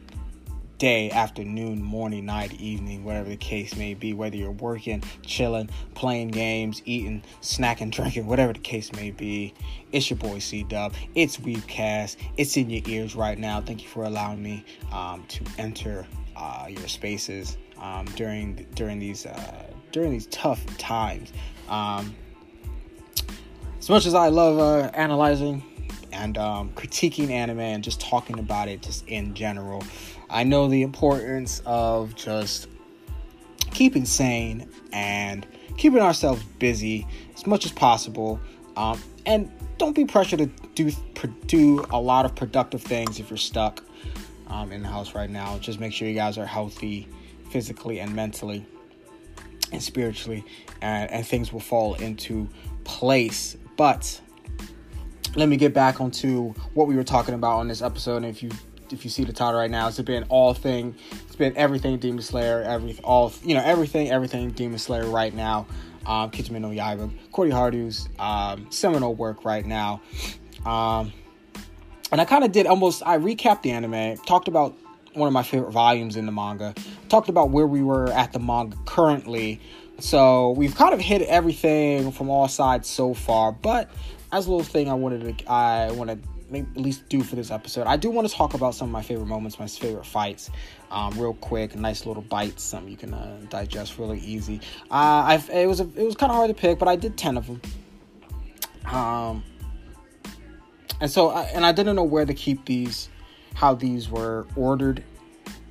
day, 0.81 1.11
afternoon, 1.11 1.79
morning, 1.79 2.25
night, 2.25 2.59
evening, 2.59 3.03
whatever 3.03 3.29
the 3.29 3.37
case 3.37 3.75
may 3.75 3.93
be, 3.93 4.15
whether 4.15 4.35
you're 4.35 4.49
working, 4.49 5.03
chilling, 5.23 5.69
playing 5.93 6.29
games, 6.29 6.81
eating, 6.85 7.21
snacking, 7.39 7.91
drinking, 7.95 8.25
whatever 8.25 8.51
the 8.51 8.57
case 8.57 8.91
may 8.93 9.11
be. 9.11 9.53
It's 9.91 10.09
your 10.09 10.17
boy 10.17 10.39
C 10.39 10.63
Dub. 10.63 10.95
It's 11.13 11.37
Weebcast. 11.37 12.15
It's 12.35 12.57
in 12.57 12.71
your 12.71 12.81
ears 12.87 13.15
right 13.15 13.37
now. 13.37 13.61
Thank 13.61 13.83
you 13.83 13.89
for 13.89 14.05
allowing 14.05 14.41
me 14.41 14.65
um, 14.91 15.23
to 15.27 15.45
enter 15.59 16.07
uh, 16.35 16.65
your 16.67 16.87
spaces 16.87 17.59
um, 17.79 18.05
during 18.15 18.65
during 18.73 18.97
these 18.97 19.27
uh, 19.27 19.67
during 19.91 20.09
these 20.09 20.25
tough 20.31 20.65
times. 20.79 21.31
Um, 21.69 22.15
as 23.77 23.87
much 23.87 24.07
as 24.07 24.15
I 24.15 24.29
love 24.29 24.57
uh, 24.57 24.89
analyzing 24.95 25.61
and 26.11 26.37
um, 26.37 26.71
critiquing 26.71 27.29
anime 27.29 27.59
and 27.59 27.83
just 27.83 28.01
talking 28.01 28.39
about 28.39 28.67
it 28.67 28.81
just 28.81 29.07
in 29.07 29.33
general. 29.33 29.83
I 30.31 30.43
know 30.43 30.67
the 30.67 30.81
importance 30.81 31.61
of 31.65 32.15
just 32.15 32.67
keeping 33.71 34.05
sane 34.05 34.69
and 34.93 35.45
keeping 35.77 35.99
ourselves 35.99 36.41
busy 36.57 37.05
as 37.35 37.45
much 37.45 37.65
as 37.65 37.71
possible. 37.71 38.39
Um, 38.77 39.01
and 39.25 39.51
don't 39.77 39.95
be 39.95 40.05
pressured 40.05 40.39
to 40.39 40.45
do 40.73 40.91
do 41.47 41.85
a 41.91 41.99
lot 41.99 42.25
of 42.25 42.33
productive 42.35 42.81
things 42.81 43.19
if 43.19 43.29
you're 43.29 43.37
stuck 43.37 43.83
um, 44.47 44.71
in 44.71 44.81
the 44.81 44.87
house 44.87 45.13
right 45.13 45.29
now. 45.29 45.57
Just 45.59 45.79
make 45.79 45.93
sure 45.93 46.07
you 46.07 46.15
guys 46.15 46.37
are 46.37 46.45
healthy 46.45 47.07
physically 47.49 47.99
and 47.99 48.15
mentally 48.15 48.65
and 49.71 49.81
spiritually, 49.81 50.43
and, 50.81 51.09
and 51.11 51.25
things 51.25 51.51
will 51.51 51.59
fall 51.59 51.95
into 51.95 52.47
place. 52.83 53.57
But 53.77 54.19
let 55.35 55.47
me 55.47 55.57
get 55.57 55.73
back 55.73 56.01
onto 56.01 56.53
what 56.73 56.87
we 56.87 56.95
were 56.95 57.03
talking 57.03 57.33
about 57.35 57.59
on 57.59 57.67
this 57.67 57.81
episode. 57.81 58.17
And 58.17 58.25
if 58.25 58.43
you 58.43 58.51
if 58.93 59.03
you 59.03 59.09
see 59.09 59.23
the 59.23 59.33
title 59.33 59.59
right 59.59 59.71
now, 59.71 59.87
it's 59.87 59.99
been 60.01 60.23
all 60.29 60.53
thing, 60.53 60.95
it's 61.11 61.35
been 61.35 61.55
everything 61.57 61.97
Demon 61.97 62.21
Slayer, 62.21 62.61
every 62.61 62.97
all 63.03 63.31
you 63.43 63.55
know 63.55 63.63
everything 63.63 64.11
everything 64.11 64.51
Demon 64.51 64.79
Slayer 64.79 65.05
right 65.05 65.33
now. 65.33 65.67
Um, 66.05 66.31
Kimetsu 66.31 66.59
no 66.59 66.69
Yaiba, 66.69 67.11
Koyoharu's 67.31 68.09
um, 68.17 68.71
seminal 68.71 69.13
work 69.13 69.45
right 69.45 69.65
now. 69.65 70.01
Um, 70.65 71.13
and 72.11 72.19
I 72.19 72.25
kind 72.25 72.43
of 72.43 72.51
did 72.51 72.65
almost 72.65 73.03
I 73.05 73.17
recapped 73.17 73.61
the 73.61 73.71
anime, 73.71 74.17
talked 74.25 74.47
about 74.47 74.75
one 75.13 75.27
of 75.27 75.33
my 75.33 75.43
favorite 75.43 75.71
volumes 75.71 76.15
in 76.15 76.25
the 76.25 76.31
manga, 76.31 76.73
talked 77.09 77.29
about 77.29 77.49
where 77.51 77.67
we 77.67 77.83
were 77.83 78.09
at 78.11 78.33
the 78.33 78.39
manga 78.39 78.77
currently. 78.85 79.61
So 79.99 80.51
we've 80.51 80.75
kind 80.75 80.93
of 80.93 80.99
hit 80.99 81.21
everything 81.21 82.11
from 82.11 82.29
all 82.29 82.47
sides 82.47 82.89
so 82.89 83.13
far, 83.13 83.51
but 83.51 83.89
as 84.31 84.47
a 84.47 84.49
little 84.49 84.65
thing 84.65 84.89
I 84.89 84.93
wanted 84.95 85.37
to 85.37 85.51
I 85.51 85.91
want 85.91 86.09
to 86.09 86.17
at 86.59 86.77
least 86.77 87.07
do 87.09 87.23
for 87.23 87.35
this 87.35 87.51
episode. 87.51 87.87
I 87.87 87.97
do 87.97 88.09
want 88.09 88.27
to 88.27 88.33
talk 88.33 88.53
about 88.53 88.75
some 88.75 88.89
of 88.89 88.91
my 88.91 89.01
favorite 89.01 89.27
moments, 89.27 89.59
my 89.59 89.67
favorite 89.67 90.05
fights, 90.05 90.49
um, 90.89 91.17
real 91.19 91.33
quick, 91.33 91.75
nice 91.75 92.05
little 92.05 92.23
bites, 92.23 92.63
something 92.63 92.89
you 92.89 92.97
can 92.97 93.13
uh, 93.13 93.39
digest 93.49 93.97
really 93.97 94.19
easy. 94.19 94.61
Uh, 94.89 95.23
I've, 95.25 95.49
it 95.49 95.67
was 95.67 95.79
a, 95.79 95.89
it 95.95 96.03
was 96.03 96.15
kind 96.15 96.31
of 96.31 96.35
hard 96.35 96.49
to 96.49 96.53
pick, 96.53 96.79
but 96.79 96.87
I 96.87 96.95
did 96.95 97.17
ten 97.17 97.37
of 97.37 97.47
them. 97.47 97.61
Um, 98.85 99.43
and 100.99 101.09
so 101.09 101.29
I, 101.29 101.43
and 101.53 101.65
I 101.65 101.71
didn't 101.71 101.95
know 101.95 102.03
where 102.03 102.25
to 102.25 102.33
keep 102.33 102.65
these, 102.65 103.09
how 103.53 103.73
these 103.73 104.09
were 104.09 104.45
ordered 104.55 105.03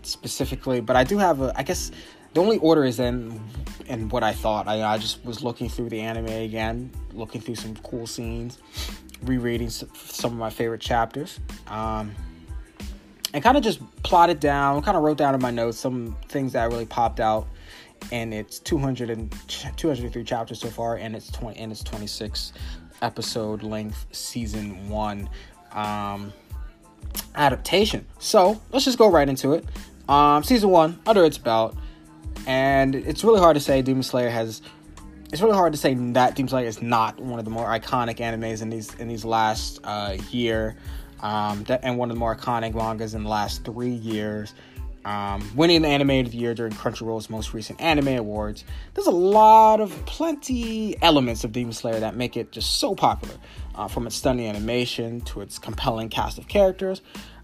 specifically, 0.03 0.81
but 0.81 0.97
I 0.97 1.05
do 1.05 1.19
have 1.19 1.41
a. 1.41 1.53
I 1.57 1.63
guess 1.63 1.91
the 2.35 2.41
only 2.41 2.59
order 2.59 2.85
is 2.85 3.01
in 3.01 3.41
in 3.87 4.09
what 4.09 4.23
I 4.23 4.33
thought. 4.33 4.69
I, 4.69 4.83
I 4.83 4.99
just 4.99 5.25
was 5.25 5.43
looking 5.43 5.69
through 5.69 5.91
the 5.91 6.01
anime 6.01 6.27
again 6.27 6.91
looking 7.13 7.41
through 7.41 7.57
some 7.57 7.77
cool 7.77 8.07
scenes, 8.07 8.59
rereading 9.23 9.71
some 9.71 10.33
of 10.33 10.39
my 10.39 10.51
favorite 10.51 10.81
chapters. 10.81 11.41
Um, 11.67 12.15
and 13.33 13.43
kind 13.45 13.57
of 13.57 13.63
just 13.63 13.81
plotted 14.03 14.41
down, 14.41 14.83
kind 14.83 14.97
of 14.97 15.03
wrote 15.03 15.19
down 15.19 15.35
in 15.35 15.41
my 15.41 15.51
notes 15.51 15.79
some 15.79 16.17
things 16.29 16.53
that 16.53 16.69
really 16.71 16.87
popped 16.87 17.21
out. 17.21 17.47
And 18.13 18.33
it's 18.33 18.59
200 18.59 19.11
and 19.11 19.33
203 19.77 20.25
chapters 20.25 20.59
so 20.59 20.69
far, 20.69 20.97
and 20.97 21.15
it's 21.15 21.31
20 21.31 21.59
and 21.59 21.71
it's 21.71 21.85
26 21.85 22.53
episode 23.03 23.63
length 23.63 24.07
season 24.13 24.89
one 24.89 25.29
um, 25.73 26.33
adaptation. 27.35 28.07
So 28.19 28.61
let's 28.73 28.85
just 28.85 28.99
go 28.99 29.11
right 29.11 29.29
into 29.29 29.53
it. 29.53 29.65
Um, 30.09 30.43
season 30.43 30.71
one, 30.71 30.99
under 31.07 31.25
its 31.25 31.39
belt, 31.39 31.77
and 32.47 32.95
it's 32.95 33.23
really 33.23 33.39
hard 33.39 33.55
to 33.55 33.61
say 33.61 33.81
Demon 33.83 34.03
Slayer 34.03 34.31
has 34.31 34.63
it's 35.33 35.41
really 35.41 35.55
hard 35.55 35.73
to 35.73 35.79
say 35.79 35.95
that 35.95 36.35
Demon 36.35 36.49
Slayer 36.49 36.67
is 36.67 36.83
not 36.83 37.21
one 37.21 37.39
of 37.39 37.45
the 37.45 37.51
more 37.51 37.67
iconic 37.67 38.17
animes 38.17 38.63
in 38.63 38.71
these 38.71 38.95
in 38.95 39.09
these 39.09 39.25
last 39.25 39.81
uh, 39.85 40.17
year, 40.31 40.77
um, 41.21 41.65
that, 41.65 41.81
and 41.85 41.97
one 41.99 42.11
of 42.11 42.17
the 42.17 42.21
more 42.21 42.35
iconic 42.35 42.75
mangas 42.75 43.15
in 43.15 43.23
the 43.23 43.29
last 43.29 43.65
three 43.65 43.91
years. 43.91 44.55
Um, 45.03 45.51
winning 45.57 45.81
the 45.81 45.89
Anime 45.89 46.11
of 46.27 46.31
the 46.31 46.37
Year 46.37 46.53
during 46.53 46.75
Crunchyroll's 46.75 47.31
most 47.31 47.55
recent 47.55 47.81
Anime 47.81 48.19
Awards. 48.19 48.65
There's 48.93 49.07
a 49.07 49.11
lot 49.11 49.81
of 49.81 49.91
plenty 50.05 50.95
elements 51.01 51.43
of 51.43 51.53
Demon 51.53 51.73
Slayer 51.73 52.01
that 52.01 52.17
make 52.17 52.37
it 52.37 52.53
just 52.53 52.77
so 52.77 52.95
popular, 52.95 53.35
uh, 53.77 53.89
from 53.89 54.07
its 54.07 54.17
stunning 54.17 54.47
animation 54.47 55.23
to 55.23 55.41
its 55.41 55.59
compelling 55.59 56.11
cast 56.11 56.37
of 56.37 56.49
characters. 56.49 57.01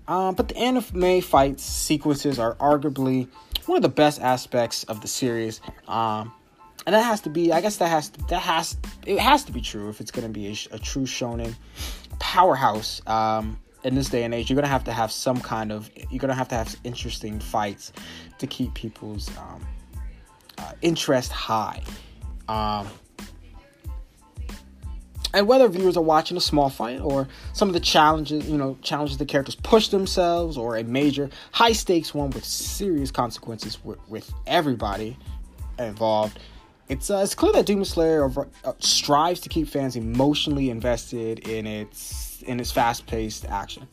Um, 0.07 0.35
but 0.35 0.49
the 0.49 0.57
anime 0.59 1.23
fight 1.23 1.59
sequences 1.59 2.39
are 2.39 2.57
arguably 2.57 3.27
one 3.65 3.77
of 3.77 3.83
the 3.83 3.89
best 3.89 4.21
aspects 4.21 4.85
of 4.85 5.01
the 5.01 5.09
series. 5.09 5.63
Um, 5.89 6.35
and 6.87 6.95
that 6.95 7.03
has 7.03 7.21
to 7.21 7.31
be 7.31 7.53
i 7.53 7.61
guess 7.61 7.77
that 7.77 7.89
has 7.89 8.09
to, 8.09 8.21
that 8.27 8.41
has 8.41 8.77
it 9.07 9.19
has 9.19 9.45
to 9.45 9.53
be 9.53 9.61
true 9.61 9.89
if 9.89 10.01
it's 10.01 10.11
going 10.11 10.27
to 10.27 10.33
be 10.33 10.47
a, 10.47 10.75
a, 10.75 10.79
true 10.79 11.05
shonen 11.05 11.55
powerhouse 12.19 13.01
um, 13.07 13.59
in 13.87 13.95
this 13.95 14.09
day 14.09 14.25
and 14.25 14.35
age. 14.35 14.51
You're 14.51 14.57
going 14.57 14.65
to 14.65 14.71
have 14.71 14.85
to 14.85 14.93
have 14.93 15.13
some 15.13 15.41
kind 15.41 15.71
of 15.71 15.91
you're 16.11 16.19
going 16.19 16.31
to 16.31 16.35
have 16.35 16.49
to 16.49 16.57
have 16.57 16.77
interesting 16.85 17.39
fights 17.39 17.93
to 18.39 18.47
keep 18.47 18.75
people's 18.75 19.31
um, 19.39 19.65
uh, 20.59 20.73
interest 20.83 21.31
high. 21.33 21.83
Um, 22.49 22.89
and 25.35 25.47
whether 25.47 25.69
viewers 25.69 25.97
are 25.97 26.03
watching 26.03 26.37
a 26.37 26.41
small 26.41 26.71
fight 26.71 27.01
or 27.01 27.29
some 27.53 27.69
of 27.69 27.75
the 27.75 27.81
challenges 27.81 28.49
you 28.49 28.57
know 28.57 28.77
challenges 28.83 29.19
the 29.19 29.27
characters 29.27 29.55
push 29.55 29.89
themselves 29.89 30.57
or 30.57 30.77
a 30.77 30.85
major 30.85 31.29
high 31.53 31.73
stakes 31.73 32.15
one 32.15 32.31
with 32.31 32.45
serious 32.45 33.11
consequences 33.11 33.79
with, 33.85 33.99
with 34.09 34.33
everybody 34.47 35.17
involved 35.79 36.39
it's 36.89 37.11
uh, 37.11 37.19
it's 37.19 37.35
clear 37.35 37.53
that 37.53 37.67
Demon 37.67 37.85
Slayer 37.85 38.25
uh, 38.25 38.73
strives 38.79 39.41
to 39.41 39.49
keep 39.49 39.69
fans 39.69 39.97
emotionally 39.97 40.71
invested 40.71 41.49
in 41.49 41.67
its 41.67 42.43
in 42.43 42.61
its 42.61 42.71
fast-paced 42.71 43.45
action. 43.47 43.89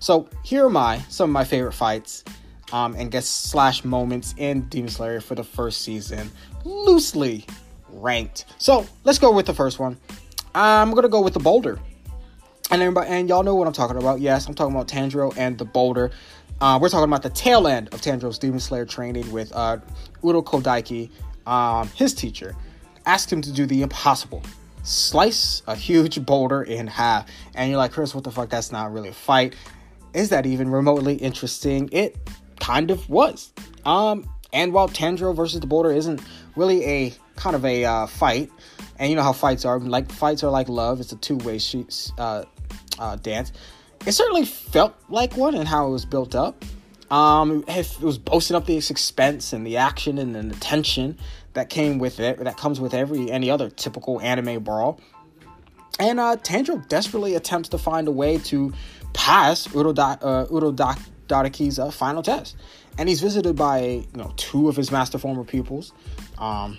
So 0.00 0.28
here 0.44 0.66
are 0.66 0.70
my 0.70 0.98
some 1.08 1.30
of 1.30 1.32
my 1.32 1.44
favorite 1.44 1.72
fights 1.72 2.24
um, 2.72 2.94
and 2.94 3.10
guess 3.10 3.26
slash 3.26 3.84
moments 3.84 4.34
in 4.36 4.68
Demon 4.68 4.90
Slayer 4.90 5.20
for 5.20 5.34
the 5.34 5.44
first 5.44 5.82
season, 5.82 6.30
loosely 6.64 7.46
ranked. 7.90 8.44
So 8.58 8.86
let's 9.04 9.18
go 9.18 9.32
with 9.32 9.46
the 9.46 9.54
first 9.54 9.78
one. 9.78 9.96
I'm 10.54 10.92
gonna 10.94 11.08
go 11.08 11.20
with 11.20 11.34
the 11.34 11.40
boulder, 11.40 11.80
and 12.70 12.80
everybody 12.80 13.10
and 13.10 13.28
y'all 13.28 13.42
know 13.42 13.54
what 13.54 13.66
I'm 13.66 13.72
talking 13.72 13.96
about. 13.96 14.20
Yes, 14.20 14.46
I'm 14.46 14.54
talking 14.54 14.74
about 14.74 14.88
Tanjiro 14.88 15.36
and 15.36 15.58
the 15.58 15.64
boulder. 15.64 16.12
Uh, 16.60 16.78
we're 16.80 16.88
talking 16.88 17.04
about 17.04 17.22
the 17.22 17.30
tail 17.30 17.66
end 17.66 17.88
of 17.92 18.00
Tanjiro's 18.00 18.38
Demon 18.38 18.60
Slayer 18.60 18.86
training 18.86 19.30
with 19.30 19.52
uh, 19.54 19.78
Urokodaki 20.22 21.10
um, 21.46 21.88
his 21.88 22.14
teacher 22.14 22.54
asked 23.06 23.32
him 23.32 23.40
to 23.42 23.52
do 23.52 23.66
the 23.66 23.82
impossible 23.82 24.42
slice 24.86 25.62
a 25.66 25.74
huge 25.74 26.24
boulder 26.24 26.62
in 26.62 26.86
half. 26.86 27.28
And 27.54 27.70
you're 27.70 27.78
like, 27.78 27.92
Chris, 27.92 28.14
what 28.14 28.24
the 28.24 28.30
fuck? 28.30 28.48
That's 28.48 28.72
not 28.72 28.92
really 28.92 29.08
a 29.08 29.14
fight. 29.14 29.54
Is 30.14 30.30
that 30.30 30.46
even 30.46 30.70
remotely 30.70 31.16
interesting? 31.16 31.88
It 31.92 32.16
kind 32.60 32.90
of 32.90 33.08
was. 33.08 33.52
Um, 33.84 34.28
and 34.52 34.72
while 34.72 34.88
Tanjiro 34.88 35.34
versus 35.34 35.60
the 35.60 35.66
boulder 35.66 35.92
isn't 35.92 36.20
really 36.54 36.84
a 36.84 37.14
kind 37.34 37.54
of 37.54 37.64
a 37.64 37.84
uh, 37.84 38.06
fight, 38.06 38.50
and 38.98 39.10
you 39.10 39.16
know 39.16 39.22
how 39.22 39.32
fights 39.32 39.64
are, 39.64 39.78
like 39.78 40.10
fights 40.10 40.42
are 40.42 40.50
like 40.50 40.68
love. 40.68 41.00
It's 41.00 41.12
a 41.12 41.16
two-way 41.16 41.60
uh, 42.16 42.44
uh, 42.98 43.16
dance. 43.16 43.52
It 44.06 44.12
certainly 44.12 44.44
felt 44.44 44.94
like 45.08 45.36
one, 45.36 45.54
and 45.54 45.68
how 45.68 45.88
it 45.88 45.90
was 45.90 46.06
built 46.06 46.34
up. 46.34 46.64
Um, 47.10 47.64
it 47.68 47.98
was 48.00 48.18
boasting 48.18 48.56
up 48.56 48.66
the 48.66 48.76
expense 48.76 49.52
and 49.52 49.66
the 49.66 49.76
action 49.76 50.18
and, 50.18 50.34
the 50.34 50.56
tension 50.56 51.18
that 51.52 51.68
came 51.68 51.98
with 51.98 52.18
it, 52.18 52.42
that 52.42 52.56
comes 52.56 52.80
with 52.80 52.94
every 52.94 53.30
any 53.30 53.50
other 53.50 53.70
typical 53.70 54.20
anime 54.20 54.62
brawl. 54.62 55.00
And 55.98 56.20
uh, 56.20 56.36
Tanjiro 56.36 56.86
desperately 56.88 57.34
attempts 57.34 57.68
to 57.70 57.78
find 57.78 58.08
a 58.08 58.10
way 58.10 58.38
to 58.38 58.72
pass 59.12 59.66
Uro, 59.68 59.94
da- 59.94 60.18
uh, 60.20 60.46
Uro 60.46 61.78
uh, 61.78 61.90
final 61.90 62.22
test. 62.22 62.56
And 62.98 63.08
he's 63.08 63.20
visited 63.20 63.56
by 63.56 63.80
you 63.80 64.06
know 64.14 64.32
two 64.36 64.68
of 64.68 64.76
his 64.76 64.90
master 64.90 65.18
former 65.18 65.44
pupils, 65.44 65.92
um, 66.38 66.78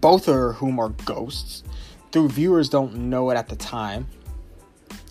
both 0.00 0.28
of 0.28 0.54
whom 0.56 0.78
are 0.78 0.90
ghosts. 1.04 1.64
Though 2.12 2.28
viewers 2.28 2.68
don't 2.68 2.94
know 2.94 3.30
it 3.30 3.36
at 3.36 3.48
the 3.48 3.56
time, 3.56 4.06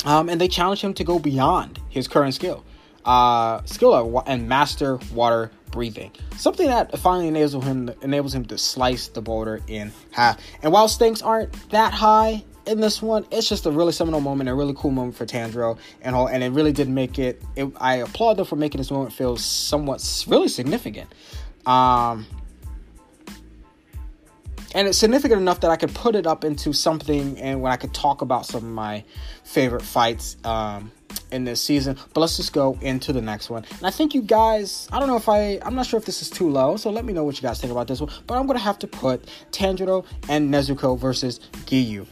um, 0.05 0.30
and 0.30 0.39
they 0.39 0.47
challenge 0.47 0.82
him 0.82 0.93
to 0.95 1.03
go 1.03 1.20
beyond 1.20 1.80
his 1.89 2.07
current 2.07 2.34
skill 2.34 2.63
uh, 3.06 3.64
skill 3.66 4.24
and 4.26 4.49
master 4.49 4.99
water 5.14 5.51
breathing. 5.72 6.12
Something 6.38 6.68
that 6.68 6.97
finally 6.99 7.28
enables 7.28 7.64
him 7.64 7.91
enables 8.01 8.34
him 8.34 8.45
to 8.45 8.58
slice 8.58 9.08
the 9.08 9.22
boulder 9.22 9.62
in 9.68 9.91
half. 10.12 10.39
And 10.64 10.74
while 10.74 10.88
stakes 10.88 11.22
aren't 11.22 11.70
that 11.70 11.93
high, 11.93 12.43
in 12.66 12.80
this 12.80 13.01
one, 13.01 13.26
it's 13.32 13.47
just 13.47 13.66
a 13.66 13.72
really 13.72 13.91
seminal 13.91 14.22
moment, 14.22 14.49
a 14.49 14.56
really 14.56 14.74
cool 14.76 14.91
moment 14.91 15.16
for 15.16 15.26
Tanjiro, 15.26 15.78
and 16.01 16.16
all, 16.16 16.28
and 16.28 16.43
it 16.43 16.51
really 16.51 16.72
did 16.72 16.89
make 16.89 17.20
it, 17.20 17.41
it. 17.56 17.72
I 17.78 17.97
applaud 17.97 18.38
them 18.38 18.45
for 18.45 18.56
making 18.56 18.80
this 18.80 18.89
moment 18.89 19.14
feel 19.14 19.38
somewhat 19.38 20.26
really 20.28 20.47
significant. 20.47 21.14
Um, 21.66 22.26
and 24.74 24.88
it's 24.88 24.97
significant 24.97 25.39
enough 25.39 25.62
that 25.62 25.72
I 25.72 25.78
could 25.78 25.93
put 25.93 26.16
it 26.16 26.28
up 26.28 26.43
into 26.43 26.74
something 26.74 27.39
and 27.39 27.62
when 27.62 27.72
I 27.72 27.78
could 27.78 27.93
talk 27.93 28.22
about 28.22 28.45
some 28.45 28.64
of 28.64 28.70
my 28.70 29.03
favorite 29.43 29.84
fights 29.84 30.36
um, 30.43 30.91
in 31.32 31.43
this 31.43 31.61
season. 31.61 31.97
But 32.13 32.22
let's 32.22 32.38
just 32.38 32.53
go 32.53 32.78
into 32.82 33.13
the 33.13 33.22
next 33.22 33.49
one. 33.49 33.66
And 33.78 33.86
I 33.86 33.91
think 33.91 34.13
you 34.13 34.22
guys, 34.22 34.88
I 34.91 34.99
don't 34.99 35.07
know 35.07 35.18
if 35.18 35.30
I, 35.30 35.59
I'm 35.63 35.76
not 35.76 35.86
sure 35.86 35.99
if 35.99 36.05
this 36.05 36.22
is 36.22 36.30
too 36.30 36.49
low, 36.49 36.78
so 36.78 36.89
let 36.89 37.05
me 37.05 37.13
know 37.13 37.24
what 37.24 37.36
you 37.36 37.41
guys 37.41 37.59
think 37.59 37.72
about 37.72 37.88
this 37.88 37.99
one. 37.99 38.11
But 38.28 38.38
I'm 38.38 38.47
gonna 38.47 38.59
have 38.59 38.80
to 38.80 38.88
put 38.88 39.30
Tanjiro 39.51 40.05
and 40.30 40.53
Nezuko 40.53 40.97
versus 40.97 41.39
Giyu. 41.66 42.05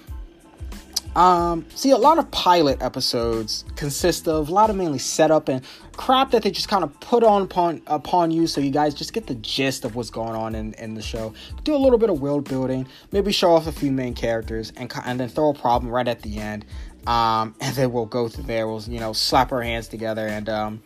Um, 1.16 1.66
see, 1.76 1.92
a 1.92 1.98
lot 1.98 2.18
of 2.18 2.32
pilot 2.32 2.82
episodes 2.82 3.66
consist 3.76 4.28
of 4.28 4.50
a 4.50 4.52
lot 4.52 4.72
of 4.72 4.76
mainly 4.76 4.98
setup 4.98 5.48
and 5.48 5.64
crap 5.96 6.32
that 6.32 6.42
they 6.42 6.50
just 6.50 6.70
kind 6.70 6.84
of 6.84 7.00
put 7.02 7.24
on 7.24 7.44
upon 7.44 7.84
upon 7.86 8.32
you, 8.32 8.48
so 8.48 8.60
you 8.60 8.72
guys 8.72 8.96
just 8.96 9.14
get 9.14 9.28
the 9.28 9.36
gist 9.36 9.86
of 9.86 9.96
what's 9.96 10.10
going 10.10 10.36
on 10.36 10.56
in, 10.56 10.74
in 10.74 10.96
the 10.96 11.04
show. 11.04 11.34
Do 11.64 11.76
a 11.76 11.78
little 11.78 12.00
bit 12.00 12.10
of 12.10 12.20
world 12.20 12.50
building, 12.50 12.88
maybe 13.12 13.32
show 13.32 13.54
off 13.54 13.68
a 13.68 13.72
few 13.72 13.92
main 13.92 14.16
characters, 14.16 14.74
and 14.76 14.92
and 15.06 15.20
then 15.20 15.30
throw 15.30 15.50
a 15.50 15.54
problem 15.54 15.92
right 15.92 16.08
at 16.08 16.24
the 16.24 16.40
end. 16.40 16.66
Um, 17.08 17.56
and 17.60 17.76
then 17.76 17.92
we'll 17.92 18.06
go 18.06 18.28
through 18.28 18.46
there. 18.46 18.68
We'll 18.68 18.82
you 18.84 19.00
know 19.00 19.14
slap 19.14 19.52
our 19.52 19.62
hands 19.62 19.88
together 19.88 20.26
and 20.28 20.50
um 20.50 20.84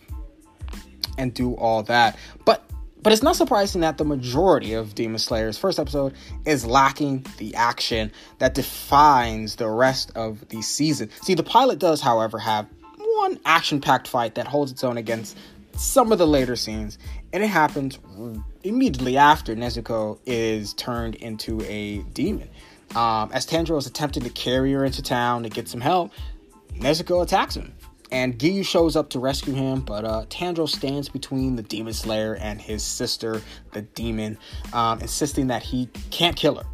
and 1.17 1.33
do 1.33 1.53
all 1.55 1.83
that. 1.83 2.17
But 2.45 2.63
but 3.01 3.13
it's 3.13 3.23
not 3.23 3.35
surprising 3.35 3.81
that 3.81 3.97
the 3.97 4.05
majority 4.05 4.73
of 4.73 4.95
Demon 4.95 5.19
Slayer's 5.19 5.57
first 5.57 5.79
episode 5.79 6.13
is 6.45 6.65
lacking 6.65 7.25
the 7.37 7.55
action 7.55 8.11
that 8.39 8.53
defines 8.53 9.55
the 9.55 9.69
rest 9.69 10.11
of 10.15 10.47
the 10.49 10.61
season. 10.61 11.09
See, 11.21 11.33
the 11.33 11.43
pilot 11.43 11.79
does, 11.79 12.01
however, 12.01 12.37
have 12.39 12.67
one 12.97 13.39
action 13.45 13.81
packed 13.81 14.07
fight 14.07 14.35
that 14.35 14.47
holds 14.47 14.71
its 14.71 14.83
own 14.83 14.97
against 14.97 15.37
some 15.73 16.11
of 16.11 16.17
the 16.17 16.27
later 16.27 16.55
scenes, 16.55 16.97
and 17.31 17.43
it 17.43 17.47
happens 17.47 17.99
immediately 18.63 19.15
after 19.15 19.55
Nezuko 19.55 20.19
is 20.25 20.73
turned 20.73 21.15
into 21.15 21.61
a 21.61 21.99
demon. 22.13 22.49
Um, 22.95 23.31
as 23.33 23.45
Tanjiro 23.45 23.77
is 23.77 23.85
attempting 23.85 24.23
to 24.23 24.29
carry 24.29 24.73
her 24.73 24.85
into 24.85 25.01
town 25.01 25.43
to 25.43 25.49
get 25.49 25.67
some 25.67 25.81
help, 25.81 26.11
Nezuko 26.79 27.21
attacks 27.23 27.55
him 27.55 27.73
and 28.11 28.37
Giyu 28.37 28.65
shows 28.65 28.95
up 28.95 29.09
to 29.09 29.19
rescue 29.19 29.53
him, 29.53 29.81
but 29.81 30.05
uh, 30.05 30.25
Tanjiro 30.29 30.67
stands 30.67 31.09
between 31.09 31.55
the 31.55 31.63
Demon 31.63 31.93
Slayer 31.93 32.35
and 32.35 32.61
his 32.61 32.83
sister, 32.83 33.41
the 33.73 33.81
demon, 33.81 34.37
um, 34.73 35.01
insisting 35.01 35.47
that 35.47 35.63
he 35.63 35.87
can't 36.09 36.35
kill 36.35 36.55
her. 36.55 36.65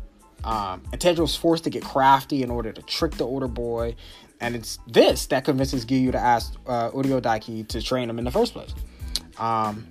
Um, 0.44 0.84
and 0.92 1.00
Tanjiro 1.00 1.24
is 1.24 1.36
forced 1.36 1.64
to 1.64 1.70
get 1.70 1.84
crafty 1.84 2.44
in 2.44 2.52
order 2.52 2.72
to 2.72 2.82
trick 2.84 3.14
the 3.14 3.26
older 3.26 3.48
boy, 3.48 3.96
and 4.42 4.56
it's 4.56 4.78
this 4.88 5.26
that 5.28 5.46
convinces 5.46 5.86
Giyu 5.86 6.12
to 6.12 6.20
ask 6.20 6.54
uh, 6.68 6.92
Urokodaki 6.92 7.68
to 7.70 7.82
train 7.82 8.10
him 8.10 8.20
in 8.20 8.26
the 8.26 8.32
first 8.32 8.54
place. 8.54 8.74
Um, 9.40 9.88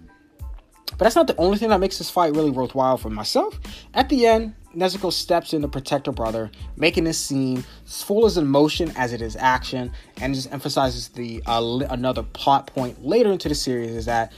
but 0.90 0.98
that's 0.98 1.16
not 1.16 1.26
the 1.26 1.36
only 1.36 1.58
thing 1.58 1.70
that 1.70 1.80
makes 1.80 1.98
this 1.98 2.10
fight 2.10 2.34
really 2.34 2.50
worthwhile 2.50 2.98
for 2.98 3.10
myself. 3.10 3.58
At 3.94 4.08
the 4.10 4.26
end, 4.26 4.54
Nezuko 4.74 5.12
steps 5.12 5.52
in 5.52 5.62
to 5.62 5.68
protect 5.68 6.06
her 6.06 6.12
brother, 6.12 6.50
making 6.76 7.04
this 7.04 7.18
scene 7.18 7.64
as 7.86 8.02
full 8.02 8.26
as 8.26 8.36
emotion 8.36 8.92
as 8.96 9.12
it 9.12 9.22
is 9.22 9.36
action, 9.36 9.92
and 10.20 10.34
just 10.34 10.52
emphasizes 10.52 11.08
the 11.08 11.42
uh, 11.46 11.80
another 11.90 12.22
plot 12.22 12.66
point 12.68 13.04
later 13.04 13.32
into 13.32 13.48
the 13.48 13.54
series 13.54 13.90
is 13.90 14.06
that, 14.06 14.32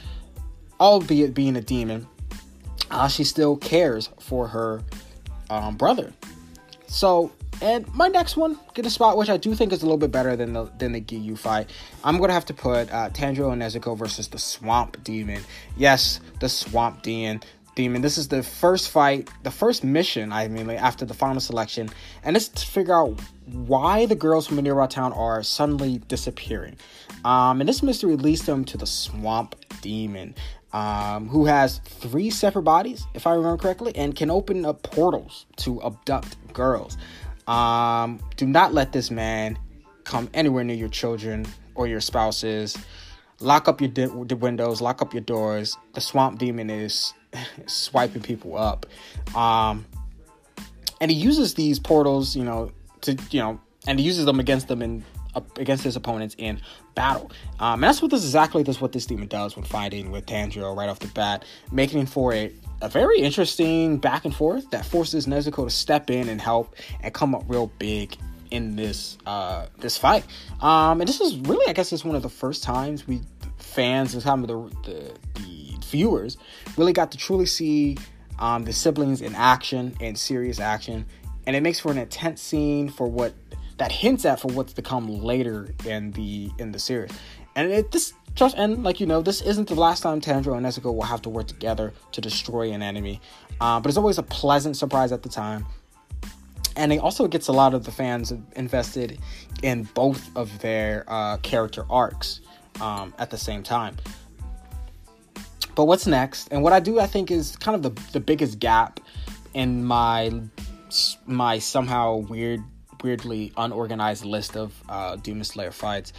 albeit 0.80 1.35
being 1.35 1.57
a 1.57 1.61
demon, 1.61 2.07
uh, 2.91 3.09
she 3.09 3.24
still 3.24 3.57
cares 3.57 4.11
for 4.20 4.49
her 4.49 4.82
um, 5.51 5.76
brother. 5.76 6.12
So, 6.87 7.32
and 7.62 7.93
my 7.95 8.09
next 8.09 8.37
one, 8.37 8.59
get 8.74 8.87
a 8.87 8.91
spot 8.91 9.16
which 9.16 9.28
I 9.28 9.37
do 9.37 9.55
think 9.55 9.72
is 9.72 9.82
a 9.82 9.85
little 9.85 9.99
bit 9.99 10.12
better 10.12 10.37
than 10.37 10.53
the 10.53 10.70
than 10.78 10.93
the 10.93 11.01
Giyu 11.01 11.39
fight. 11.39 11.70
I'm 12.03 12.18
gonna 12.18 12.32
have 12.32 12.47
to 12.47 12.55
put 12.55 12.93
uh, 12.93 13.11
Tanjiro 13.11 13.53
and 13.53 13.62
Nezuko 13.62 13.97
versus 13.97 14.28
the 14.28 14.39
Swamp 14.39 15.03
Demon. 15.03 15.43
Yes, 15.76 16.20
the 16.41 16.49
Swamp 16.49 17.03
Demon 17.03 17.43
demon. 17.74 18.02
This 18.02 18.18
is 18.18 18.28
the 18.28 18.42
first 18.42 18.90
fight, 18.90 19.28
the 19.42 19.50
first 19.50 19.84
mission, 19.84 20.32
I 20.32 20.48
mean, 20.48 20.70
after 20.70 21.04
the 21.04 21.14
final 21.14 21.40
selection, 21.40 21.88
and 22.22 22.36
it's 22.36 22.48
to 22.48 22.66
figure 22.66 22.94
out 22.94 23.20
why 23.46 24.06
the 24.06 24.14
girls 24.14 24.46
from 24.46 24.56
nearby 24.56 24.86
town 24.86 25.12
are 25.12 25.42
suddenly 25.42 25.98
disappearing. 26.08 26.76
Um, 27.24 27.60
and 27.60 27.68
this 27.68 27.82
mystery 27.82 28.16
leads 28.16 28.46
them 28.46 28.64
to 28.66 28.76
the 28.76 28.86
swamp 28.86 29.56
demon, 29.80 30.34
um, 30.72 31.28
who 31.28 31.46
has 31.46 31.78
three 31.84 32.30
separate 32.30 32.62
bodies, 32.62 33.06
if 33.14 33.26
I 33.26 33.34
remember 33.34 33.62
correctly, 33.62 33.94
and 33.96 34.14
can 34.14 34.30
open 34.30 34.64
up 34.64 34.82
portals 34.82 35.46
to 35.56 35.82
abduct 35.82 36.36
girls. 36.52 36.96
Um, 37.46 38.20
do 38.36 38.46
not 38.46 38.72
let 38.72 38.92
this 38.92 39.10
man 39.10 39.58
come 40.04 40.30
anywhere 40.34 40.64
near 40.64 40.76
your 40.76 40.88
children 40.88 41.46
or 41.74 41.86
your 41.86 42.00
spouses. 42.00 42.76
Lock 43.40 43.68
up 43.68 43.80
your 43.80 43.90
di- 43.90 44.34
windows, 44.34 44.80
lock 44.80 45.02
up 45.02 45.12
your 45.12 45.20
doors. 45.22 45.76
The 45.94 46.00
swamp 46.00 46.38
demon 46.38 46.70
is 46.70 47.12
swiping 47.66 48.22
people 48.22 48.57
up. 48.57 48.87
Um, 49.35 49.87
and 51.01 51.11
he 51.11 51.16
uses 51.16 51.55
these 51.55 51.78
portals, 51.78 52.35
you 52.37 52.45
know, 52.45 52.70
to 53.03 53.16
you 53.30 53.41
know, 53.41 53.61
and 53.87 53.99
he 53.99 54.07
uses 54.07 54.24
them 54.24 54.41
against 54.41 54.68
them 54.68 54.82
in 54.82 55.05
against 55.57 55.85
his 55.85 55.97
opponents 55.97 56.35
in 56.39 56.61
battle. 56.95 57.30
Um, 57.59 57.74
and 57.74 57.82
that's 57.85 58.01
what 58.01 58.11
this 58.11 58.24
exactly 58.24 58.62
this 58.62 58.80
what 58.80 58.93
this 58.93 59.07
demon 59.07 59.28
does 59.28 59.57
when 59.57 59.64
fighting 59.64 60.11
with 60.11 60.26
Tanjiro 60.26 60.76
right 60.76 60.89
off 60.89 61.01
the 61.01 61.09
bat, 61.09 61.45
making 61.72 62.07
for 62.07 62.32
a 62.32 62.53
a 62.82 62.89
very 62.89 63.18
interesting 63.20 63.99
back 63.99 64.24
and 64.24 64.35
forth 64.35 64.70
that 64.70 64.85
forces 64.85 65.26
Nezuko 65.26 65.64
to 65.64 65.70
step 65.70 66.11
in 66.11 66.28
and 66.28 66.41
help 66.41 66.74
and 67.01 67.14
come 67.14 67.35
up 67.35 67.45
real 67.49 67.68
big 67.78 68.16
in 68.51 68.76
this 68.76 69.18
uh, 69.26 69.66
this 69.78 69.97
fight. 69.97 70.24
Um, 70.61 71.01
and 71.01 71.09
this 71.09 71.20
is 71.20 71.37
really, 71.39 71.66
I 71.68 71.72
guess, 71.72 71.93
it's 71.93 72.05
one 72.05 72.16
of 72.16 72.22
the 72.22 72.28
first 72.28 72.62
times 72.62 73.07
we 73.07 73.20
fans 73.59 74.14
and 74.14 74.22
some 74.22 74.43
of 74.43 74.49
the, 74.49 74.91
the, 74.91 75.12
the 75.41 75.53
viewers 75.95 76.36
really 76.76 76.92
got 76.92 77.12
to 77.12 77.18
truly 77.18 77.47
see 77.47 77.97
um, 78.38 78.64
the 78.64 78.72
siblings 78.72 79.20
in 79.20 79.34
action 79.34 79.95
and 80.01 80.18
serious 80.18 80.59
action, 80.59 81.07
and 81.47 81.55
it 81.55 81.62
makes 81.62 81.78
for 81.80 81.92
an 81.92 81.99
intense 81.99 82.42
scene 82.42 82.88
for 82.88 83.07
what 83.07 83.32
that 83.78 83.92
hints 83.92 84.24
at 84.24 84.40
for 84.40 84.49
what's 84.49 84.72
to 84.72 84.82
come 84.82 85.07
later 85.22 85.74
in 85.84 86.11
the 86.12 86.51
in 86.59 86.72
the 86.72 86.78
series. 86.78 87.12
And 87.57 87.70
it 87.70 87.92
this 87.92 88.12
trust 88.34 88.57
and 88.59 88.82
like 88.82 88.99
you 89.01 89.07
know, 89.07 89.22
this 89.22 89.40
isn't 89.42 89.68
the 89.68 89.74
last 89.74 90.03
time 90.03 90.20
Tanjiro 90.20 90.57
and 90.57 90.66
Nezuko 90.66 90.95
will 90.95 91.03
have 91.14 91.22
to 91.22 91.30
work 91.30 91.47
together 91.47 91.92
to 92.12 92.20
destroy 92.20 92.72
an 92.72 92.82
enemy. 92.82 93.20
Uh, 93.61 93.78
but 93.80 93.88
it's 93.88 93.99
always 93.99 94.18
a 94.18 94.22
pleasant 94.22 94.76
surprise 94.76 95.12
at 95.12 95.22
the 95.22 95.28
time. 95.28 95.64
And 96.76 96.92
it 96.92 96.99
also 96.99 97.28
gets 97.28 97.47
a 97.47 97.53
lot 97.53 97.72
of 97.72 97.84
the 97.84 97.92
fans 97.92 98.32
invested 98.57 99.20
in 99.62 99.84
both 99.95 100.36
of 100.36 100.59
their 100.59 101.05
uh, 101.07 101.36
character 101.38 101.84
arcs 101.88 102.40
um, 102.80 103.14
at 103.18 103.30
the 103.30 103.38
same 103.38 103.62
time. 103.62 103.97
But 105.74 105.86
what's 105.86 106.06
next? 106.06 106.48
And 106.50 106.62
what 106.62 106.72
I 106.72 106.80
do, 106.80 107.00
I 107.00 107.06
think, 107.06 107.30
is 107.30 107.56
kind 107.56 107.74
of 107.74 107.82
the 107.82 108.02
the 108.12 108.20
biggest 108.20 108.58
gap 108.58 109.00
in 109.54 109.84
my 109.84 110.32
my 111.26 111.58
somehow 111.58 112.16
weird, 112.16 112.60
weirdly 113.02 113.52
unorganized 113.56 114.24
list 114.24 114.56
of 114.56 114.72
uh, 114.88 115.16
Demon 115.16 115.44
Slayer 115.44 115.70
fights 115.72 116.12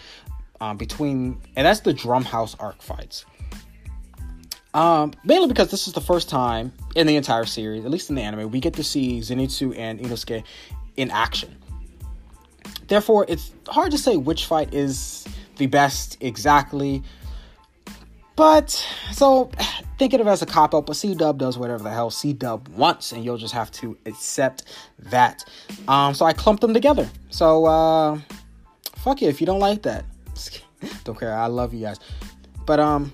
um, 0.62 0.78
between, 0.78 1.40
and 1.56 1.66
that's 1.66 1.82
the 1.82 1.94
Drumhouse 1.94 2.56
arc 2.60 2.82
fights. 2.82 3.26
Um, 4.74 5.14
mainly 5.24 5.48
because 5.48 5.72
this 5.72 5.88
is 5.88 5.94
the 5.94 6.02
first 6.02 6.28
time 6.28 6.74
in 6.96 7.08
the 7.08 7.16
entire 7.16 7.46
series, 7.46 7.86
at 7.86 7.92
least 7.92 8.10
in 8.10 8.16
the 8.16 8.22
anime, 8.22 8.52
we 8.52 8.60
get 8.60 8.74
to 8.74 8.84
see 8.84 9.20
Zenitsu 9.20 9.78
and 9.78 10.00
Inosuke 10.00 10.44
in 10.98 11.12
action. 11.12 11.56
Therefore, 12.88 13.26
it's 13.30 13.52
hard 13.68 13.92
to 13.92 13.98
say 13.98 14.18
which 14.18 14.46
fight 14.46 14.74
is 14.74 15.26
the 15.58 15.68
best 15.68 16.18
exactly. 16.20 17.04
But 18.36 18.72
so 19.14 19.50
think 19.98 20.14
of 20.14 20.22
it 20.22 20.28
as 20.28 20.42
a 20.42 20.46
cop 20.46 20.76
out, 20.76 20.86
but 20.86 20.96
C 20.96 21.16
Dub 21.16 21.38
does 21.38 21.58
whatever 21.58 21.84
the 21.84 21.92
hell 21.92 22.10
C 22.10 22.34
Dub 22.34 22.68
wants, 22.70 23.12
and 23.12 23.24
you'll 23.24 23.38
just 23.38 23.54
have 23.54 23.72
to 23.74 23.98
accept 24.06 24.64
that. 25.00 25.46
Um, 25.88 26.14
so 26.14 26.26
I 26.26 26.34
clumped 26.34 26.62
them 26.62 26.74
together. 26.74 27.10
So 27.30 27.66
uh, 27.66 28.20
fuck 28.98 29.22
you 29.22 29.30
if 29.30 29.40
you 29.40 29.48
don't 29.48 29.60
like 29.60 29.84
that. 29.84 30.06
don't 31.06 31.18
care. 31.18 31.34
I 31.34 31.48
love 31.48 31.74
you 31.74 31.82
guys. 31.82 32.00
But 32.66 32.80
um, 32.80 33.14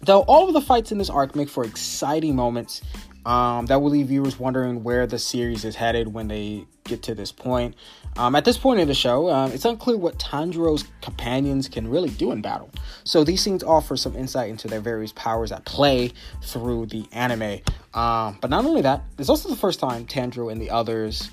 though 0.00 0.22
all 0.22 0.48
of 0.48 0.54
the 0.54 0.60
fights 0.60 0.90
in 0.90 0.98
this 0.98 1.10
arc 1.10 1.36
make 1.36 1.48
for 1.48 1.64
exciting 1.64 2.34
moments, 2.34 2.82
um, 3.24 3.66
that 3.66 3.80
will 3.82 3.90
leave 3.90 4.06
viewers 4.06 4.38
wondering 4.38 4.82
where 4.82 5.06
the 5.06 5.18
series 5.18 5.64
is 5.64 5.76
headed 5.76 6.08
when 6.08 6.28
they 6.28 6.64
get 6.84 7.02
to 7.04 7.14
this 7.14 7.32
point. 7.32 7.74
Um, 8.18 8.34
at 8.34 8.46
this 8.46 8.56
point 8.56 8.80
in 8.80 8.88
the 8.88 8.94
show, 8.94 9.28
um, 9.30 9.52
it's 9.52 9.64
unclear 9.66 9.98
what 9.98 10.18
Tanjiro's 10.18 10.84
companions 11.02 11.68
can 11.68 11.88
really 11.88 12.08
do 12.08 12.32
in 12.32 12.40
battle. 12.40 12.70
So 13.04 13.24
these 13.24 13.42
scenes 13.42 13.62
offer 13.62 13.96
some 13.96 14.16
insight 14.16 14.48
into 14.48 14.68
their 14.68 14.80
various 14.80 15.12
powers 15.12 15.52
at 15.52 15.64
play 15.66 16.12
through 16.42 16.86
the 16.86 17.06
anime. 17.12 17.60
Um, 17.92 18.38
but 18.40 18.48
not 18.48 18.64
only 18.64 18.80
that, 18.82 19.02
it's 19.18 19.28
also 19.28 19.50
the 19.50 19.56
first 19.56 19.80
time 19.80 20.06
Tanjiro 20.06 20.50
and 20.50 20.60
the 20.60 20.70
others 20.70 21.30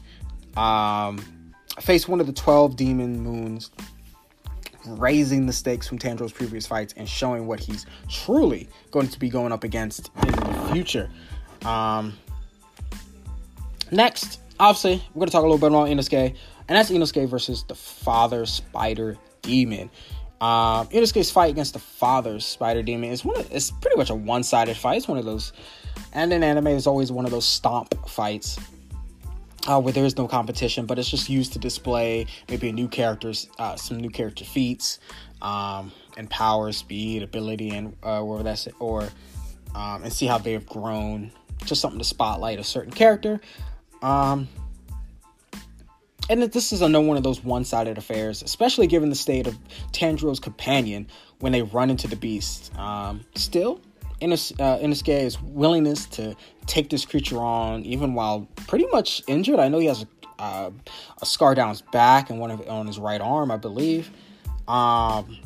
um, 0.58 1.24
face 1.80 2.08
one 2.08 2.20
of 2.20 2.28
the 2.28 2.34
12 2.34 2.76
demon 2.76 3.20
moons, 3.22 3.72
raising 4.86 5.46
the 5.46 5.54
stakes 5.54 5.88
from 5.88 6.00
Tanjiro's 6.00 6.34
previous 6.34 6.68
fights 6.68 6.94
and 6.98 7.08
showing 7.08 7.48
what 7.48 7.62
he's 7.62 7.86
truly 8.10 8.68
going 8.92 9.08
to 9.08 9.20
be 9.20 9.30
going 9.30 9.54
up 9.54 9.64
against 9.64 10.12
in 10.28 10.32
the 10.32 10.70
future. 10.74 11.10
Um, 11.64 12.18
next, 13.90 14.42
obviously, 14.60 15.02
we're 15.14 15.20
going 15.20 15.28
to 15.28 15.32
talk 15.32 15.44
a 15.44 15.48
little 15.48 15.58
bit 15.58 15.68
about 15.68 15.88
Inosuke, 15.88 16.36
and 16.74 16.80
that's 16.80 16.90
Inosuke 16.90 17.30
versus 17.30 17.64
the 17.68 17.76
Father 17.76 18.48
Spider 18.48 19.16
Demon. 19.44 19.92
Um, 20.42 20.88
Inosuke's 20.88 21.30
fight 21.30 21.52
against 21.52 21.74
the 21.74 21.80
Father 21.80 22.40
Spider 22.40 22.82
Demon 22.82 23.12
is 23.12 23.24
one. 23.24 23.38
Of, 23.38 23.52
it's 23.52 23.70
pretty 23.70 23.96
much 23.96 24.10
a 24.10 24.16
one-sided 24.16 24.76
fight. 24.76 24.98
It's 24.98 25.08
one 25.08 25.20
of 25.20 25.26
those, 25.26 25.54
and 26.14 26.34
in 26.34 26.44
anime, 26.44 26.66
is 26.66 26.88
always 26.88 27.12
one 27.12 27.26
of 27.26 27.32
those 27.32 27.46
stomp 27.46 27.94
fights. 28.10 28.58
Uh, 29.68 29.80
where 29.80 29.94
there 29.94 30.04
is 30.04 30.18
no 30.18 30.28
competition, 30.28 30.88
but 30.88 30.98
it's 30.98 31.10
just 31.10 31.30
used 31.30 31.54
to 31.54 31.60
display 31.60 32.26
maybe 32.50 32.68
a 32.68 32.74
new 32.74 32.88
characters, 32.88 33.48
uh, 33.60 33.76
some 33.76 33.98
new 33.98 34.10
character 34.10 34.44
feats, 34.44 34.98
um, 35.44 35.92
and 36.18 36.28
power, 36.32 36.72
speed, 36.72 37.22
ability, 37.22 37.70
and 37.70 37.96
uh, 38.02 38.42
that's 38.42 38.68
or 38.80 39.04
um, 39.76 40.04
and 40.04 40.12
see 40.12 40.26
how 40.26 40.40
they 40.40 40.54
have 40.54 40.66
grown. 40.66 41.32
Just 41.66 41.82
something 41.82 42.00
to 42.00 42.04
spotlight 42.04 42.60
a 42.60 42.64
certain 42.64 42.92
character. 42.92 43.40
Um, 44.02 44.50
and 46.30 46.44
this 46.44 46.72
is 46.72 46.82
another 46.82 47.06
one 47.06 47.18
of 47.18 47.24
those 47.24 47.44
one-sided 47.44 47.98
affairs, 47.98 48.42
especially 48.44 48.88
given 48.88 49.10
the 49.10 49.16
state 49.16 49.48
of 49.48 49.58
Tanjiro's 49.92 50.40
companion 50.40 51.08
when 51.40 51.52
they 51.52 51.62
run 51.62 51.90
into 51.90 52.08
the 52.08 52.16
beast. 52.16 52.76
Um, 52.78 53.26
still, 53.36 53.82
Inos- 54.22 54.58
uh, 54.60 54.80
Inosuke's 54.80 55.42
willingness 55.42 56.06
to 56.08 56.36
take 56.66 56.90
this 56.90 57.06
creature 57.06 57.40
on, 57.40 57.84
even 57.84 58.14
while 58.14 58.48
pretty 58.68 58.88
much 58.92 59.22
injured. 59.28 59.60
I 59.60 59.68
know 59.68 59.80
he 59.80 59.88
has 59.88 60.04
a, 60.04 60.42
uh, 60.42 60.72
a 61.22 61.26
scar 61.26 61.56
down 61.56 61.70
his 61.70 61.82
back 61.82 62.30
and 62.30 62.40
one 62.40 62.52
of, 62.52 62.68
on 62.70 62.88
his 62.88 63.00
right 63.00 63.20
arm, 63.20 63.52
I 63.52 63.58
believe. 63.58 64.10
Um, 64.68 65.38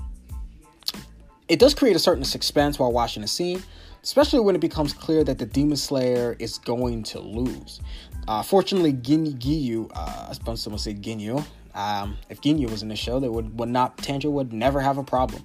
it 1.48 1.60
does 1.60 1.74
create 1.74 1.96
a 1.96 2.00
certain 2.00 2.24
suspense 2.24 2.78
while 2.78 2.92
watching 2.92 3.22
the 3.22 3.28
scene, 3.28 3.64
especially 4.04 4.40
when 4.40 4.56
it 4.56 4.62
becomes 4.62 4.94
clear 4.94 5.24
that 5.24 5.38
the 5.38 5.46
Demon 5.46 5.78
Slayer 5.78 6.36
is 6.40 6.58
going 6.58 7.04
to 7.04 7.20
lose. 7.20 7.80
Uh, 8.28 8.44
fortunately, 8.44 8.94
Gin- 8.94 9.38
Giyu, 9.38 9.90
uh, 9.96 10.28
I 10.30 10.34
suppose 10.34 10.62
someone 10.62 10.80
say 10.80 10.94
Ginyu. 10.94 11.46
Um, 11.74 12.18
if 12.30 12.42
Ginyu 12.42 12.70
was 12.70 12.84
in 12.84 12.90
the 12.90 12.96
show, 12.96 13.20
they 13.20 13.30
would, 13.30 13.58
would 13.60 13.70
not, 13.70 13.98
Tanjiro 13.98 14.32
would 14.32 14.52
never 14.52 14.82
have 14.82 14.98
a 14.98 15.04
problem. 15.04 15.44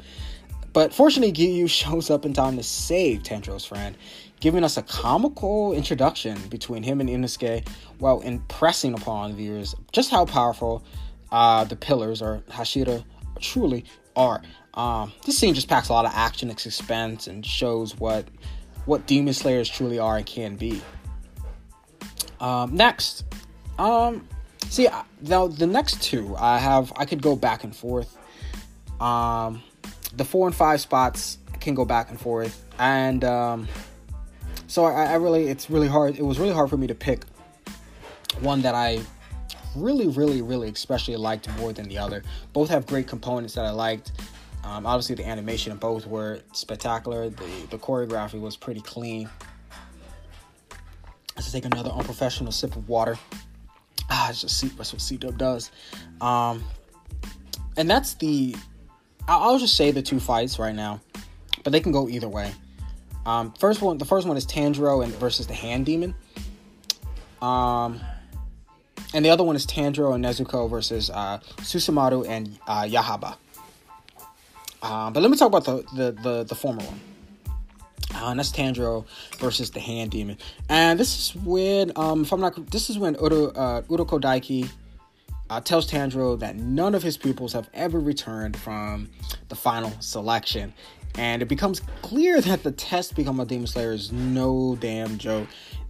But 0.72 0.92
fortunately, 0.92 1.32
Giyu 1.32 1.68
shows 1.70 2.11
up 2.11 2.24
in 2.24 2.32
time 2.32 2.57
to 2.57 2.62
save 2.62 3.22
Tanjiro's 3.22 3.64
friend, 3.64 3.96
giving 4.40 4.64
us 4.64 4.76
a 4.76 4.82
comical 4.82 5.72
introduction 5.72 6.36
between 6.48 6.82
him 6.82 7.00
and 7.00 7.09
Inosuke 7.09 7.68
while 7.98 8.20
impressing 8.20 8.94
upon 8.94 9.36
viewers 9.36 9.76
just 9.92 10.11
how 10.11 10.24
powerful 10.24 10.82
uh, 11.30 11.64
the 11.64 11.76
pillars 11.76 12.20
or 12.20 12.42
Hashira 12.50 13.05
truly 13.40 13.84
are. 14.16 14.42
Um, 14.74 15.12
this 15.26 15.38
scene 15.38 15.54
just 15.54 15.68
packs 15.68 15.88
a 15.88 15.92
lot 15.92 16.04
of 16.04 16.12
action 16.14 16.48
and 16.48 16.58
suspense 16.58 17.26
and 17.26 17.44
shows 17.44 17.98
what 17.98 18.26
what 18.84 19.06
Demon 19.06 19.34
Slayers 19.34 19.68
truly 19.68 19.98
are 19.98 20.16
and 20.16 20.26
can 20.26 20.56
be. 20.56 20.80
Um, 22.40 22.74
next, 22.74 23.24
um, 23.78 24.26
see 24.68 24.88
now 25.20 25.46
the 25.46 25.66
next 25.66 26.02
two 26.02 26.34
I 26.36 26.58
have 26.58 26.92
I 26.96 27.04
could 27.04 27.22
go 27.22 27.36
back 27.36 27.64
and 27.64 27.74
forth. 27.74 28.16
Um, 29.00 29.62
the 30.14 30.24
four 30.24 30.46
and 30.46 30.54
five 30.54 30.80
spots 30.80 31.38
can 31.60 31.74
go 31.74 31.84
back 31.84 32.10
and 32.10 32.20
forth, 32.20 32.64
and 32.78 33.22
um, 33.24 33.68
so 34.66 34.84
I, 34.84 35.04
I 35.04 35.14
really 35.16 35.48
it's 35.48 35.70
really 35.70 35.88
hard. 35.88 36.18
It 36.18 36.22
was 36.22 36.38
really 36.38 36.54
hard 36.54 36.70
for 36.70 36.76
me 36.76 36.86
to 36.86 36.94
pick 36.94 37.24
one 38.40 38.62
that 38.62 38.74
I 38.74 39.00
really, 39.74 40.08
really, 40.08 40.42
really 40.42 40.68
especially 40.68 41.16
liked 41.16 41.48
more 41.58 41.72
than 41.72 41.88
the 41.88 41.98
other. 41.98 42.22
Both 42.52 42.68
have 42.70 42.86
great 42.86 43.06
components 43.06 43.54
that 43.54 43.64
I 43.64 43.70
liked. 43.70 44.12
Um, 44.64 44.86
obviously, 44.86 45.16
the 45.16 45.26
animation 45.26 45.72
of 45.72 45.80
both 45.80 46.06
were 46.06 46.40
spectacular. 46.52 47.28
The 47.28 47.66
the 47.70 47.78
choreography 47.78 48.40
was 48.40 48.56
pretty 48.56 48.80
clean. 48.80 49.28
Let's 51.36 51.50
take 51.50 51.64
another 51.64 51.90
unprofessional 51.90 52.52
sip 52.52 52.76
of 52.76 52.88
water. 52.88 53.18
Ah, 54.10 54.30
it's 54.30 54.42
just 54.42 54.76
that's 54.76 54.92
what 54.92 55.02
C 55.02 55.16
Dub 55.16 55.36
does. 55.38 55.70
Um, 56.20 56.62
and 57.76 57.90
that's 57.90 58.14
the. 58.14 58.54
I'll 59.28 59.58
just 59.58 59.76
say 59.76 59.90
the 59.90 60.02
two 60.02 60.20
fights 60.20 60.58
right 60.58 60.74
now, 60.74 61.00
but 61.62 61.72
they 61.72 61.80
can 61.80 61.92
go 61.92 62.08
either 62.08 62.28
way. 62.28 62.52
Um, 63.24 63.52
first 63.52 63.80
one, 63.80 63.98
the 63.98 64.04
first 64.04 64.26
one 64.26 64.36
is 64.36 64.44
Tanjiro 64.46 65.04
and 65.04 65.12
versus 65.14 65.46
the 65.46 65.54
Hand 65.54 65.86
Demon. 65.86 66.14
Um, 67.40 68.00
and 69.14 69.24
the 69.24 69.30
other 69.30 69.44
one 69.44 69.56
is 69.56 69.66
Tanjiro 69.66 70.14
and 70.14 70.24
Nezuko 70.24 70.68
versus 70.68 71.10
uh, 71.10 71.38
Susamaru 71.58 72.26
and 72.28 72.58
uh, 72.66 72.82
Yahaba. 72.82 73.36
Uh, 74.82 75.10
but 75.10 75.22
let 75.22 75.30
me 75.30 75.36
talk 75.36 75.48
about 75.48 75.64
the 75.64 75.84
the 75.94 76.12
the, 76.22 76.44
the 76.44 76.54
former 76.54 76.82
one. 76.82 77.00
Uh, 78.14 78.30
and 78.30 78.38
that's 78.38 78.52
Tanjiro 78.52 79.06
versus 79.38 79.70
the 79.70 79.80
Hand 79.80 80.10
Demon. 80.10 80.36
And 80.68 81.00
this 81.00 81.18
is 81.18 81.36
when, 81.42 81.92
um, 81.96 82.22
if 82.22 82.32
I'm 82.32 82.40
not, 82.40 82.70
this 82.70 82.90
is 82.90 82.98
when 82.98 83.14
Udo, 83.14 83.48
uh, 83.52 83.82
Daiki 83.82 84.68
uh, 85.48 85.60
tells 85.60 85.90
Tanjiro 85.90 86.38
that 86.40 86.56
none 86.56 86.94
of 86.94 87.02
his 87.02 87.16
pupils 87.16 87.52
have 87.54 87.70
ever 87.72 87.98
returned 87.98 88.56
from 88.56 89.08
the 89.48 89.54
final 89.54 89.92
selection. 90.00 90.74
And 91.14 91.42
it 91.42 91.48
becomes 91.48 91.80
clear 92.00 92.40
that 92.40 92.62
the 92.62 92.72
test 92.72 93.14
become 93.14 93.38
a 93.40 93.44
Demon 93.44 93.66
Slayer 93.66 93.92
is 93.92 94.12
no 94.12 94.76
damn 94.80 95.18
joke. 95.18 95.48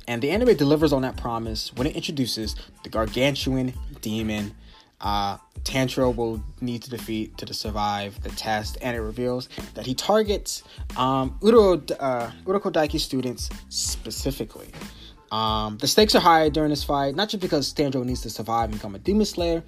And 0.09 0.21
the 0.21 0.31
anime 0.31 0.57
delivers 0.57 0.93
on 0.93 1.03
that 1.03 1.17
promise 1.17 1.73
when 1.75 1.87
it 1.87 1.95
introduces 1.95 2.57
the 2.83 2.89
gargantuan 2.89 3.73
demon 4.01 4.55
uh, 5.03 5.37
Tanjiro 5.65 6.15
will 6.15 6.43
need 6.61 6.83
to 6.83 6.91
defeat 6.91 7.37
to 7.39 7.53
survive 7.53 8.21
the 8.23 8.31
test, 8.31 8.79
and 8.81 8.97
it 8.97 9.01
reveals 9.01 9.49
that 9.75 9.85
he 9.85 9.95
targets 9.95 10.63
um, 10.97 11.39
Uro, 11.41 11.91
uh, 11.99 12.31
Urokodaki 12.45 12.99
students 13.01 13.51
specifically. 13.69 14.71
Um, 15.31 15.79
the 15.79 15.89
stakes 15.89 16.15
are 16.15 16.21
high 16.21 16.49
during 16.51 16.71
this 16.71 16.85
fight, 16.85 17.17
not 17.17 17.29
just 17.29 17.41
because 17.41 17.73
Tanjiro 17.73 18.05
needs 18.05 18.21
to 18.23 18.31
survive 18.31 18.65
and 18.65 18.75
become 18.75 18.95
a 18.95 18.99
demon 18.99 19.27
slayer, 19.27 19.63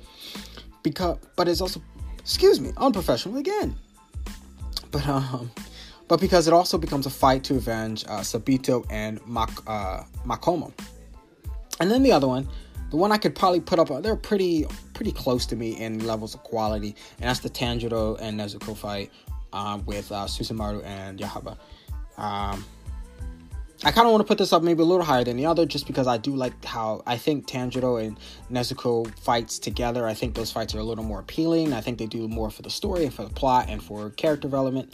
because 0.83 1.19
but 1.37 1.49
it's 1.49 1.61
also, 1.61 1.83
excuse 2.21 2.61
me, 2.61 2.71
unprofessional 2.77 3.39
again. 3.39 3.75
But 4.91 5.07
um, 5.09 5.51
but 6.09 6.21
because 6.21 6.47
it 6.47 6.53
also 6.53 6.79
becomes 6.79 7.07
a 7.07 7.11
fight 7.11 7.45
to 7.45 7.55
avenge 7.55 8.05
uh, 8.07 8.21
Sabito 8.21 8.85
and 8.91 9.21
Mak- 9.27 9.63
uh, 9.67 10.05
Makomo. 10.25 10.73
And 11.81 11.91
then 11.91 12.03
the 12.03 12.13
other 12.13 12.29
one 12.29 12.49
the 12.95 13.01
one 13.01 13.11
I 13.11 13.19
could 13.19 13.35
probably 13.35 13.59
put 13.59 13.81
up, 13.81 13.89
they're 14.05 14.15
pretty 14.15 14.67
pretty 14.93 15.11
close 15.11 15.47
to 15.47 15.57
me 15.57 15.77
in 15.79 16.07
levels 16.07 16.33
of 16.33 16.45
quality, 16.45 16.95
and 17.19 17.29
that's 17.29 17.41
the 17.41 17.51
Tanjiro 17.51 18.17
and 18.21 18.39
Nezuko 18.39 18.77
fight 18.77 19.11
um, 19.53 19.85
with 19.85 20.13
uh, 20.13 20.27
Susamaru 20.27 20.85
and 20.85 21.19
Yahaba. 21.19 21.59
Um, 22.17 22.65
I 23.83 23.91
kind 23.91 24.07
of 24.07 24.13
want 24.13 24.21
to 24.21 24.29
put 24.29 24.39
this 24.39 24.53
up 24.53 24.63
maybe 24.63 24.83
a 24.83 24.85
little 24.85 25.05
higher 25.05 25.25
than 25.25 25.37
the 25.37 25.45
other, 25.45 25.67
just 25.67 25.89
because 25.89 26.07
I 26.07 26.19
do 26.19 26.37
like 26.37 26.65
how 26.65 27.03
I 27.05 27.17
think 27.17 27.49
Tanjiro 27.49 28.01
and 28.01 28.17
Nezuko 28.49 29.13
fights 29.19 29.59
together. 29.59 30.07
I 30.07 30.15
think 30.15 30.37
those 30.37 30.53
fights 30.53 30.73
are 30.77 30.79
a 30.79 30.85
little 30.85 31.03
more 31.03 31.19
appealing. 31.19 31.73
I 31.73 31.81
think 31.81 31.99
they 31.99 32.07
do 32.07 32.29
more 32.29 32.49
for 32.49 32.63
the 32.63 32.71
story 32.71 33.05
and 33.05 33.13
for 33.13 33.25
the 33.25 33.35
plot 33.35 33.67
and 33.69 33.83
for 33.83 34.11
character 34.11 34.43
development. 34.43 34.93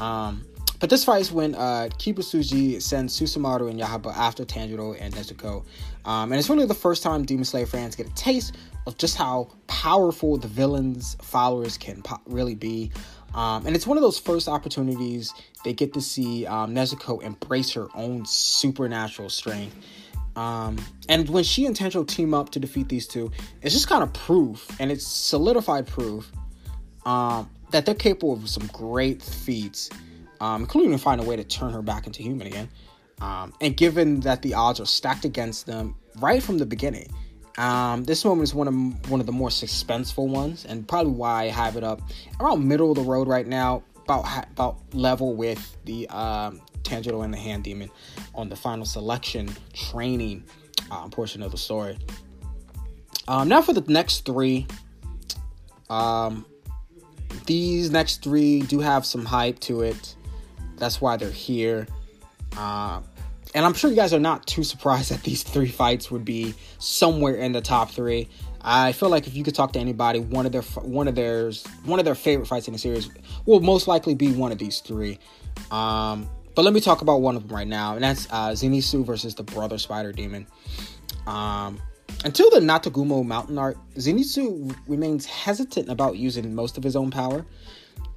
Um, 0.00 0.44
but 0.80 0.90
this 0.90 1.04
fight 1.04 1.20
is 1.20 1.32
when 1.32 1.54
uh, 1.54 1.88
Kibutsuji 1.98 2.80
sends 2.80 3.18
Susamaru 3.18 3.68
and 3.68 3.80
Yahaba 3.80 4.14
after 4.16 4.44
Tanjiro 4.44 4.96
and 5.00 5.12
Nezuko. 5.12 5.64
Um, 6.04 6.30
and 6.30 6.38
it's 6.38 6.48
really 6.48 6.66
the 6.66 6.74
first 6.74 7.02
time 7.02 7.24
Demon 7.24 7.44
Slayer 7.44 7.66
fans 7.66 7.96
get 7.96 8.06
a 8.06 8.14
taste 8.14 8.56
of 8.86 8.96
just 8.96 9.16
how 9.16 9.50
powerful 9.66 10.38
the 10.38 10.48
villain's 10.48 11.16
followers 11.16 11.76
can 11.76 12.02
po- 12.02 12.20
really 12.26 12.54
be. 12.54 12.92
Um, 13.34 13.66
and 13.66 13.74
it's 13.74 13.86
one 13.86 13.98
of 13.98 14.02
those 14.02 14.18
first 14.18 14.48
opportunities 14.48 15.34
they 15.64 15.72
get 15.72 15.92
to 15.94 16.00
see 16.00 16.46
um, 16.46 16.74
Nezuko 16.74 17.22
embrace 17.22 17.72
her 17.72 17.88
own 17.94 18.24
supernatural 18.24 19.28
strength. 19.28 19.76
Um, 20.36 20.78
and 21.08 21.28
when 21.28 21.42
she 21.42 21.66
and 21.66 21.76
Tanjiro 21.76 22.06
team 22.06 22.32
up 22.32 22.50
to 22.50 22.60
defeat 22.60 22.88
these 22.88 23.08
two, 23.08 23.32
it's 23.60 23.74
just 23.74 23.88
kind 23.88 24.04
of 24.04 24.12
proof, 24.12 24.70
and 24.78 24.92
it's 24.92 25.06
solidified 25.06 25.88
proof 25.88 26.30
um, 27.04 27.50
that 27.70 27.86
they're 27.86 27.94
capable 27.94 28.32
of 28.32 28.48
some 28.48 28.66
great 28.68 29.22
feats 29.22 29.90
um, 30.40 30.62
including 30.62 30.96
find 30.98 31.20
a 31.20 31.24
way 31.24 31.36
to 31.36 31.44
turn 31.44 31.72
her 31.72 31.82
back 31.82 32.06
into 32.06 32.22
human 32.22 32.46
again. 32.46 32.68
Um, 33.20 33.52
and 33.60 33.76
given 33.76 34.20
that 34.20 34.42
the 34.42 34.54
odds 34.54 34.80
are 34.80 34.86
stacked 34.86 35.24
against 35.24 35.66
them 35.66 35.96
right 36.20 36.42
from 36.42 36.58
the 36.58 36.66
beginning, 36.66 37.08
um, 37.56 38.04
this 38.04 38.24
moment 38.24 38.44
is 38.44 38.54
one 38.54 38.68
of 38.68 39.10
one 39.10 39.18
of 39.18 39.26
the 39.26 39.32
more 39.32 39.48
suspenseful 39.48 40.28
ones, 40.28 40.64
and 40.64 40.86
probably 40.86 41.12
why 41.12 41.44
I 41.44 41.46
have 41.48 41.76
it 41.76 41.82
up 41.82 42.00
around 42.40 42.66
middle 42.66 42.92
of 42.92 42.96
the 42.96 43.02
road 43.02 43.26
right 43.26 43.46
now, 43.46 43.82
about 44.04 44.46
about 44.52 44.78
level 44.94 45.34
with 45.34 45.76
the 45.84 46.08
um, 46.10 46.60
Tanjiro 46.84 47.24
and 47.24 47.34
the 47.34 47.38
Hand 47.38 47.64
Demon 47.64 47.90
on 48.36 48.48
the 48.48 48.54
final 48.54 48.84
selection 48.84 49.48
training 49.72 50.44
uh, 50.92 51.08
portion 51.08 51.42
of 51.42 51.50
the 51.50 51.58
story. 51.58 51.98
Um, 53.26 53.48
now 53.48 53.60
for 53.60 53.72
the 53.72 53.84
next 53.92 54.24
three. 54.24 54.66
Um, 55.90 56.44
these 57.46 57.90
next 57.90 58.22
three 58.22 58.62
do 58.62 58.80
have 58.80 59.04
some 59.06 59.24
hype 59.24 59.58
to 59.60 59.82
it. 59.82 60.16
That's 60.76 61.00
why 61.00 61.16
they're 61.16 61.30
here. 61.30 61.86
Uh, 62.56 63.00
and 63.54 63.64
I'm 63.64 63.74
sure 63.74 63.90
you 63.90 63.96
guys 63.96 64.12
are 64.12 64.20
not 64.20 64.46
too 64.46 64.64
surprised 64.64 65.10
that 65.12 65.22
these 65.22 65.42
three 65.42 65.68
fights 65.68 66.10
would 66.10 66.24
be 66.24 66.54
somewhere 66.78 67.34
in 67.34 67.52
the 67.52 67.60
top 67.60 67.90
three. 67.90 68.28
I 68.60 68.92
feel 68.92 69.08
like 69.08 69.26
if 69.26 69.36
you 69.36 69.44
could 69.44 69.54
talk 69.54 69.72
to 69.74 69.78
anybody, 69.78 70.18
one 70.18 70.44
of 70.44 70.52
their 70.52 70.62
one 70.62 71.08
of 71.08 71.14
theirs 71.14 71.64
one 71.84 71.98
of 72.00 72.04
their 72.04 72.16
favorite 72.16 72.46
fights 72.46 72.66
in 72.66 72.72
the 72.72 72.78
series 72.78 73.08
will 73.46 73.60
most 73.60 73.86
likely 73.86 74.14
be 74.14 74.32
one 74.32 74.52
of 74.52 74.58
these 74.58 74.80
three. 74.80 75.18
Um, 75.70 76.28
but 76.54 76.64
let 76.64 76.74
me 76.74 76.80
talk 76.80 77.02
about 77.02 77.20
one 77.20 77.36
of 77.36 77.46
them 77.46 77.56
right 77.56 77.68
now, 77.68 77.94
and 77.94 78.02
that's 78.02 78.26
uh, 78.30 78.50
Zenitsu 78.50 79.06
versus 79.06 79.36
the 79.36 79.44
Brother 79.44 79.78
Spider 79.78 80.12
Demon. 80.12 80.46
Um, 81.26 81.80
until 82.24 82.50
the 82.50 82.60
Natagumo 82.60 83.24
Mountain 83.24 83.58
arc, 83.58 83.76
Zenitsu 83.94 84.74
remains 84.86 85.24
hesitant 85.24 85.88
about 85.88 86.16
using 86.16 86.54
most 86.54 86.76
of 86.76 86.82
his 86.82 86.96
own 86.96 87.10
power. 87.10 87.46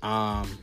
Um, 0.02 0.58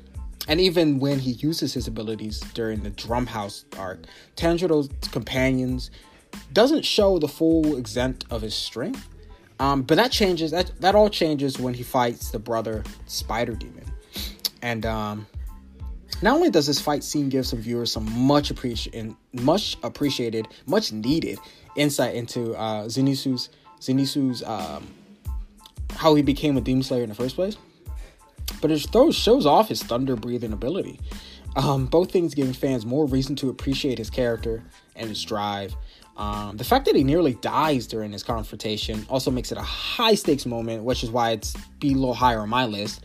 and 0.48 0.60
even 0.60 0.98
when 0.98 1.18
he 1.18 1.32
uses 1.32 1.74
his 1.74 1.86
abilities 1.86 2.40
during 2.54 2.82
the 2.82 2.90
Drumhouse 2.90 3.64
arc, 3.78 4.06
Tanjiro's 4.36 4.88
companions 5.10 5.90
doesn't 6.52 6.84
show 6.84 7.18
the 7.18 7.28
full 7.28 7.76
extent 7.76 8.24
of 8.30 8.42
his 8.42 8.54
strength. 8.54 9.08
Um, 9.60 9.82
but 9.82 9.96
that 9.96 10.12
changes. 10.12 10.50
That 10.50 10.70
that 10.80 10.94
all 10.94 11.10
changes 11.10 11.58
when 11.58 11.74
he 11.74 11.82
fights 11.82 12.30
the 12.30 12.38
brother 12.38 12.84
Spider 13.06 13.54
Demon. 13.54 13.84
And 14.62 14.86
um, 14.86 15.26
not 16.22 16.34
only 16.34 16.50
does 16.50 16.66
this 16.66 16.80
fight 16.80 17.04
scene 17.04 17.28
give 17.28 17.46
some 17.46 17.60
viewers 17.60 17.92
some 17.92 18.10
much 18.18 18.50
appreciated, 18.50 19.14
much 19.32 19.76
appreciated, 19.82 20.48
much 20.66 20.92
needed 20.92 21.38
insight 21.78 22.14
into 22.14 22.54
uh, 22.54 22.84
Zenitsu's 22.84 23.48
Zenitsu's 23.80 24.42
um, 24.42 24.86
how 25.94 26.14
he 26.14 26.22
became 26.22 26.56
a 26.56 26.60
Demon 26.60 26.82
Slayer 26.82 27.02
in 27.02 27.08
the 27.08 27.14
first 27.14 27.36
place, 27.36 27.56
but 28.60 28.70
it 28.70 28.78
shows 28.78 29.46
off 29.46 29.68
his 29.68 29.82
thunder 29.82 30.16
breathing 30.16 30.52
ability. 30.52 31.00
Um, 31.56 31.86
both 31.86 32.10
things 32.10 32.34
giving 32.34 32.52
fans 32.52 32.84
more 32.84 33.06
reason 33.06 33.34
to 33.36 33.48
appreciate 33.48 33.98
his 33.98 34.10
character 34.10 34.62
and 34.94 35.08
his 35.08 35.24
drive. 35.24 35.74
Um, 36.16 36.56
the 36.56 36.64
fact 36.64 36.84
that 36.86 36.96
he 36.96 37.04
nearly 37.04 37.34
dies 37.34 37.86
during 37.86 38.10
this 38.10 38.22
confrontation 38.22 39.06
also 39.08 39.30
makes 39.30 39.52
it 39.52 39.58
a 39.58 39.62
high 39.62 40.14
stakes 40.14 40.46
moment, 40.46 40.82
which 40.82 41.04
is 41.04 41.10
why 41.10 41.30
it's 41.30 41.54
be 41.78 41.92
a 41.92 41.94
little 41.94 42.14
higher 42.14 42.40
on 42.40 42.48
my 42.48 42.66
list. 42.66 43.02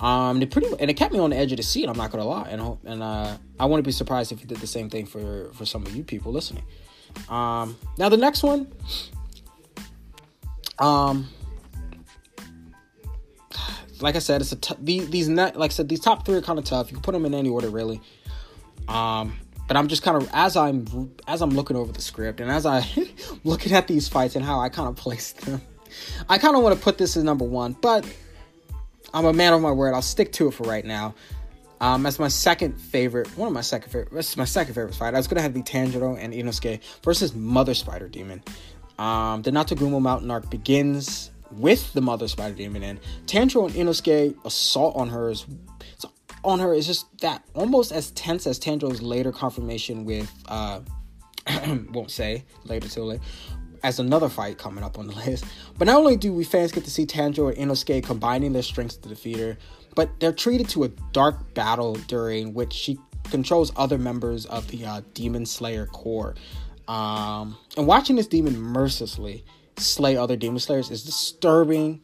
Um, 0.00 0.42
it 0.42 0.50
pretty 0.50 0.68
and 0.78 0.90
it 0.90 0.94
kept 0.94 1.12
me 1.12 1.20
on 1.20 1.30
the 1.30 1.36
edge 1.36 1.52
of 1.52 1.56
the 1.56 1.62
seat. 1.62 1.88
I'm 1.88 1.96
not 1.96 2.10
gonna 2.10 2.26
lie, 2.26 2.48
and 2.50 2.76
and 2.84 3.02
uh, 3.02 3.36
I 3.58 3.64
wouldn't 3.64 3.86
be 3.86 3.92
surprised 3.92 4.30
if 4.30 4.40
he 4.40 4.46
did 4.46 4.58
the 4.58 4.66
same 4.66 4.90
thing 4.90 5.06
for 5.06 5.50
for 5.54 5.64
some 5.64 5.86
of 5.86 5.96
you 5.96 6.02
people 6.02 6.32
listening. 6.32 6.64
Um, 7.28 7.76
now 7.98 8.08
the 8.08 8.16
next 8.16 8.42
one, 8.42 8.70
um, 10.78 11.28
like 14.00 14.16
I 14.16 14.20
said, 14.20 14.40
it's 14.40 14.52
a 14.52 14.56
t- 14.56 14.74
these 14.80 15.08
these 15.10 15.28
net 15.28 15.56
like 15.56 15.70
I 15.70 15.74
said 15.74 15.88
these 15.88 16.00
top 16.00 16.24
three 16.24 16.36
are 16.36 16.42
kind 16.42 16.58
of 16.58 16.64
tough. 16.64 16.90
You 16.90 16.94
can 16.94 17.02
put 17.02 17.12
them 17.12 17.24
in 17.24 17.34
any 17.34 17.48
order 17.48 17.68
really. 17.68 18.00
Um, 18.88 19.36
but 19.66 19.76
I'm 19.76 19.88
just 19.88 20.02
kind 20.02 20.16
of 20.16 20.28
as 20.32 20.56
I'm 20.56 21.14
as 21.26 21.42
I'm 21.42 21.50
looking 21.50 21.76
over 21.76 21.92
the 21.92 22.00
script 22.00 22.40
and 22.40 22.50
as 22.50 22.66
I 22.66 22.86
looking 23.44 23.72
at 23.72 23.88
these 23.88 24.08
fights 24.08 24.36
and 24.36 24.44
how 24.44 24.60
I 24.60 24.68
kind 24.68 24.88
of 24.88 24.96
placed 24.96 25.40
them, 25.42 25.60
I 26.28 26.38
kind 26.38 26.56
of 26.56 26.62
want 26.62 26.76
to 26.76 26.82
put 26.82 26.98
this 26.98 27.16
as 27.16 27.24
number 27.24 27.44
one, 27.44 27.72
but 27.72 28.06
I'm 29.12 29.24
a 29.24 29.32
man 29.32 29.52
of 29.52 29.60
my 29.60 29.72
word. 29.72 29.94
I'll 29.94 30.02
stick 30.02 30.32
to 30.32 30.48
it 30.48 30.52
for 30.52 30.64
right 30.64 30.84
now. 30.84 31.14
Um, 31.80 32.02
that's 32.02 32.18
my 32.18 32.28
second 32.28 32.80
favorite. 32.80 33.26
One 33.36 33.48
of 33.48 33.54
my 33.54 33.60
second 33.60 33.90
favorite. 33.90 34.12
That's 34.12 34.36
my 34.36 34.44
second 34.44 34.74
favorite 34.74 34.94
fight. 34.94 35.14
I 35.14 35.18
was 35.18 35.28
gonna 35.28 35.42
have 35.42 35.54
the 35.54 35.62
Tanjiro 35.62 36.18
and 36.18 36.32
Inosuke 36.32 36.80
versus 37.02 37.34
Mother 37.34 37.74
Spider 37.74 38.08
Demon. 38.08 38.42
Um, 38.98 39.42
the 39.42 39.50
Natagumo 39.50 40.00
Mountain 40.00 40.30
arc 40.30 40.48
begins 40.48 41.30
with 41.52 41.92
the 41.92 42.00
Mother 42.00 42.28
Spider 42.28 42.54
Demon, 42.54 42.82
and 42.82 43.00
Tanjiro 43.26 43.66
and 43.66 43.74
Inosuke 43.74 44.34
assault 44.44 44.96
on 44.96 45.10
her 45.10 45.30
is 45.30 45.46
on 46.44 46.60
her 46.60 46.72
is 46.72 46.86
just 46.86 47.06
that 47.20 47.42
almost 47.54 47.92
as 47.92 48.12
tense 48.12 48.46
as 48.46 48.58
Tanjiro's 48.58 49.02
later 49.02 49.32
confirmation 49.32 50.04
with 50.04 50.32
uh, 50.48 50.80
won't 51.92 52.10
say 52.10 52.44
later 52.64 52.88
till 52.88 53.06
later 53.06 53.22
as 53.82 53.98
another 54.00 54.28
fight 54.28 54.58
coming 54.58 54.82
up 54.82 54.98
on 54.98 55.06
the 55.06 55.14
list. 55.14 55.44
But 55.78 55.86
not 55.86 55.96
only 55.96 56.16
do 56.16 56.32
we 56.32 56.44
fans 56.44 56.72
get 56.72 56.84
to 56.84 56.90
see 56.90 57.06
Tanjiro 57.06 57.56
and 57.56 57.70
Inosuke 57.70 58.02
combining 58.04 58.52
their 58.52 58.62
strengths 58.62 58.96
to 58.96 59.08
defeat 59.08 59.38
her, 59.38 59.56
but 59.96 60.20
they're 60.20 60.32
treated 60.32 60.68
to 60.68 60.84
a 60.84 60.88
dark 61.10 61.54
battle 61.54 61.94
during 62.06 62.54
which 62.54 62.72
she 62.72 63.00
controls 63.24 63.72
other 63.74 63.98
members 63.98 64.46
of 64.46 64.68
the 64.68 64.84
uh, 64.84 65.00
Demon 65.14 65.44
Slayer 65.44 65.86
Corps. 65.86 66.36
Um, 66.86 67.56
and 67.76 67.88
watching 67.88 68.14
this 68.14 68.28
demon 68.28 68.56
mercilessly 68.56 69.44
slay 69.76 70.16
other 70.16 70.36
Demon 70.36 70.60
Slayers 70.60 70.90
is 70.90 71.02
disturbing 71.02 72.00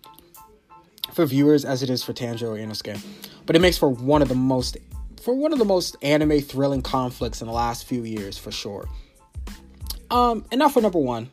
for 1.12 1.24
viewers 1.26 1.64
as 1.64 1.82
it 1.82 1.90
is 1.90 2.02
for 2.02 2.12
Tanjiro 2.12 2.58
Inosuke. 2.58 3.00
But 3.46 3.54
it 3.54 3.60
makes 3.60 3.78
for 3.78 3.88
one 3.88 4.22
of 4.22 4.28
the 4.28 4.34
most 4.34 4.76
for 5.22 5.34
one 5.34 5.52
of 5.52 5.60
the 5.60 5.64
most 5.64 5.96
anime 6.02 6.40
thrilling 6.40 6.82
conflicts 6.82 7.40
in 7.40 7.46
the 7.46 7.52
last 7.52 7.84
few 7.84 8.02
years 8.02 8.36
for 8.36 8.50
sure. 8.50 8.88
Um, 10.10 10.44
and 10.50 10.58
now 10.58 10.68
for 10.68 10.80
number 10.80 10.98
one, 10.98 11.30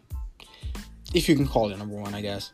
if 1.13 1.27
you 1.27 1.35
can 1.35 1.47
call 1.47 1.71
it 1.71 1.77
number 1.77 1.95
one, 1.95 2.13
I 2.13 2.21
guess. 2.21 2.51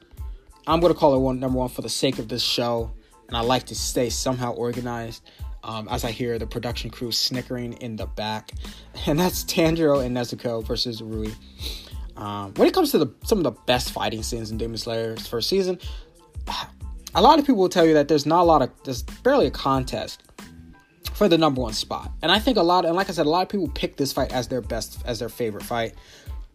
I'm 0.66 0.80
gonna 0.80 0.94
call 0.94 1.14
it 1.16 1.20
one 1.20 1.40
number 1.40 1.60
one 1.60 1.70
for 1.70 1.82
the 1.82 1.90
sake 1.90 2.20
of 2.20 2.30
this 2.30 2.42
show, 2.42 2.92
and 3.28 3.38
I 3.38 3.42
like 3.42 3.66
to 3.66 3.76
stay 3.76 4.10
somehow 4.10 4.54
organized. 4.54 5.30
Um, 5.64 5.88
as 5.90 6.04
I 6.04 6.12
hear 6.12 6.38
the 6.38 6.46
production 6.46 6.92
crew 6.92 7.12
snickering 7.12 7.74
in 7.74 7.96
the 7.96 8.06
back, 8.06 8.52
and 9.08 9.20
that's 9.20 9.44
Tanjiro 9.44 10.06
and 10.06 10.16
Nezuko 10.16 10.64
versus 10.64 11.02
Rui. 11.02 11.32
Um, 12.18 12.54
when 12.54 12.68
it 12.68 12.74
comes 12.74 12.92
to 12.92 13.00
the, 13.00 13.08
some 13.24 13.40
of 13.40 13.44
the 13.44 13.52
best 13.52 13.92
fighting 13.92 14.24
scenes 14.24 14.52
in 14.52 14.58
Demon 14.58 14.78
Slayer's 14.78 15.28
first 15.28 15.50
season, 15.50 15.80
a 17.16 17.22
lot 17.22 17.40
of 17.40 17.46
people 17.46 17.62
will 17.62 17.70
tell 17.70 17.86
you 17.86 17.94
that 17.96 18.08
there's 18.08 18.26
not 18.26 18.42
a 18.42 18.44
lot 18.44 18.62
of 18.62 18.72
there's 18.84 19.04
barely 19.24 19.48
a 19.48 19.52
contest 19.52 20.24
for 21.14 21.28
the 21.28 21.38
number 21.38 21.62
one 21.62 21.74
spot, 21.74 22.12
and 22.22 22.32
I 22.32 22.40
think 22.40 22.58
a 22.58 22.64
lot 22.64 22.86
and 22.86 22.96
like 22.96 23.10
I 23.10 23.14
said, 23.14 23.26
a 23.26 23.30
lot 23.30 23.42
of 23.42 23.50
people 23.50 23.68
pick 23.70 23.98
this 23.98 24.14
fight 24.14 24.32
as 24.32 24.48
their 24.48 24.62
best 24.62 25.02
as 25.06 25.20
their 25.20 25.30
favorite 25.30 25.64
fight. 25.64 25.96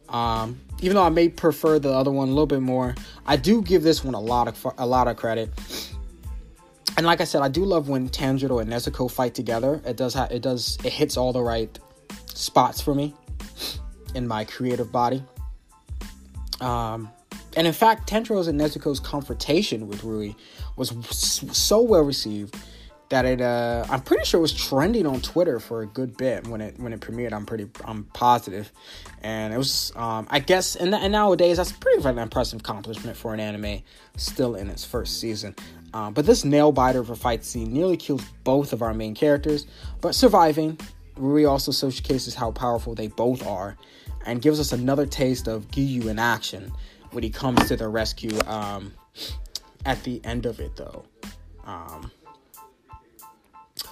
Um, 0.08 0.60
even 0.80 0.96
though 0.96 1.04
I 1.04 1.08
may 1.08 1.28
prefer 1.28 1.78
the 1.78 1.92
other 1.92 2.10
one 2.10 2.28
a 2.28 2.30
little 2.30 2.46
bit 2.46 2.60
more, 2.60 2.94
I 3.26 3.36
do 3.36 3.62
give 3.62 3.82
this 3.82 4.04
one 4.04 4.14
a 4.14 4.20
lot 4.20 4.48
of 4.48 4.74
a 4.78 4.86
lot 4.86 5.08
of 5.08 5.16
credit. 5.16 5.50
And 7.00 7.06
like 7.06 7.22
I 7.22 7.24
said, 7.24 7.40
I 7.40 7.48
do 7.48 7.64
love 7.64 7.88
when 7.88 8.10
Tanjiro 8.10 8.60
and 8.60 8.70
Nezuko 8.70 9.10
fight 9.10 9.34
together. 9.34 9.80
It 9.86 9.96
does 9.96 10.12
ha- 10.12 10.28
it 10.30 10.42
does 10.42 10.76
it 10.84 10.92
hits 10.92 11.16
all 11.16 11.32
the 11.32 11.40
right 11.40 11.78
spots 12.26 12.82
for 12.82 12.94
me 12.94 13.14
in 14.14 14.28
my 14.28 14.44
creative 14.44 14.92
body. 14.92 15.24
Um, 16.60 17.10
and 17.56 17.66
in 17.66 17.72
fact, 17.72 18.06
Tanjiro's 18.06 18.48
and 18.48 18.60
Nezuko's 18.60 19.00
confrontation 19.00 19.88
with 19.88 20.04
Rui 20.04 20.34
was 20.76 20.90
so 21.56 21.80
well 21.80 22.02
received 22.02 22.54
that 23.08 23.24
it 23.24 23.40
uh 23.40 23.84
I'm 23.88 24.02
pretty 24.02 24.24
sure 24.24 24.38
it 24.38 24.42
was 24.42 24.52
trending 24.52 25.06
on 25.06 25.20
Twitter 25.20 25.58
for 25.58 25.82
a 25.82 25.86
good 25.86 26.16
bit 26.16 26.46
when 26.46 26.60
it 26.60 26.78
when 26.78 26.92
it 26.92 27.00
premiered. 27.00 27.32
I'm 27.32 27.46
pretty 27.46 27.68
I'm 27.84 28.04
positive. 28.12 28.70
and 29.22 29.52
it 29.52 29.56
was 29.56 29.92
um 29.96 30.26
I 30.30 30.40
guess 30.40 30.76
and, 30.76 30.94
and 30.94 31.12
nowadays 31.12 31.56
that's 31.56 31.72
pretty 31.72 32.06
an 32.06 32.18
impressive 32.18 32.60
accomplishment 32.60 33.16
for 33.16 33.34
an 33.34 33.40
anime 33.40 33.80
still 34.16 34.54
in 34.54 34.68
its 34.68 34.84
first 34.84 35.18
season. 35.18 35.54
Um, 35.92 36.14
but 36.14 36.26
this 36.26 36.44
nail 36.44 36.72
biter 36.72 37.00
of 37.00 37.10
a 37.10 37.16
fight 37.16 37.44
scene 37.44 37.72
nearly 37.72 37.96
kills 37.96 38.22
both 38.44 38.72
of 38.72 38.82
our 38.82 38.94
main 38.94 39.14
characters, 39.14 39.66
but 40.00 40.14
surviving, 40.14 40.78
Rui 41.16 41.44
also 41.44 41.72
showcases 41.72 42.34
how 42.34 42.52
powerful 42.52 42.94
they 42.94 43.08
both 43.08 43.46
are, 43.46 43.76
and 44.24 44.40
gives 44.40 44.60
us 44.60 44.72
another 44.72 45.06
taste 45.06 45.48
of 45.48 45.68
Giyu 45.68 46.06
in 46.06 46.18
action 46.18 46.72
when 47.10 47.24
he 47.24 47.30
comes 47.30 47.66
to 47.68 47.76
the 47.76 47.88
rescue. 47.88 48.38
Um, 48.46 48.92
at 49.84 50.02
the 50.04 50.20
end 50.24 50.46
of 50.46 50.60
it, 50.60 50.76
though. 50.76 51.04
Um, 51.64 52.10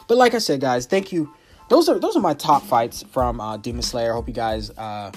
but 0.06 0.16
like 0.16 0.34
I 0.34 0.38
said, 0.38 0.60
guys, 0.60 0.86
thank 0.86 1.12
you. 1.12 1.32
Those 1.68 1.88
are 1.88 1.98
those 1.98 2.16
are 2.16 2.20
my 2.20 2.34
top 2.34 2.62
fights 2.62 3.04
from 3.10 3.40
uh, 3.40 3.56
Demon 3.58 3.82
Slayer. 3.82 4.14
Hope 4.14 4.26
you 4.26 4.34
guys 4.34 4.70
uh, 4.70 5.12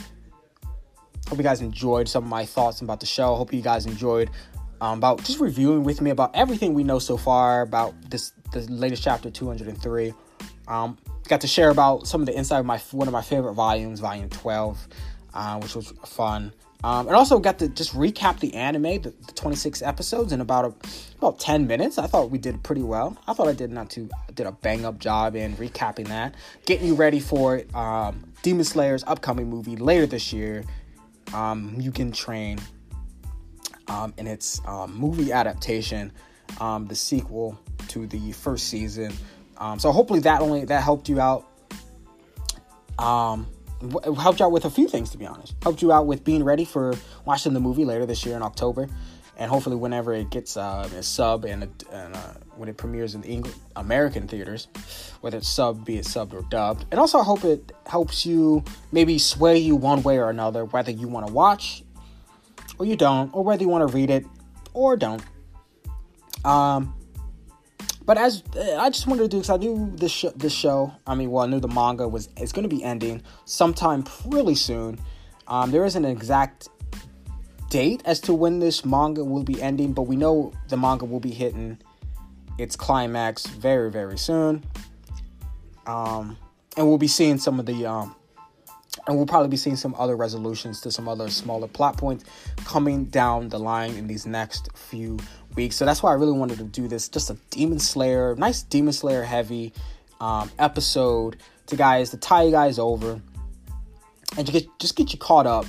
hope 1.29 1.37
you 1.37 1.43
guys 1.43 1.61
enjoyed 1.61 2.09
some 2.09 2.25
of 2.25 2.29
my 2.29 2.45
thoughts 2.45 2.81
about 2.81 2.99
the 2.99 3.05
show. 3.05 3.35
Hope 3.35 3.53
you 3.53 3.61
guys 3.61 3.85
enjoyed 3.85 4.29
um, 4.81 4.97
about 4.97 5.23
just 5.23 5.39
reviewing 5.39 5.83
with 5.83 6.01
me 6.01 6.09
about 6.09 6.35
everything 6.35 6.73
we 6.73 6.83
know 6.83 6.99
so 6.99 7.15
far 7.15 7.61
about 7.61 7.93
this 8.09 8.33
the 8.51 8.61
latest 8.61 9.03
chapter 9.03 9.29
203. 9.29 10.13
Um, 10.67 10.97
got 11.27 11.41
to 11.41 11.47
share 11.47 11.69
about 11.69 12.07
some 12.07 12.21
of 12.21 12.27
the 12.27 12.35
inside 12.35 12.59
of 12.59 12.65
my 12.65 12.79
one 12.91 13.07
of 13.07 13.13
my 13.13 13.21
favorite 13.21 13.53
volumes, 13.53 13.99
volume 13.99 14.29
12, 14.29 14.87
uh, 15.33 15.59
which 15.59 15.75
was 15.75 15.91
fun. 16.05 16.51
Um, 16.83 17.07
and 17.07 17.15
also 17.15 17.37
got 17.37 17.59
to 17.59 17.67
just 17.67 17.93
recap 17.93 18.39
the 18.39 18.55
anime, 18.55 19.01
the, 19.01 19.13
the 19.27 19.33
26 19.35 19.83
episodes 19.83 20.31
in 20.31 20.41
about 20.41 20.65
a, 20.65 20.73
about 21.19 21.39
10 21.39 21.67
minutes. 21.67 21.99
I 21.99 22.07
thought 22.07 22.31
we 22.31 22.39
did 22.39 22.63
pretty 22.63 22.81
well. 22.81 23.15
I 23.27 23.33
thought 23.33 23.47
I 23.47 23.53
did 23.53 23.71
not 23.71 23.91
too 23.91 24.09
did 24.33 24.47
a 24.47 24.51
bang 24.51 24.83
up 24.83 24.97
job 24.97 25.35
in 25.35 25.55
recapping 25.57 26.07
that, 26.07 26.33
getting 26.65 26.87
you 26.87 26.95
ready 26.95 27.19
for 27.19 27.61
um, 27.75 28.33
Demon 28.41 28.63
Slayer's 28.63 29.03
upcoming 29.05 29.47
movie 29.47 29.75
later 29.75 30.07
this 30.07 30.33
year. 30.33 30.63
Um, 31.35 31.75
Mugen 31.77 32.13
Train, 32.13 32.59
um, 33.91 34.13
in 34.17 34.27
its 34.27 34.61
um, 34.65 34.95
movie 34.95 35.31
adaptation, 35.31 36.11
um, 36.59 36.87
the 36.87 36.95
sequel 36.95 37.59
to 37.89 38.07
the 38.07 38.31
first 38.31 38.67
season. 38.67 39.13
Um, 39.57 39.79
so 39.79 39.91
hopefully 39.91 40.21
that 40.21 40.41
only 40.41 40.65
that 40.65 40.83
helped 40.83 41.09
you 41.09 41.19
out. 41.19 41.45
Um, 42.97 43.47
helped 44.17 44.39
you 44.39 44.45
out 44.45 44.51
with 44.51 44.65
a 44.65 44.69
few 44.69 44.87
things 44.87 45.09
to 45.09 45.17
be 45.17 45.25
honest 45.25 45.55
helped 45.63 45.81
you 45.81 45.91
out 45.91 46.05
with 46.05 46.23
being 46.23 46.43
ready 46.43 46.65
for 46.65 46.93
watching 47.25 47.53
the 47.53 47.59
movie 47.59 47.83
later 47.83 48.05
this 48.05 48.23
year 48.23 48.35
in 48.35 48.43
october 48.43 48.87
and 49.37 49.49
hopefully 49.49 49.75
whenever 49.75 50.13
it 50.13 50.29
gets 50.29 50.55
uh, 50.55 50.87
a 50.95 51.01
sub 51.01 51.45
and, 51.45 51.63
a, 51.63 51.69
and 51.91 52.15
uh, 52.15 52.33
when 52.57 52.69
it 52.69 52.77
premieres 52.77 53.15
in 53.15 53.21
the 53.21 53.27
English, 53.27 53.55
american 53.75 54.27
theaters 54.27 54.67
whether 55.21 55.37
it's 55.37 55.49
sub 55.49 55.83
be 55.83 55.97
it 55.97 56.05
subbed 56.05 56.33
or 56.33 56.43
dubbed 56.43 56.85
and 56.91 56.99
also 56.99 57.17
i 57.17 57.23
hope 57.23 57.43
it 57.43 57.71
helps 57.87 58.23
you 58.23 58.63
maybe 58.91 59.17
sway 59.17 59.57
you 59.57 59.75
one 59.75 60.03
way 60.03 60.19
or 60.19 60.29
another 60.29 60.63
whether 60.65 60.91
you 60.91 61.07
want 61.07 61.25
to 61.25 61.33
watch 61.33 61.83
or 62.81 62.85
you 62.85 62.95
don't 62.95 63.29
or 63.35 63.43
whether 63.43 63.61
you 63.61 63.69
want 63.69 63.87
to 63.87 63.93
read 63.95 64.09
it 64.09 64.25
or 64.73 64.97
don't 64.97 65.23
um 66.43 66.93
but 68.03 68.17
as 68.17 68.43
I 68.57 68.89
just 68.89 69.07
wanted 69.07 69.21
to 69.21 69.27
do, 69.27 69.37
because 69.37 69.51
I 69.51 69.57
knew 69.57 69.91
this 69.95 70.11
sh- 70.11 70.35
this 70.35 70.51
show. 70.51 70.91
I 71.05 71.15
mean, 71.15 71.29
well, 71.31 71.43
I 71.45 71.47
knew 71.47 71.59
the 71.59 71.67
manga 71.67 72.07
was 72.07 72.29
is 72.35 72.51
going 72.51 72.67
to 72.67 72.75
be 72.75 72.83
ending 72.83 73.21
sometime 73.45 74.03
really 74.25 74.55
soon. 74.55 74.99
Um, 75.47 75.71
there 75.71 75.85
isn't 75.85 76.03
an 76.03 76.11
exact 76.11 76.67
date 77.69 78.01
as 78.05 78.19
to 78.21 78.33
when 78.33 78.59
this 78.59 78.83
manga 78.83 79.23
will 79.23 79.43
be 79.43 79.61
ending, 79.61 79.93
but 79.93 80.03
we 80.03 80.15
know 80.15 80.51
the 80.67 80.77
manga 80.77 81.05
will 81.05 81.19
be 81.19 81.31
hitting 81.31 81.77
its 82.57 82.75
climax 82.75 83.45
very, 83.45 83.91
very 83.91 84.17
soon. 84.17 84.63
Um, 85.85 86.37
and 86.75 86.87
we'll 86.87 86.97
be 86.97 87.07
seeing 87.07 87.37
some 87.37 87.59
of 87.59 87.65
the 87.65 87.85
um, 87.85 88.15
and 89.07 89.15
we'll 89.15 89.25
probably 89.25 89.47
be 89.47 89.57
seeing 89.57 89.75
some 89.75 89.95
other 89.97 90.15
resolutions 90.15 90.81
to 90.81 90.91
some 90.91 91.07
other 91.07 91.29
smaller 91.29 91.67
plot 91.67 91.97
points 91.97 92.25
coming 92.65 93.05
down 93.05 93.49
the 93.49 93.59
line 93.59 93.95
in 93.95 94.07
these 94.07 94.25
next 94.25 94.69
few 94.75 95.17
weeks. 95.55 95.75
So 95.75 95.85
that's 95.85 96.03
why 96.03 96.11
I 96.11 96.15
really 96.15 96.37
wanted 96.37 96.57
to 96.57 96.65
do 96.65 96.87
this. 96.87 97.07
Just 97.07 97.29
a 97.29 97.37
Demon 97.49 97.79
Slayer, 97.79 98.35
nice 98.35 98.63
Demon 98.63 98.93
Slayer 98.93 99.23
heavy 99.23 99.73
um, 100.19 100.51
episode 100.59 101.37
to 101.67 101.75
guys 101.75 102.09
to 102.11 102.17
tie 102.17 102.43
you 102.43 102.51
guys 102.51 102.77
over 102.77 103.21
and 104.37 104.45
to 104.45 104.53
get 104.53 104.67
just 104.79 104.95
get 104.95 105.13
you 105.13 105.19
caught 105.19 105.47
up 105.47 105.65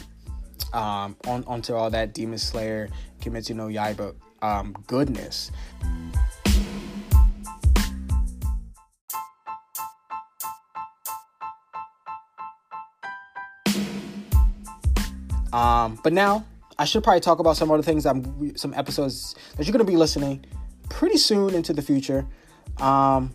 um, 0.72 1.16
on 1.26 1.44
onto 1.46 1.74
all 1.74 1.90
that 1.90 2.14
Demon 2.14 2.38
Slayer, 2.38 2.88
Kimetsu 3.20 3.54
no 3.54 3.68
Yaiba 3.68 4.14
um, 4.42 4.74
goodness. 4.86 5.50
Um, 15.52 15.98
but 16.02 16.12
now 16.12 16.46
I 16.78 16.84
should 16.84 17.04
probably 17.04 17.20
talk 17.20 17.38
about 17.38 17.56
some 17.56 17.70
other 17.70 17.82
things. 17.82 18.06
I'm 18.06 18.56
some 18.56 18.72
episodes 18.74 19.34
that 19.56 19.66
you're 19.66 19.72
gonna 19.72 19.84
be 19.84 19.96
listening 19.96 20.44
pretty 20.88 21.16
soon 21.16 21.54
into 21.54 21.72
the 21.72 21.82
future. 21.82 22.26
Um, 22.78 23.32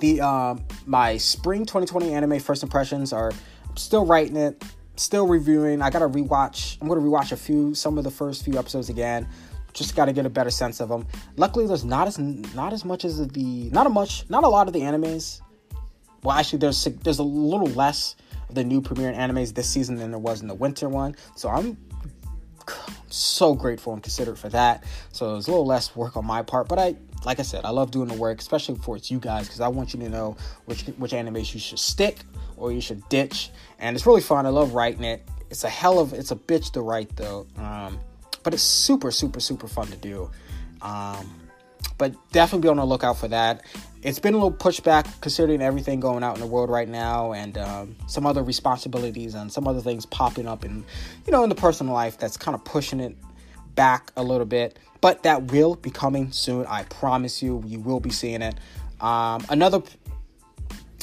the 0.00 0.20
um, 0.20 0.64
my 0.86 1.16
spring 1.16 1.64
2020 1.64 2.12
anime 2.12 2.40
first 2.40 2.62
impressions 2.62 3.12
are 3.12 3.32
still 3.76 4.04
writing 4.04 4.36
it, 4.36 4.62
still 4.96 5.26
reviewing. 5.26 5.80
I 5.80 5.90
gotta 5.90 6.08
rewatch. 6.08 6.76
I'm 6.80 6.88
gonna 6.88 7.00
rewatch 7.00 7.32
a 7.32 7.36
few, 7.36 7.74
some 7.74 7.98
of 7.98 8.04
the 8.04 8.10
first 8.10 8.44
few 8.44 8.58
episodes 8.58 8.88
again. 8.88 9.28
Just 9.72 9.96
gotta 9.96 10.12
get 10.12 10.26
a 10.26 10.30
better 10.30 10.50
sense 10.50 10.80
of 10.80 10.88
them. 10.88 11.06
Luckily, 11.36 11.66
there's 11.66 11.84
not 11.84 12.08
as 12.08 12.18
not 12.18 12.72
as 12.72 12.84
much 12.84 13.04
as 13.04 13.26
the 13.28 13.70
not 13.70 13.86
a 13.86 13.90
much, 13.90 14.28
not 14.28 14.44
a 14.44 14.48
lot 14.48 14.66
of 14.66 14.72
the 14.72 14.80
animes. 14.80 15.40
Well, 16.22 16.36
actually, 16.36 16.58
there's 16.58 16.84
there's 16.84 17.20
a 17.20 17.24
little 17.24 17.68
less 17.68 18.16
the 18.54 18.64
new 18.64 18.80
premiere 18.80 19.12
animes 19.12 19.54
this 19.54 19.68
season 19.68 19.96
than 19.96 20.10
there 20.10 20.18
was 20.18 20.40
in 20.42 20.48
the 20.48 20.54
winter 20.54 20.88
one. 20.88 21.16
So 21.36 21.48
I'm 21.48 21.76
so 23.08 23.54
grateful 23.54 23.92
and 23.92 24.02
considerate 24.02 24.38
for 24.38 24.48
that. 24.50 24.84
So 25.12 25.36
it's 25.36 25.46
a 25.46 25.50
little 25.50 25.66
less 25.66 25.94
work 25.94 26.16
on 26.16 26.24
my 26.24 26.42
part, 26.42 26.68
but 26.68 26.78
I, 26.78 26.96
like 27.24 27.38
I 27.38 27.42
said, 27.42 27.64
I 27.64 27.70
love 27.70 27.90
doing 27.90 28.08
the 28.08 28.14
work, 28.14 28.40
especially 28.40 28.76
for 28.76 28.96
it's 28.96 29.10
you 29.10 29.18
guys, 29.18 29.46
because 29.46 29.60
I 29.60 29.68
want 29.68 29.94
you 29.94 30.00
to 30.00 30.08
know 30.08 30.36
which 30.64 30.82
which 30.98 31.12
animes 31.12 31.52
you 31.54 31.60
should 31.60 31.78
stick 31.78 32.20
or 32.56 32.72
you 32.72 32.80
should 32.80 33.08
ditch, 33.08 33.50
and 33.78 33.96
it's 33.96 34.06
really 34.06 34.20
fun. 34.20 34.46
I 34.46 34.50
love 34.50 34.74
writing 34.74 35.04
it. 35.04 35.26
It's 35.50 35.64
a 35.64 35.68
hell 35.68 35.98
of 35.98 36.12
it's 36.12 36.30
a 36.30 36.36
bitch 36.36 36.72
to 36.72 36.80
write 36.80 37.14
though, 37.16 37.46
um, 37.56 37.98
but 38.42 38.54
it's 38.54 38.62
super 38.62 39.10
super 39.10 39.40
super 39.40 39.68
fun 39.68 39.86
to 39.88 39.96
do. 39.96 40.30
Um, 40.80 41.41
but 42.02 42.16
definitely 42.32 42.62
be 42.62 42.68
on 42.68 42.78
the 42.78 42.84
lookout 42.84 43.16
for 43.16 43.28
that. 43.28 43.62
It's 44.02 44.18
been 44.18 44.34
a 44.34 44.36
little 44.36 44.50
pushback 44.50 45.06
considering 45.20 45.62
everything 45.62 46.00
going 46.00 46.24
out 46.24 46.34
in 46.34 46.40
the 46.40 46.48
world 46.48 46.68
right 46.68 46.88
now 46.88 47.32
and 47.32 47.56
um, 47.56 47.94
some 48.08 48.26
other 48.26 48.42
responsibilities 48.42 49.36
and 49.36 49.52
some 49.52 49.68
other 49.68 49.80
things 49.80 50.04
popping 50.04 50.48
up 50.48 50.64
in 50.64 50.84
you 51.24 51.30
know 51.30 51.44
in 51.44 51.48
the 51.48 51.54
personal 51.54 51.94
life 51.94 52.18
that's 52.18 52.36
kind 52.36 52.56
of 52.56 52.64
pushing 52.64 52.98
it 52.98 53.16
back 53.76 54.10
a 54.16 54.22
little 54.24 54.44
bit 54.44 54.80
but 55.00 55.22
that 55.22 55.52
will 55.52 55.76
be 55.76 55.90
coming 55.90 56.32
soon 56.32 56.66
i 56.66 56.82
promise 56.82 57.40
you. 57.40 57.62
You 57.64 57.78
will 57.78 58.00
be 58.00 58.10
seeing 58.10 58.42
it. 58.42 58.56
Um, 59.00 59.46
another 59.48 59.80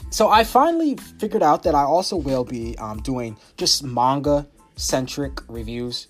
so 0.10 0.28
i 0.28 0.43
finally 0.43 0.97
figured 1.18 1.43
out 1.43 1.64
that 1.64 1.76
i 1.76 1.84
also 1.84 2.18
will 2.18 2.43
be 2.43 2.78
um, 2.78 3.02
doing 3.04 3.38
just 3.56 3.86
manga 3.86 4.45
centric 4.76 5.39
reviews 5.47 6.10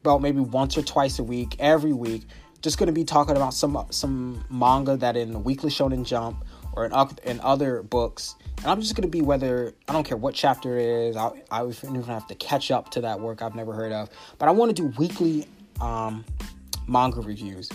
about 0.00 0.22
maybe 0.22 0.40
once 0.40 0.78
or 0.78 0.82
twice 0.82 1.18
a 1.18 1.22
week 1.22 1.56
every 1.58 1.92
week 1.92 2.22
just 2.64 2.78
going 2.78 2.86
to 2.86 2.94
be 2.94 3.04
talking 3.04 3.36
about 3.36 3.52
some 3.52 3.86
some 3.90 4.42
manga 4.48 4.96
that 4.96 5.18
in 5.18 5.44
Weekly 5.44 5.68
Shonen 5.68 6.02
Jump 6.02 6.42
or 6.72 6.86
in, 6.86 6.92
in 7.24 7.38
other 7.40 7.82
books. 7.82 8.36
And 8.56 8.66
I'm 8.68 8.80
just 8.80 8.96
going 8.96 9.02
to 9.02 9.08
be 9.08 9.20
whether 9.20 9.74
I 9.86 9.92
don't 9.92 10.04
care 10.04 10.16
what 10.16 10.34
chapter 10.34 10.78
it 10.78 10.88
is. 10.88 11.16
I 11.16 11.42
I 11.50 11.62
even 11.66 12.02
have 12.04 12.26
to 12.28 12.34
catch 12.34 12.70
up 12.70 12.90
to 12.92 13.02
that 13.02 13.20
work 13.20 13.42
I've 13.42 13.54
never 13.54 13.74
heard 13.74 13.92
of. 13.92 14.08
But 14.38 14.48
I 14.48 14.52
want 14.52 14.74
to 14.74 14.82
do 14.82 14.96
weekly 14.98 15.46
um, 15.78 16.24
manga 16.88 17.20
reviews. 17.20 17.68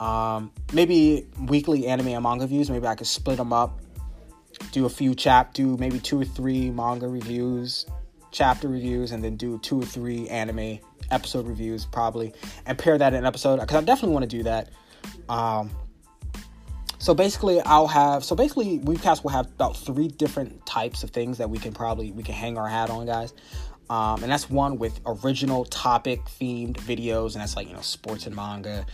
Um, 0.00 0.50
maybe 0.72 1.26
weekly 1.46 1.86
anime 1.86 2.08
and 2.08 2.22
manga 2.22 2.44
reviews. 2.44 2.70
Maybe 2.70 2.86
I 2.86 2.94
could 2.94 3.06
split 3.06 3.36
them 3.36 3.52
up, 3.52 3.80
do 4.72 4.86
a 4.86 4.90
few 4.90 5.14
chap, 5.14 5.52
do 5.52 5.76
maybe 5.76 6.00
two 6.00 6.18
or 6.18 6.24
three 6.24 6.70
manga 6.70 7.06
reviews, 7.06 7.84
chapter 8.30 8.66
reviews, 8.66 9.12
and 9.12 9.22
then 9.22 9.36
do 9.36 9.58
two 9.58 9.82
or 9.82 9.84
three 9.84 10.26
anime 10.30 10.78
episode 11.12 11.46
reviews 11.46 11.84
probably 11.84 12.32
and 12.66 12.78
pair 12.78 12.98
that 12.98 13.12
in 13.12 13.20
an 13.20 13.26
episode 13.26 13.60
because 13.60 13.76
I 13.76 13.84
definitely 13.84 14.14
want 14.14 14.30
to 14.30 14.36
do 14.36 14.42
that. 14.44 14.70
Um, 15.28 15.70
so 16.98 17.14
basically, 17.14 17.60
I'll 17.60 17.88
have 17.88 18.24
so 18.24 18.36
basically 18.36 18.78
Weebcast 18.78 19.24
will 19.24 19.30
have 19.30 19.46
about 19.46 19.76
three 19.76 20.08
different 20.08 20.64
types 20.66 21.02
of 21.02 21.10
things 21.10 21.38
that 21.38 21.50
we 21.50 21.58
can 21.58 21.72
probably 21.72 22.12
we 22.12 22.22
can 22.22 22.34
hang 22.34 22.56
our 22.56 22.68
hat 22.68 22.90
on, 22.90 23.06
guys. 23.06 23.34
Um, 23.90 24.22
and 24.22 24.30
that's 24.30 24.48
one 24.48 24.78
with 24.78 25.00
original 25.04 25.64
topic 25.64 26.24
themed 26.24 26.76
videos, 26.76 27.32
and 27.32 27.42
that's 27.42 27.56
like 27.56 27.66
you 27.68 27.74
know 27.74 27.80
sports 27.80 28.26
and 28.26 28.36
manga, 28.36 28.86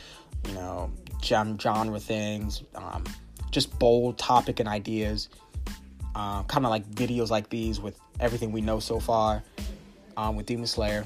you 0.47 0.55
know 0.55 0.91
genre 1.23 2.01
things, 2.01 2.63
um, 2.75 3.05
just 3.51 3.79
bold 3.79 4.19
topic 4.19 4.61
and 4.61 4.69
ideas. 4.69 5.29
Uh, 6.15 6.43
kind 6.45 6.65
of 6.65 6.71
like 6.71 6.89
videos 6.91 7.29
like 7.29 7.49
these 7.49 7.79
with 7.79 8.01
everything 8.19 8.51
we 8.51 8.61
know 8.61 8.81
so 8.81 8.99
far 8.99 9.43
um, 10.17 10.35
with 10.35 10.47
Demon 10.47 10.67
Slayer. 10.67 11.05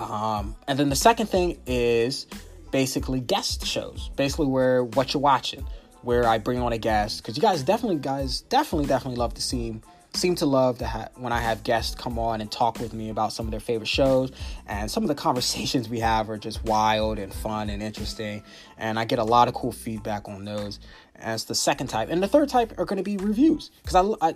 Um, 0.00 0.56
and 0.66 0.78
then 0.78 0.88
the 0.88 0.96
second 0.96 1.26
thing 1.26 1.60
is 1.66 2.26
basically 2.70 3.20
guest 3.20 3.66
shows, 3.66 4.10
basically 4.16 4.46
where 4.46 4.82
what 4.82 5.12
you're 5.12 5.20
watching, 5.20 5.66
where 6.02 6.26
I 6.26 6.38
bring 6.38 6.60
on 6.60 6.72
a 6.72 6.78
guest 6.78 7.22
because 7.22 7.36
you 7.36 7.42
guys 7.42 7.62
definitely, 7.62 7.98
guys 7.98 8.40
definitely, 8.42 8.86
definitely 8.86 9.18
love 9.18 9.34
to 9.34 9.42
see 9.42 9.80
seem 10.12 10.34
to 10.34 10.46
love 10.46 10.78
to 10.78 10.84
have 10.84 11.10
when 11.14 11.32
I 11.32 11.38
have 11.38 11.62
guests 11.62 11.94
come 11.94 12.18
on 12.18 12.40
and 12.40 12.50
talk 12.50 12.80
with 12.80 12.92
me 12.92 13.10
about 13.10 13.32
some 13.32 13.46
of 13.46 13.52
their 13.52 13.60
favorite 13.60 13.88
shows. 13.88 14.32
And 14.66 14.90
some 14.90 15.04
of 15.04 15.08
the 15.08 15.14
conversations 15.26 15.88
we 15.88 16.00
have 16.00 16.30
are 16.30 16.38
just 16.38 16.64
wild 16.64 17.18
and 17.18 17.32
fun 17.32 17.70
and 17.70 17.82
interesting. 17.82 18.42
And 18.78 18.98
I 18.98 19.04
get 19.04 19.18
a 19.18 19.24
lot 19.24 19.48
of 19.48 19.54
cool 19.54 19.72
feedback 19.72 20.28
on 20.28 20.44
those. 20.44 20.80
As 21.16 21.44
the 21.44 21.54
second 21.54 21.88
type, 21.88 22.08
and 22.10 22.22
the 22.22 22.28
third 22.28 22.48
type 22.48 22.78
are 22.78 22.86
going 22.86 22.96
to 22.96 23.02
be 23.02 23.18
reviews 23.18 23.70
because 23.82 24.16
I, 24.22 24.28
I 24.28 24.34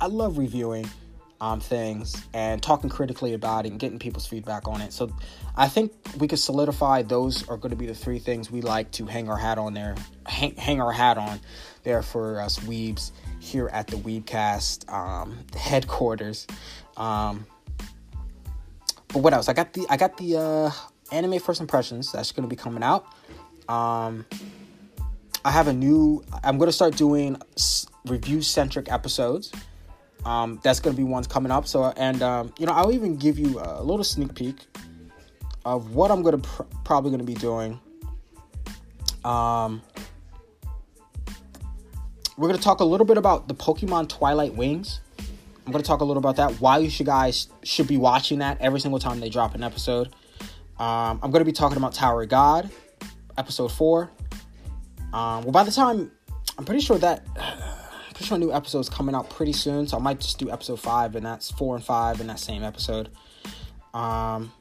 I 0.00 0.06
love 0.06 0.38
reviewing 0.38 0.88
um, 1.40 1.60
things 1.60 2.14
and 2.32 2.62
talking 2.62 2.88
critically 2.88 3.34
about 3.34 3.66
it 3.66 3.70
and 3.70 3.80
getting 3.80 3.98
people's 3.98 4.26
feedback 4.26 4.66
on 4.68 4.80
it. 4.80 4.92
So 4.92 5.14
I 5.56 5.68
think 5.68 5.92
we 6.18 6.28
could 6.28 6.38
solidify 6.38 7.02
those 7.02 7.48
are 7.48 7.56
going 7.56 7.70
to 7.70 7.76
be 7.76 7.86
the 7.86 7.94
three 7.94 8.18
things 8.18 8.50
we 8.50 8.60
like 8.60 8.90
to 8.92 9.06
hang 9.06 9.28
our 9.28 9.36
hat 9.36 9.58
on 9.58 9.74
there, 9.74 9.94
hang, 10.26 10.54
hang 10.56 10.80
our 10.80 10.92
hat 10.92 11.18
on 11.18 11.40
there 11.82 12.02
for 12.02 12.40
us 12.40 12.58
weebs 12.60 13.12
here 13.40 13.68
at 13.68 13.86
the 13.86 13.96
Weebcast 13.96 14.90
um, 14.92 15.38
headquarters. 15.56 16.46
Um, 16.96 17.46
but 19.08 19.22
what 19.22 19.32
else? 19.32 19.48
I 19.48 19.52
got 19.52 19.72
the 19.72 19.86
I 19.88 19.96
got 19.96 20.16
the 20.16 20.36
uh, 20.36 20.70
anime 21.12 21.38
first 21.38 21.60
impressions 21.60 22.10
that's 22.10 22.32
going 22.32 22.48
to 22.48 22.48
be 22.48 22.56
coming 22.56 22.82
out. 22.82 23.06
Um, 23.68 24.24
I 25.44 25.50
have 25.50 25.68
a 25.68 25.72
new. 25.72 26.24
I'm 26.42 26.58
going 26.58 26.68
to 26.68 26.72
start 26.72 26.96
doing 26.96 27.36
review 28.06 28.42
centric 28.42 28.90
episodes. 28.90 29.52
Um, 30.24 30.58
that's 30.62 30.80
going 30.80 30.96
to 30.96 31.00
be 31.00 31.04
ones 31.04 31.26
coming 31.26 31.52
up. 31.52 31.66
So, 31.66 31.92
and 31.96 32.22
um, 32.22 32.54
you 32.58 32.66
know, 32.66 32.72
I'll 32.72 32.92
even 32.92 33.16
give 33.16 33.38
you 33.38 33.60
a 33.60 33.82
little 33.82 34.04
sneak 34.04 34.34
peek 34.34 34.56
of 35.64 35.94
what 35.94 36.10
I'm 36.10 36.22
going 36.22 36.40
to 36.40 36.48
pr- 36.48 36.62
probably 36.84 37.10
going 37.10 37.20
to 37.20 37.26
be 37.26 37.34
doing. 37.34 37.80
Um, 39.24 39.82
we're 42.36 42.48
going 42.48 42.58
to 42.58 42.64
talk 42.64 42.80
a 42.80 42.84
little 42.84 43.06
bit 43.06 43.16
about 43.16 43.48
the 43.48 43.54
Pokemon 43.54 44.08
Twilight 44.08 44.54
Wings. 44.54 45.00
I'm 45.66 45.72
going 45.72 45.82
to 45.82 45.86
talk 45.86 46.00
a 46.00 46.04
little 46.04 46.18
about 46.18 46.36
that. 46.36 46.60
Why 46.60 46.78
you 46.78 46.90
should 46.90 47.06
guys 47.06 47.48
should 47.62 47.88
be 47.88 47.96
watching 47.96 48.40
that 48.40 48.60
every 48.60 48.80
single 48.80 48.98
time 48.98 49.20
they 49.20 49.30
drop 49.30 49.54
an 49.54 49.62
episode. 49.62 50.08
Um, 50.78 51.20
I'm 51.22 51.30
going 51.30 51.40
to 51.40 51.44
be 51.44 51.52
talking 51.52 51.78
about 51.78 51.94
Tower 51.94 52.22
of 52.22 52.28
God, 52.28 52.70
episode 53.38 53.68
four. 53.72 54.10
Um, 55.12 55.44
well, 55.44 55.52
by 55.52 55.62
the 55.62 55.70
time 55.70 56.10
I'm 56.58 56.64
pretty 56.64 56.80
sure 56.80 56.98
that 56.98 57.24
pretty 58.14 58.26
sure 58.26 58.38
new 58.38 58.52
episode's 58.52 58.88
coming 58.88 59.14
out 59.14 59.28
pretty 59.28 59.52
soon, 59.52 59.86
so 59.86 59.96
I 59.96 60.00
might 60.00 60.20
just 60.20 60.38
do 60.38 60.50
episode 60.50 60.80
five, 60.80 61.16
and 61.16 61.26
that's 61.26 61.50
four 61.50 61.74
and 61.74 61.84
five 61.84 62.20
in 62.20 62.28
that 62.28 62.38
same 62.38 62.62
episode. 62.62 63.10
Um, 63.92 64.52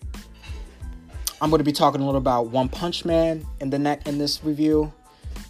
I'm 1.39 1.49
going 1.49 1.59
to 1.59 1.63
be 1.63 1.71
talking 1.71 2.01
a 2.01 2.05
little 2.05 2.19
about 2.19 2.47
One 2.47 2.67
Punch 2.67 3.05
Man 3.05 3.45
in 3.59 3.69
the 3.69 3.79
neck 3.79 4.07
in 4.07 4.17
this 4.17 4.43
review, 4.43 4.91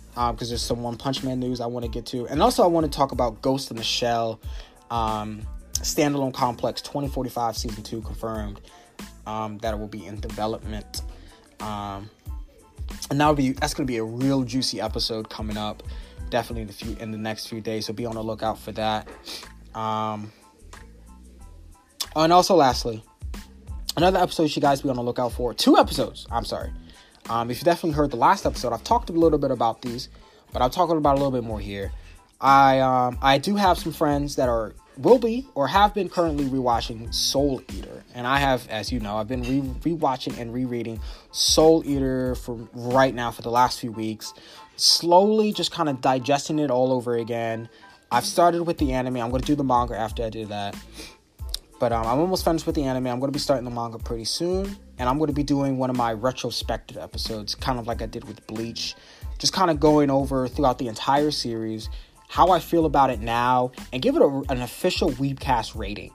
because 0.09 0.29
um, 0.29 0.35
there's 0.37 0.61
some 0.61 0.83
One 0.83 0.97
Punch 0.97 1.23
Man 1.23 1.39
news 1.39 1.61
I 1.61 1.65
want 1.65 1.85
to 1.85 1.91
get 1.91 2.05
to, 2.07 2.27
and 2.27 2.41
also 2.41 2.63
I 2.63 2.67
want 2.67 2.85
to 2.85 2.95
talk 2.95 3.13
about 3.13 3.41
Ghost 3.41 3.71
in 3.71 3.77
the 3.77 3.83
Shell, 3.83 4.39
um, 4.91 5.41
standalone 5.75 6.33
complex 6.33 6.81
2045 6.81 7.57
season 7.57 7.83
two 7.83 8.01
confirmed. 8.01 8.59
Um, 9.25 9.57
that 9.59 9.73
it 9.73 9.79
will 9.79 9.87
be 9.87 10.05
in 10.05 10.19
development. 10.19 11.01
Um, 11.61 12.09
and 13.09 13.19
that'll 13.21 13.33
be 13.33 13.53
that's 13.53 13.73
going 13.73 13.87
to 13.87 13.91
be 13.91 13.97
a 13.97 14.03
real 14.03 14.43
juicy 14.43 14.81
episode 14.81 15.29
coming 15.29 15.55
up 15.55 15.81
definitely 16.33 16.63
in 16.63 16.67
the 16.67 16.73
few 16.73 16.97
in 16.99 17.11
the 17.11 17.17
next 17.17 17.47
few 17.47 17.61
days. 17.61 17.85
So 17.85 17.93
be 17.93 18.05
on 18.05 18.15
the 18.15 18.23
lookout 18.23 18.57
for 18.59 18.71
that. 18.73 19.07
Um, 19.75 20.33
and 22.15 22.33
also, 22.33 22.55
lastly, 22.55 23.03
another 23.95 24.19
episode 24.19 24.53
you 24.55 24.61
guys 24.61 24.81
be 24.81 24.89
on 24.89 24.95
the 24.95 25.03
lookout 25.03 25.31
for. 25.31 25.53
Two 25.53 25.77
episodes. 25.77 26.27
I'm 26.31 26.43
sorry. 26.43 26.71
Um, 27.29 27.49
if 27.49 27.59
you 27.59 27.63
definitely 27.63 27.95
heard 27.95 28.11
the 28.11 28.17
last 28.17 28.45
episode, 28.45 28.73
I've 28.73 28.83
talked 28.83 29.09
a 29.09 29.13
little 29.13 29.39
bit 29.39 29.51
about 29.51 29.81
these, 29.81 30.09
but 30.51 30.61
I'm 30.61 30.71
talking 30.71 30.97
about 30.97 31.13
a 31.13 31.19
little 31.19 31.31
bit 31.31 31.43
more 31.43 31.59
here. 31.59 31.91
I 32.41 32.79
um, 32.79 33.19
I 33.21 33.37
do 33.37 33.55
have 33.55 33.77
some 33.77 33.93
friends 33.93 34.35
that 34.35 34.49
are 34.49 34.73
will 34.97 35.17
be 35.19 35.47
or 35.55 35.67
have 35.67 35.93
been 35.93 36.09
currently 36.09 36.45
rewatching 36.45 37.13
Soul 37.13 37.61
Eater, 37.73 38.03
and 38.13 38.27
I 38.27 38.39
have, 38.39 38.67
as 38.69 38.91
you 38.91 38.99
know, 38.99 39.17
I've 39.17 39.27
been 39.27 39.43
re- 39.43 39.93
rewatching 39.93 40.37
and 40.39 40.53
rereading 40.53 40.99
Soul 41.31 41.83
Eater 41.85 42.35
for 42.35 42.55
right 42.73 43.13
now 43.13 43.31
for 43.31 43.43
the 43.43 43.51
last 43.51 43.79
few 43.79 43.91
weeks, 43.91 44.33
slowly 44.75 45.53
just 45.53 45.71
kind 45.71 45.89
of 45.89 46.01
digesting 46.01 46.59
it 46.59 46.71
all 46.71 46.91
over 46.91 47.15
again. 47.15 47.69
I've 48.11 48.25
started 48.25 48.63
with 48.63 48.77
the 48.77 48.93
anime. 48.93 49.17
I'm 49.17 49.29
going 49.29 49.41
to 49.41 49.47
do 49.47 49.55
the 49.55 49.63
manga 49.63 49.97
after 49.97 50.23
I 50.23 50.29
do 50.29 50.45
that. 50.45 50.75
But 51.79 51.91
um, 51.91 52.05
I'm 52.05 52.19
almost 52.19 52.45
finished 52.45 52.65
with 52.65 52.75
the 52.75 52.83
anime. 52.83 53.07
I'm 53.07 53.19
going 53.19 53.31
to 53.31 53.35
be 53.35 53.39
starting 53.39 53.65
the 53.65 53.71
manga 53.71 53.97
pretty 53.97 54.25
soon. 54.25 54.77
And 54.99 55.09
I'm 55.09 55.17
going 55.17 55.27
to 55.27 55.33
be 55.33 55.43
doing 55.43 55.77
one 55.77 55.89
of 55.89 55.97
my 55.97 56.13
retrospective 56.13 56.97
episodes, 56.97 57.55
kind 57.55 57.79
of 57.79 57.87
like 57.87 58.01
I 58.01 58.05
did 58.05 58.23
with 58.25 58.45
Bleach. 58.47 58.95
Just 59.39 59.51
kind 59.51 59.71
of 59.71 59.79
going 59.79 60.09
over 60.09 60.47
throughout 60.47 60.77
the 60.77 60.87
entire 60.87 61.31
series, 61.31 61.89
how 62.29 62.51
I 62.51 62.59
feel 62.59 62.85
about 62.85 63.09
it 63.09 63.19
now, 63.19 63.71
and 63.91 64.01
give 64.01 64.15
it 64.15 64.21
a, 64.21 64.43
an 64.49 64.61
official 64.61 65.09
Weebcast 65.11 65.77
rating. 65.77 66.13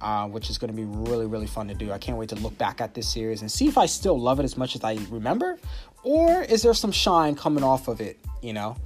Uh, 0.00 0.26
which 0.26 0.48
is 0.48 0.56
going 0.56 0.70
to 0.70 0.74
be 0.74 0.84
really, 0.84 1.26
really 1.26 1.46
fun 1.46 1.68
to 1.68 1.74
do. 1.74 1.92
I 1.92 1.98
can't 1.98 2.16
wait 2.16 2.30
to 2.30 2.34
look 2.36 2.56
back 2.56 2.80
at 2.80 2.94
this 2.94 3.06
series 3.06 3.42
and 3.42 3.52
see 3.52 3.68
if 3.68 3.76
I 3.76 3.84
still 3.84 4.18
love 4.18 4.40
it 4.40 4.44
as 4.44 4.56
much 4.56 4.74
as 4.74 4.82
I 4.82 4.98
remember, 5.10 5.58
or 6.02 6.42
is 6.42 6.62
there 6.62 6.74
some 6.74 6.92
shine 6.92 7.34
coming 7.34 7.64
off 7.64 7.88
of 7.88 8.00
it, 8.00 8.18
you 8.42 8.52
know? 8.52 8.76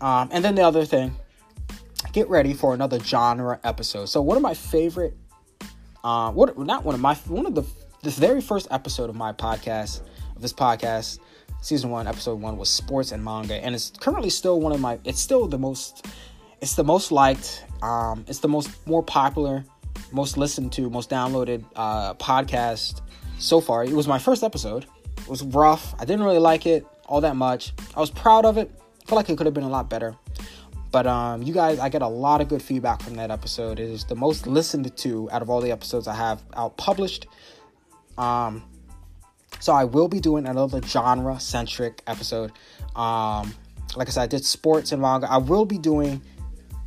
Um, 0.00 0.28
and 0.32 0.44
then 0.44 0.54
the 0.54 0.62
other 0.62 0.84
thing, 0.84 1.14
get 2.12 2.28
ready 2.28 2.54
for 2.54 2.74
another 2.74 2.98
genre 2.98 3.60
episode. 3.64 4.06
So 4.06 4.22
one 4.22 4.36
of 4.36 4.42
my 4.42 4.54
favorite 4.54 5.14
uh, 6.02 6.30
what 6.32 6.56
not 6.58 6.84
one 6.84 6.94
of 6.94 7.00
my 7.00 7.14
one 7.26 7.46
of 7.46 7.54
the 7.54 7.62
this 8.02 8.18
very 8.18 8.40
first 8.40 8.68
episode 8.70 9.10
of 9.10 9.16
my 9.16 9.32
podcast 9.32 10.00
of 10.34 10.42
this 10.42 10.52
podcast 10.52 11.18
season 11.60 11.90
one 11.90 12.06
episode 12.06 12.40
one 12.40 12.56
was 12.56 12.70
sports 12.70 13.12
and 13.12 13.22
manga 13.22 13.54
and 13.54 13.74
it's 13.74 13.90
currently 14.00 14.30
still 14.30 14.60
one 14.60 14.72
of 14.72 14.80
my 14.80 14.98
it's 15.04 15.20
still 15.20 15.46
the 15.46 15.58
most 15.58 16.06
it's 16.62 16.74
the 16.74 16.84
most 16.84 17.12
liked 17.12 17.64
um 17.82 18.24
it's 18.28 18.38
the 18.38 18.48
most 18.48 18.86
more 18.86 19.02
popular 19.02 19.62
most 20.10 20.38
listened 20.38 20.72
to 20.72 20.88
most 20.88 21.10
downloaded 21.10 21.62
uh 21.76 22.14
podcast 22.14 23.02
so 23.38 23.60
far 23.60 23.84
it 23.84 23.92
was 23.92 24.08
my 24.08 24.18
first 24.18 24.42
episode 24.42 24.86
was 25.30 25.42
rough 25.42 25.94
i 25.98 26.04
didn't 26.04 26.24
really 26.24 26.38
like 26.38 26.66
it 26.66 26.84
all 27.06 27.20
that 27.20 27.36
much 27.36 27.72
i 27.96 28.00
was 28.00 28.10
proud 28.10 28.44
of 28.44 28.58
it 28.58 28.70
I 29.02 29.10
feel 29.10 29.16
like 29.16 29.28
it 29.28 29.36
could 29.36 29.46
have 29.46 29.54
been 29.54 29.64
a 29.64 29.68
lot 29.68 29.90
better 29.90 30.16
but 30.92 31.06
um, 31.06 31.42
you 31.42 31.54
guys, 31.54 31.78
I 31.78 31.88
get 31.88 32.02
a 32.02 32.08
lot 32.08 32.40
of 32.40 32.48
good 32.48 32.62
feedback 32.62 33.00
from 33.02 33.14
that 33.14 33.30
episode. 33.30 33.78
It 33.78 33.88
is 33.88 34.04
the 34.04 34.16
most 34.16 34.46
listened 34.46 34.94
to 34.96 35.30
out 35.30 35.42
of 35.42 35.48
all 35.48 35.60
the 35.60 35.70
episodes 35.70 36.08
I 36.08 36.14
have 36.14 36.42
out 36.54 36.76
published. 36.76 37.26
Um, 38.18 38.64
so 39.60 39.72
I 39.72 39.84
will 39.84 40.08
be 40.08 40.20
doing 40.20 40.46
another 40.46 40.82
genre 40.82 41.38
centric 41.38 42.02
episode. 42.06 42.52
Um, 42.96 43.54
like 43.96 44.08
I 44.08 44.10
said, 44.10 44.22
I 44.22 44.26
did 44.26 44.44
sports 44.44 44.90
and 44.92 45.00
manga. 45.00 45.30
I 45.30 45.36
will 45.36 45.64
be 45.64 45.78
doing 45.78 46.22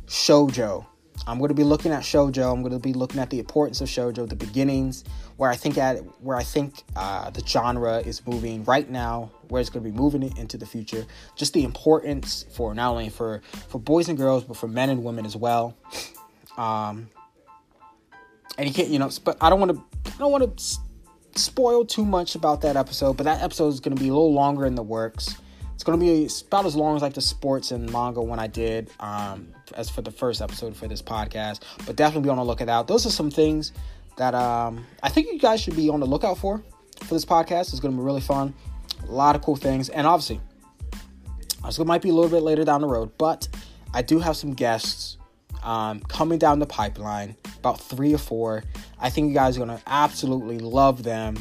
shojo. 0.06 0.84
I'm 1.26 1.38
going 1.38 1.48
to 1.48 1.54
be 1.54 1.64
looking 1.64 1.92
at 1.92 2.02
shojo. 2.02 2.52
I'm 2.52 2.60
going 2.60 2.72
to 2.72 2.78
be 2.78 2.92
looking 2.92 3.20
at 3.20 3.30
the 3.30 3.38
importance 3.38 3.80
of 3.80 3.88
shojo, 3.88 4.28
the 4.28 4.36
beginnings, 4.36 5.04
where 5.36 5.50
I 5.50 5.56
think 5.56 5.78
at 5.78 5.98
where 6.22 6.36
I 6.36 6.42
think 6.44 6.82
uh, 6.94 7.30
the 7.30 7.44
genre 7.44 7.98
is 7.98 8.24
moving 8.26 8.64
right 8.64 8.88
now, 8.88 9.30
where 9.48 9.60
it's 9.60 9.70
going 9.70 9.84
to 9.84 9.90
be 9.90 9.96
moving 9.96 10.22
it 10.22 10.38
into 10.38 10.56
the 10.56 10.66
future. 10.66 11.04
Just 11.36 11.52
the 11.52 11.64
importance 11.64 12.46
for 12.52 12.74
not 12.74 12.90
only 12.90 13.08
for 13.08 13.42
for 13.68 13.80
boys 13.80 14.08
and 14.08 14.16
girls, 14.16 14.44
but 14.44 14.56
for 14.56 14.68
men 14.68 14.90
and 14.90 15.02
women 15.04 15.26
as 15.26 15.36
well. 15.36 15.76
Um, 16.56 17.10
and 18.58 18.68
you 18.68 18.74
can't, 18.74 18.88
you 18.88 18.98
know, 18.98 19.10
but 19.24 19.36
I 19.40 19.50
don't 19.50 19.58
want 19.58 19.72
to, 19.72 19.82
I 20.14 20.18
don't 20.18 20.30
want 20.30 20.56
to 20.56 20.78
spoil 21.34 21.84
too 21.84 22.04
much 22.04 22.34
about 22.36 22.60
that 22.62 22.76
episode. 22.76 23.16
But 23.16 23.24
that 23.24 23.42
episode 23.42 23.68
is 23.68 23.80
going 23.80 23.96
to 23.96 24.00
be 24.00 24.08
a 24.08 24.12
little 24.12 24.32
longer 24.32 24.66
in 24.66 24.74
the 24.74 24.82
works. 24.82 25.36
It's 25.74 25.82
going 25.82 25.98
to 25.98 26.04
be 26.04 26.28
about 26.46 26.66
as 26.66 26.76
long 26.76 26.94
as 26.94 27.02
like 27.02 27.14
the 27.14 27.20
sports 27.20 27.72
and 27.72 27.90
manga 27.90 28.22
one 28.22 28.38
I 28.38 28.46
did 28.46 28.90
um, 29.00 29.48
as 29.74 29.90
for 29.90 30.02
the 30.02 30.12
first 30.12 30.40
episode 30.40 30.76
for 30.76 30.86
this 30.86 31.02
podcast. 31.02 31.62
But 31.84 31.96
definitely 31.96 32.26
be 32.26 32.30
on 32.30 32.36
the 32.36 32.44
lookout 32.44 32.68
out. 32.68 32.86
Those 32.86 33.06
are 33.06 33.10
some 33.10 33.30
things 33.30 33.72
that 34.16 34.34
um, 34.34 34.86
I 35.02 35.08
think 35.08 35.28
you 35.32 35.38
guys 35.38 35.60
should 35.60 35.76
be 35.76 35.88
on 35.90 36.00
the 36.00 36.06
lookout 36.06 36.38
for 36.38 36.62
for 37.00 37.14
this 37.14 37.24
podcast. 37.24 37.72
It's 37.72 37.80
going 37.80 37.94
to 37.94 37.98
be 38.00 38.04
really 38.04 38.20
fun. 38.20 38.54
A 39.02 39.12
lot 39.12 39.36
of 39.36 39.42
cool 39.42 39.56
things. 39.56 39.88
And 39.88 40.06
obviously, 40.06 40.40
it 41.68 41.86
might 41.86 42.02
be 42.02 42.10
a 42.10 42.12
little 42.12 42.30
bit 42.30 42.42
later 42.42 42.64
down 42.64 42.80
the 42.80 42.86
road, 42.86 43.12
but 43.18 43.48
I 43.92 44.02
do 44.02 44.18
have 44.18 44.36
some 44.36 44.52
guests 44.52 45.18
um, 45.62 46.00
coming 46.00 46.38
down 46.38 46.58
the 46.58 46.66
pipeline, 46.66 47.36
about 47.58 47.80
three 47.80 48.14
or 48.14 48.18
four. 48.18 48.64
I 49.00 49.10
think 49.10 49.28
you 49.28 49.34
guys 49.34 49.56
are 49.56 49.64
going 49.64 49.76
to 49.76 49.82
absolutely 49.86 50.58
love 50.58 51.02
them. 51.02 51.36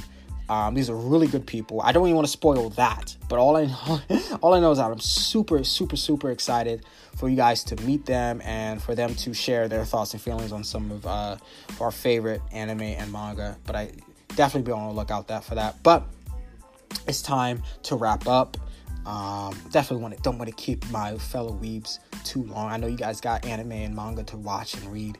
Um, 0.49 0.73
these 0.73 0.89
are 0.89 0.95
really 0.95 1.27
good 1.27 1.47
people. 1.47 1.81
I 1.81 1.91
don't 1.91 2.05
even 2.05 2.15
want 2.15 2.27
to 2.27 2.31
spoil 2.31 2.69
that, 2.71 3.15
but 3.29 3.39
all 3.39 3.55
I 3.55 3.65
know, 3.65 4.01
all 4.41 4.53
I 4.53 4.59
know 4.59 4.71
is 4.71 4.77
that 4.77 4.91
I'm 4.91 4.99
super, 4.99 5.63
super, 5.63 5.95
super 5.95 6.31
excited 6.31 6.85
for 7.15 7.29
you 7.29 7.35
guys 7.35 7.63
to 7.65 7.75
meet 7.83 8.05
them 8.05 8.41
and 8.43 8.81
for 8.81 8.95
them 8.95 9.15
to 9.15 9.33
share 9.33 9.67
their 9.67 9.85
thoughts 9.85 10.13
and 10.13 10.21
feelings 10.21 10.51
on 10.51 10.63
some 10.63 10.91
of 10.91 11.05
uh, 11.05 11.37
our 11.79 11.91
favorite 11.91 12.41
anime 12.51 12.81
and 12.81 13.11
manga. 13.11 13.57
But 13.65 13.75
I 13.75 13.91
definitely 14.35 14.67
be 14.67 14.71
on 14.73 14.89
the 14.89 14.93
lookout 14.93 15.27
that 15.29 15.43
for 15.43 15.55
that. 15.55 15.81
But 15.81 16.03
it's 17.07 17.21
time 17.21 17.63
to 17.83 17.95
wrap 17.95 18.27
up. 18.27 18.57
Um, 19.05 19.53
definitely 19.71 20.01
want 20.01 20.15
to 20.15 20.21
don't 20.21 20.37
want 20.37 20.49
to 20.49 20.55
keep 20.55 20.89
my 20.89 21.17
fellow 21.17 21.57
weebs 21.61 21.99
too 22.23 22.43
long. 22.43 22.71
I 22.71 22.77
know 22.77 22.87
you 22.87 22.97
guys 22.97 23.19
got 23.19 23.45
anime 23.45 23.73
and 23.73 23.95
manga 23.95 24.23
to 24.23 24.37
watch 24.37 24.75
and 24.75 24.85
read, 24.91 25.17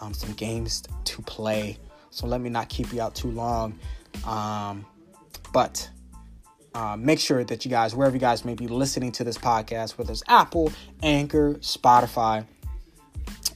um, 0.00 0.12
some 0.12 0.32
games 0.32 0.82
to 1.04 1.22
play. 1.22 1.78
So 2.10 2.26
let 2.26 2.40
me 2.40 2.50
not 2.50 2.68
keep 2.68 2.92
you 2.92 3.00
out 3.00 3.14
too 3.14 3.30
long. 3.30 3.78
Um, 4.26 4.86
but 5.52 5.88
uh, 6.74 6.96
make 6.96 7.18
sure 7.18 7.44
that 7.44 7.64
you 7.64 7.70
guys, 7.70 7.94
wherever 7.94 8.14
you 8.14 8.20
guys 8.20 8.44
may 8.44 8.54
be 8.54 8.66
listening 8.66 9.12
to 9.12 9.24
this 9.24 9.36
podcast, 9.36 9.98
whether 9.98 10.12
it's 10.12 10.22
Apple, 10.28 10.72
Anchor, 11.02 11.54
Spotify, 11.54 12.46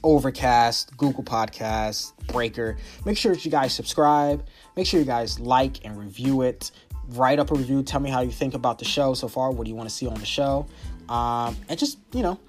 Overcast, 0.03 0.95
Google 0.97 1.23
Podcasts, 1.23 2.13
Breaker, 2.27 2.77
make 3.05 3.17
sure 3.17 3.33
that 3.33 3.43
you 3.43 3.51
guys 3.51 3.73
subscribe. 3.73 4.45
Make 4.75 4.85
sure 4.85 4.99
you 4.99 5.05
guys 5.05 5.39
like 5.39 5.83
and 5.83 5.97
review 5.97 6.43
it. 6.43 6.71
Write 7.09 7.39
up 7.39 7.51
a 7.51 7.55
review. 7.55 7.81
Tell 7.83 7.99
me 7.99 8.09
how 8.09 8.21
you 8.21 8.31
think 8.31 8.53
about 8.53 8.79
the 8.79 8.85
show 8.85 9.13
so 9.13 9.27
far. 9.27 9.51
What 9.51 9.63
do 9.63 9.69
you 9.69 9.75
want 9.75 9.89
to 9.89 9.95
see 9.95 10.07
on 10.07 10.19
the 10.19 10.25
show? 10.25 10.67
Um, 11.09 11.55
and 11.69 11.79
just, 11.79 11.99
you 12.13 12.21
know, 12.21 12.39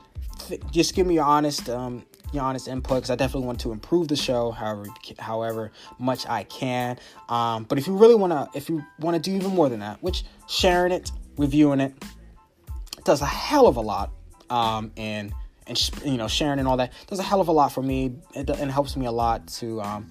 th- 0.49 0.61
just 0.71 0.95
give 0.95 1.07
me 1.07 1.15
your 1.15 1.25
honest 1.25 1.71
um, 1.71 2.05
your 2.33 2.45
honest 2.45 2.69
input 2.69 2.99
because 2.99 3.11
I 3.11 3.17
definitely 3.17 3.47
want 3.47 3.61
to 3.61 3.73
improve 3.73 4.09
the 4.09 4.17
show 4.17 4.51
however 4.51 4.87
however 5.19 5.73
much 5.99 6.27
I 6.27 6.45
can. 6.45 6.99
Um, 7.29 7.65
but 7.65 7.79
if 7.79 7.87
you 7.87 7.97
really 7.97 8.15
want 8.15 8.33
to 8.33 8.49
if 8.57 8.69
you 8.69 8.85
want 9.01 9.23
to 9.23 9.31
do 9.31 9.37
even 9.37 9.55
more 9.55 9.69
than 9.69 9.81
that, 9.81 10.03
which 10.03 10.25
sharing 10.49 10.93
it, 10.93 11.11
reviewing 11.37 11.81
it 11.81 11.95
does 13.05 13.23
a 13.23 13.27
hell 13.27 13.67
of 13.67 13.77
a 13.77 13.81
lot 13.81 14.11
um, 14.51 14.93
and 14.97 15.33
and 15.67 15.91
you 16.05 16.17
know 16.17 16.29
sharing 16.29 16.59
and 16.59 16.69
all 16.69 16.77
that 16.77 16.93
does 17.07 17.19
a 17.19 17.23
hell 17.23 17.41
of 17.41 17.49
a 17.49 17.53
lot 17.53 17.73
for 17.73 17.83
me. 17.83 18.17
It, 18.35 18.49
it 18.51 18.71
helps 18.71 18.97
me 18.97 19.07
a 19.07 19.13
lot 19.13 19.47
to 19.59 19.81
um, 19.81 20.11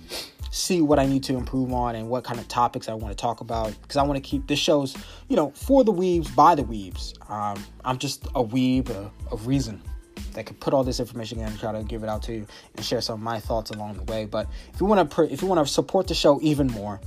see 0.51 0.81
what 0.81 0.99
I 0.99 1.05
need 1.05 1.23
to 1.25 1.35
improve 1.35 1.73
on 1.73 1.95
and 1.95 2.09
what 2.09 2.23
kind 2.23 2.39
of 2.39 2.47
topics 2.47 2.89
I 2.89 2.93
want 2.93 3.15
to 3.15 3.21
talk 3.21 3.41
about 3.41 3.79
because 3.81 3.97
I 3.97 4.03
want 4.03 4.17
to 4.23 4.27
keep 4.27 4.47
this 4.47 4.59
shows 4.59 4.95
you 5.27 5.35
know 5.35 5.51
for 5.51 5.83
the 5.83 5.93
weebs 5.93 6.33
by 6.35 6.55
the 6.55 6.63
weebs 6.63 7.13
um, 7.29 7.63
I'm 7.85 7.97
just 7.97 8.25
a 8.27 8.43
weeb 8.43 8.89
of 8.89 9.47
reason 9.47 9.81
that 10.33 10.45
could 10.45 10.59
put 10.59 10.73
all 10.73 10.83
this 10.83 10.99
information 10.99 11.39
in 11.39 11.45
and 11.45 11.59
try 11.59 11.71
to 11.71 11.83
give 11.83 12.03
it 12.03 12.09
out 12.09 12.23
to 12.23 12.33
you 12.33 12.47
and 12.75 12.85
share 12.85 13.01
some 13.01 13.15
of 13.15 13.21
my 13.21 13.39
thoughts 13.39 13.71
along 13.71 13.95
the 13.95 14.03
way. 14.03 14.25
But 14.25 14.47
if 14.73 14.79
you 14.79 14.85
want 14.85 15.11
to, 15.11 15.21
if 15.31 15.41
you 15.41 15.47
want 15.47 15.65
to 15.65 15.71
support 15.71 16.07
the 16.07 16.13
show 16.13 16.39
even 16.41 16.67
more, 16.67 16.99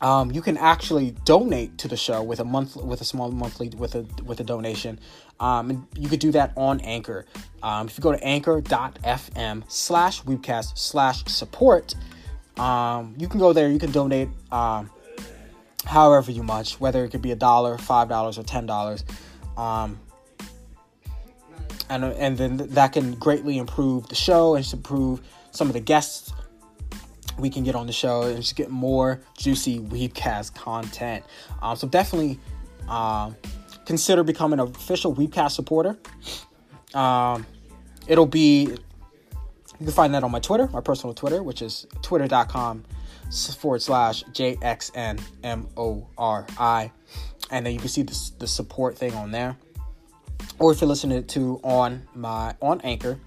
um, 0.00 0.30
you 0.30 0.40
can 0.40 0.56
actually 0.56 1.10
donate 1.24 1.76
to 1.78 1.88
the 1.88 1.96
show 1.96 2.22
with 2.22 2.40
a 2.40 2.44
month 2.44 2.76
with 2.76 3.00
a 3.00 3.04
small 3.04 3.30
monthly 3.30 3.68
with 3.76 3.94
a 3.94 4.06
with 4.24 4.40
a 4.40 4.44
donation. 4.44 4.98
Um, 5.38 5.70
and 5.70 5.86
you 5.96 6.08
could 6.08 6.20
do 6.20 6.32
that 6.32 6.52
on 6.56 6.80
Anchor. 6.80 7.26
Um, 7.62 7.86
if 7.86 7.96
you 7.96 8.02
go 8.02 8.12
to 8.12 8.22
anchor.fm 8.22 9.64
slash 9.68 10.22
weebcast 10.22 10.76
slash 10.78 11.24
support, 11.24 11.94
um, 12.58 13.14
you 13.18 13.28
can 13.28 13.40
go 13.40 13.52
there. 13.52 13.70
You 13.70 13.78
can 13.78 13.90
donate 13.90 14.28
um, 14.52 14.90
however 15.84 16.30
you 16.30 16.42
much, 16.42 16.80
whether 16.80 17.04
it 17.04 17.10
could 17.10 17.22
be 17.22 17.32
a 17.32 17.36
dollar, 17.36 17.78
five 17.78 18.08
dollars, 18.08 18.38
or 18.38 18.42
ten 18.42 18.66
dollars. 18.66 19.04
Um, 19.56 19.98
and 21.90 22.04
and 22.04 22.38
then 22.38 22.56
that 22.56 22.92
can 22.92 23.14
greatly 23.16 23.58
improve 23.58 24.08
the 24.08 24.14
show 24.14 24.54
and 24.54 24.72
improve 24.72 25.20
some 25.50 25.66
of 25.66 25.74
the 25.74 25.80
guests 25.80 26.32
we 27.38 27.50
can 27.50 27.64
get 27.64 27.74
on 27.74 27.86
the 27.86 27.92
show 27.92 28.22
and 28.22 28.36
just 28.36 28.56
get 28.56 28.70
more 28.70 29.20
juicy 29.36 29.80
Weebcast 29.80 30.54
content. 30.54 31.24
Um, 31.62 31.76
so 31.76 31.88
definitely 31.88 32.38
um, 32.88 33.36
consider 33.86 34.22
becoming 34.22 34.60
an 34.60 34.68
official 34.68 35.14
Weebcast 35.14 35.52
supporter. 35.52 35.98
Um, 36.94 37.46
it'll 38.06 38.26
be 38.26 38.62
you 38.62 39.86
can 39.86 39.92
find 39.94 40.14
that 40.14 40.22
on 40.22 40.30
my 40.30 40.40
Twitter, 40.40 40.68
my 40.68 40.80
personal 40.80 41.14
Twitter, 41.14 41.42
which 41.42 41.62
is 41.62 41.86
twitter.com 42.02 42.84
forward 43.58 43.80
slash 43.80 44.22
JXNMORI. 44.24 45.30
And 47.52 47.66
then 47.66 47.72
you 47.72 47.80
can 47.80 47.88
see 47.88 48.02
the, 48.02 48.30
the 48.38 48.46
support 48.46 48.96
thing 48.98 49.14
on 49.14 49.30
there 49.32 49.56
or 50.58 50.72
if 50.72 50.80
you're 50.80 50.88
listening 50.88 51.24
to 51.24 51.60
on 51.62 52.06
my 52.14 52.54
on 52.60 52.80
Anchor, 52.82 53.18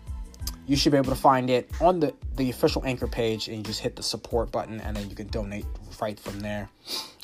you 0.65 0.76
should 0.76 0.91
be 0.91 0.98
able 0.98 1.14
to 1.14 1.19
find 1.19 1.49
it 1.49 1.69
on 1.81 1.99
the, 1.99 2.14
the 2.35 2.49
official 2.49 2.84
Anchor 2.85 3.07
page, 3.07 3.48
and 3.48 3.57
you 3.57 3.64
just 3.64 3.81
hit 3.81 3.95
the 3.95 4.03
support 4.03 4.52
button, 4.52 4.80
and 4.81 4.95
then 4.95 5.10
you 5.10 5.15
can 5.15 5.27
donate 5.27 5.65
right 6.02 6.19
from 6.19 6.40
there. 6.40 6.69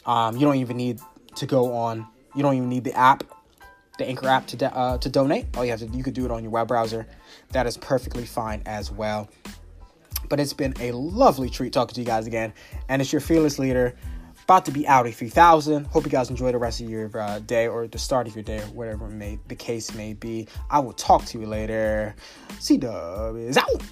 Um, 0.06 0.36
you 0.36 0.42
don't 0.42 0.56
even 0.58 0.78
need 0.78 1.00
to 1.36 1.46
go 1.46 1.74
on. 1.74 2.08
You 2.36 2.44
don't 2.44 2.56
even 2.56 2.70
need 2.70 2.84
the 2.84 2.94
app, 2.98 3.24
the 3.98 4.06
Anchor 4.06 4.28
app 4.28 4.48
to 4.48 4.58
de- 4.58 4.76
uh, 4.76 4.98
to 4.98 5.10
donate. 5.10 5.46
All 5.56 5.64
you 5.64 5.72
have 5.72 5.80
to 5.80 5.88
you 5.88 6.04
could 6.04 6.14
do 6.14 6.26
it 6.26 6.32
on 6.32 6.44
your 6.44 6.52
web 6.52 6.68
browser. 6.68 7.08
That 7.52 7.66
is 7.66 7.78
perfectly 7.78 8.26
fine 8.26 8.62
as 8.66 8.92
well. 8.92 9.30
But 10.28 10.40
it's 10.40 10.54
been 10.54 10.74
a 10.80 10.92
lovely 10.92 11.50
treat 11.50 11.74
talking 11.74 11.96
to 11.96 12.02
you 12.02 12.06
guys 12.06 12.28
again, 12.28 12.54
and 12.88 13.02
it's 13.02 13.12
your 13.12 13.22
fearless 13.22 13.58
leader. 13.58 13.96
About 14.50 14.66
to 14.66 14.72
be 14.72 14.88
out 14.88 15.06
at 15.06 15.14
3000. 15.14 15.86
Hope 15.86 16.06
you 16.06 16.10
guys 16.10 16.32
enjoy 16.32 16.52
the 16.52 16.58
rest 16.58 16.82
of 16.82 16.90
your 16.90 17.16
uh, 17.16 17.38
day 17.38 17.68
or 17.68 17.88
the 17.88 18.00
start 18.00 18.26
of 18.26 18.36
your 18.36 18.42
day, 18.42 18.58
or 18.58 18.66
whatever 18.70 19.08
may 19.08 19.38
the 19.48 19.54
case 19.54 19.94
may 19.94 20.14
be. 20.14 20.48
I 20.72 20.80
will 20.80 20.94
talk 20.94 21.24
to 21.26 21.40
you 21.40 21.46
later. 21.46 22.16
C 22.58 22.76
Dub 22.78 23.38
is 23.38 23.58
out. 23.58 23.84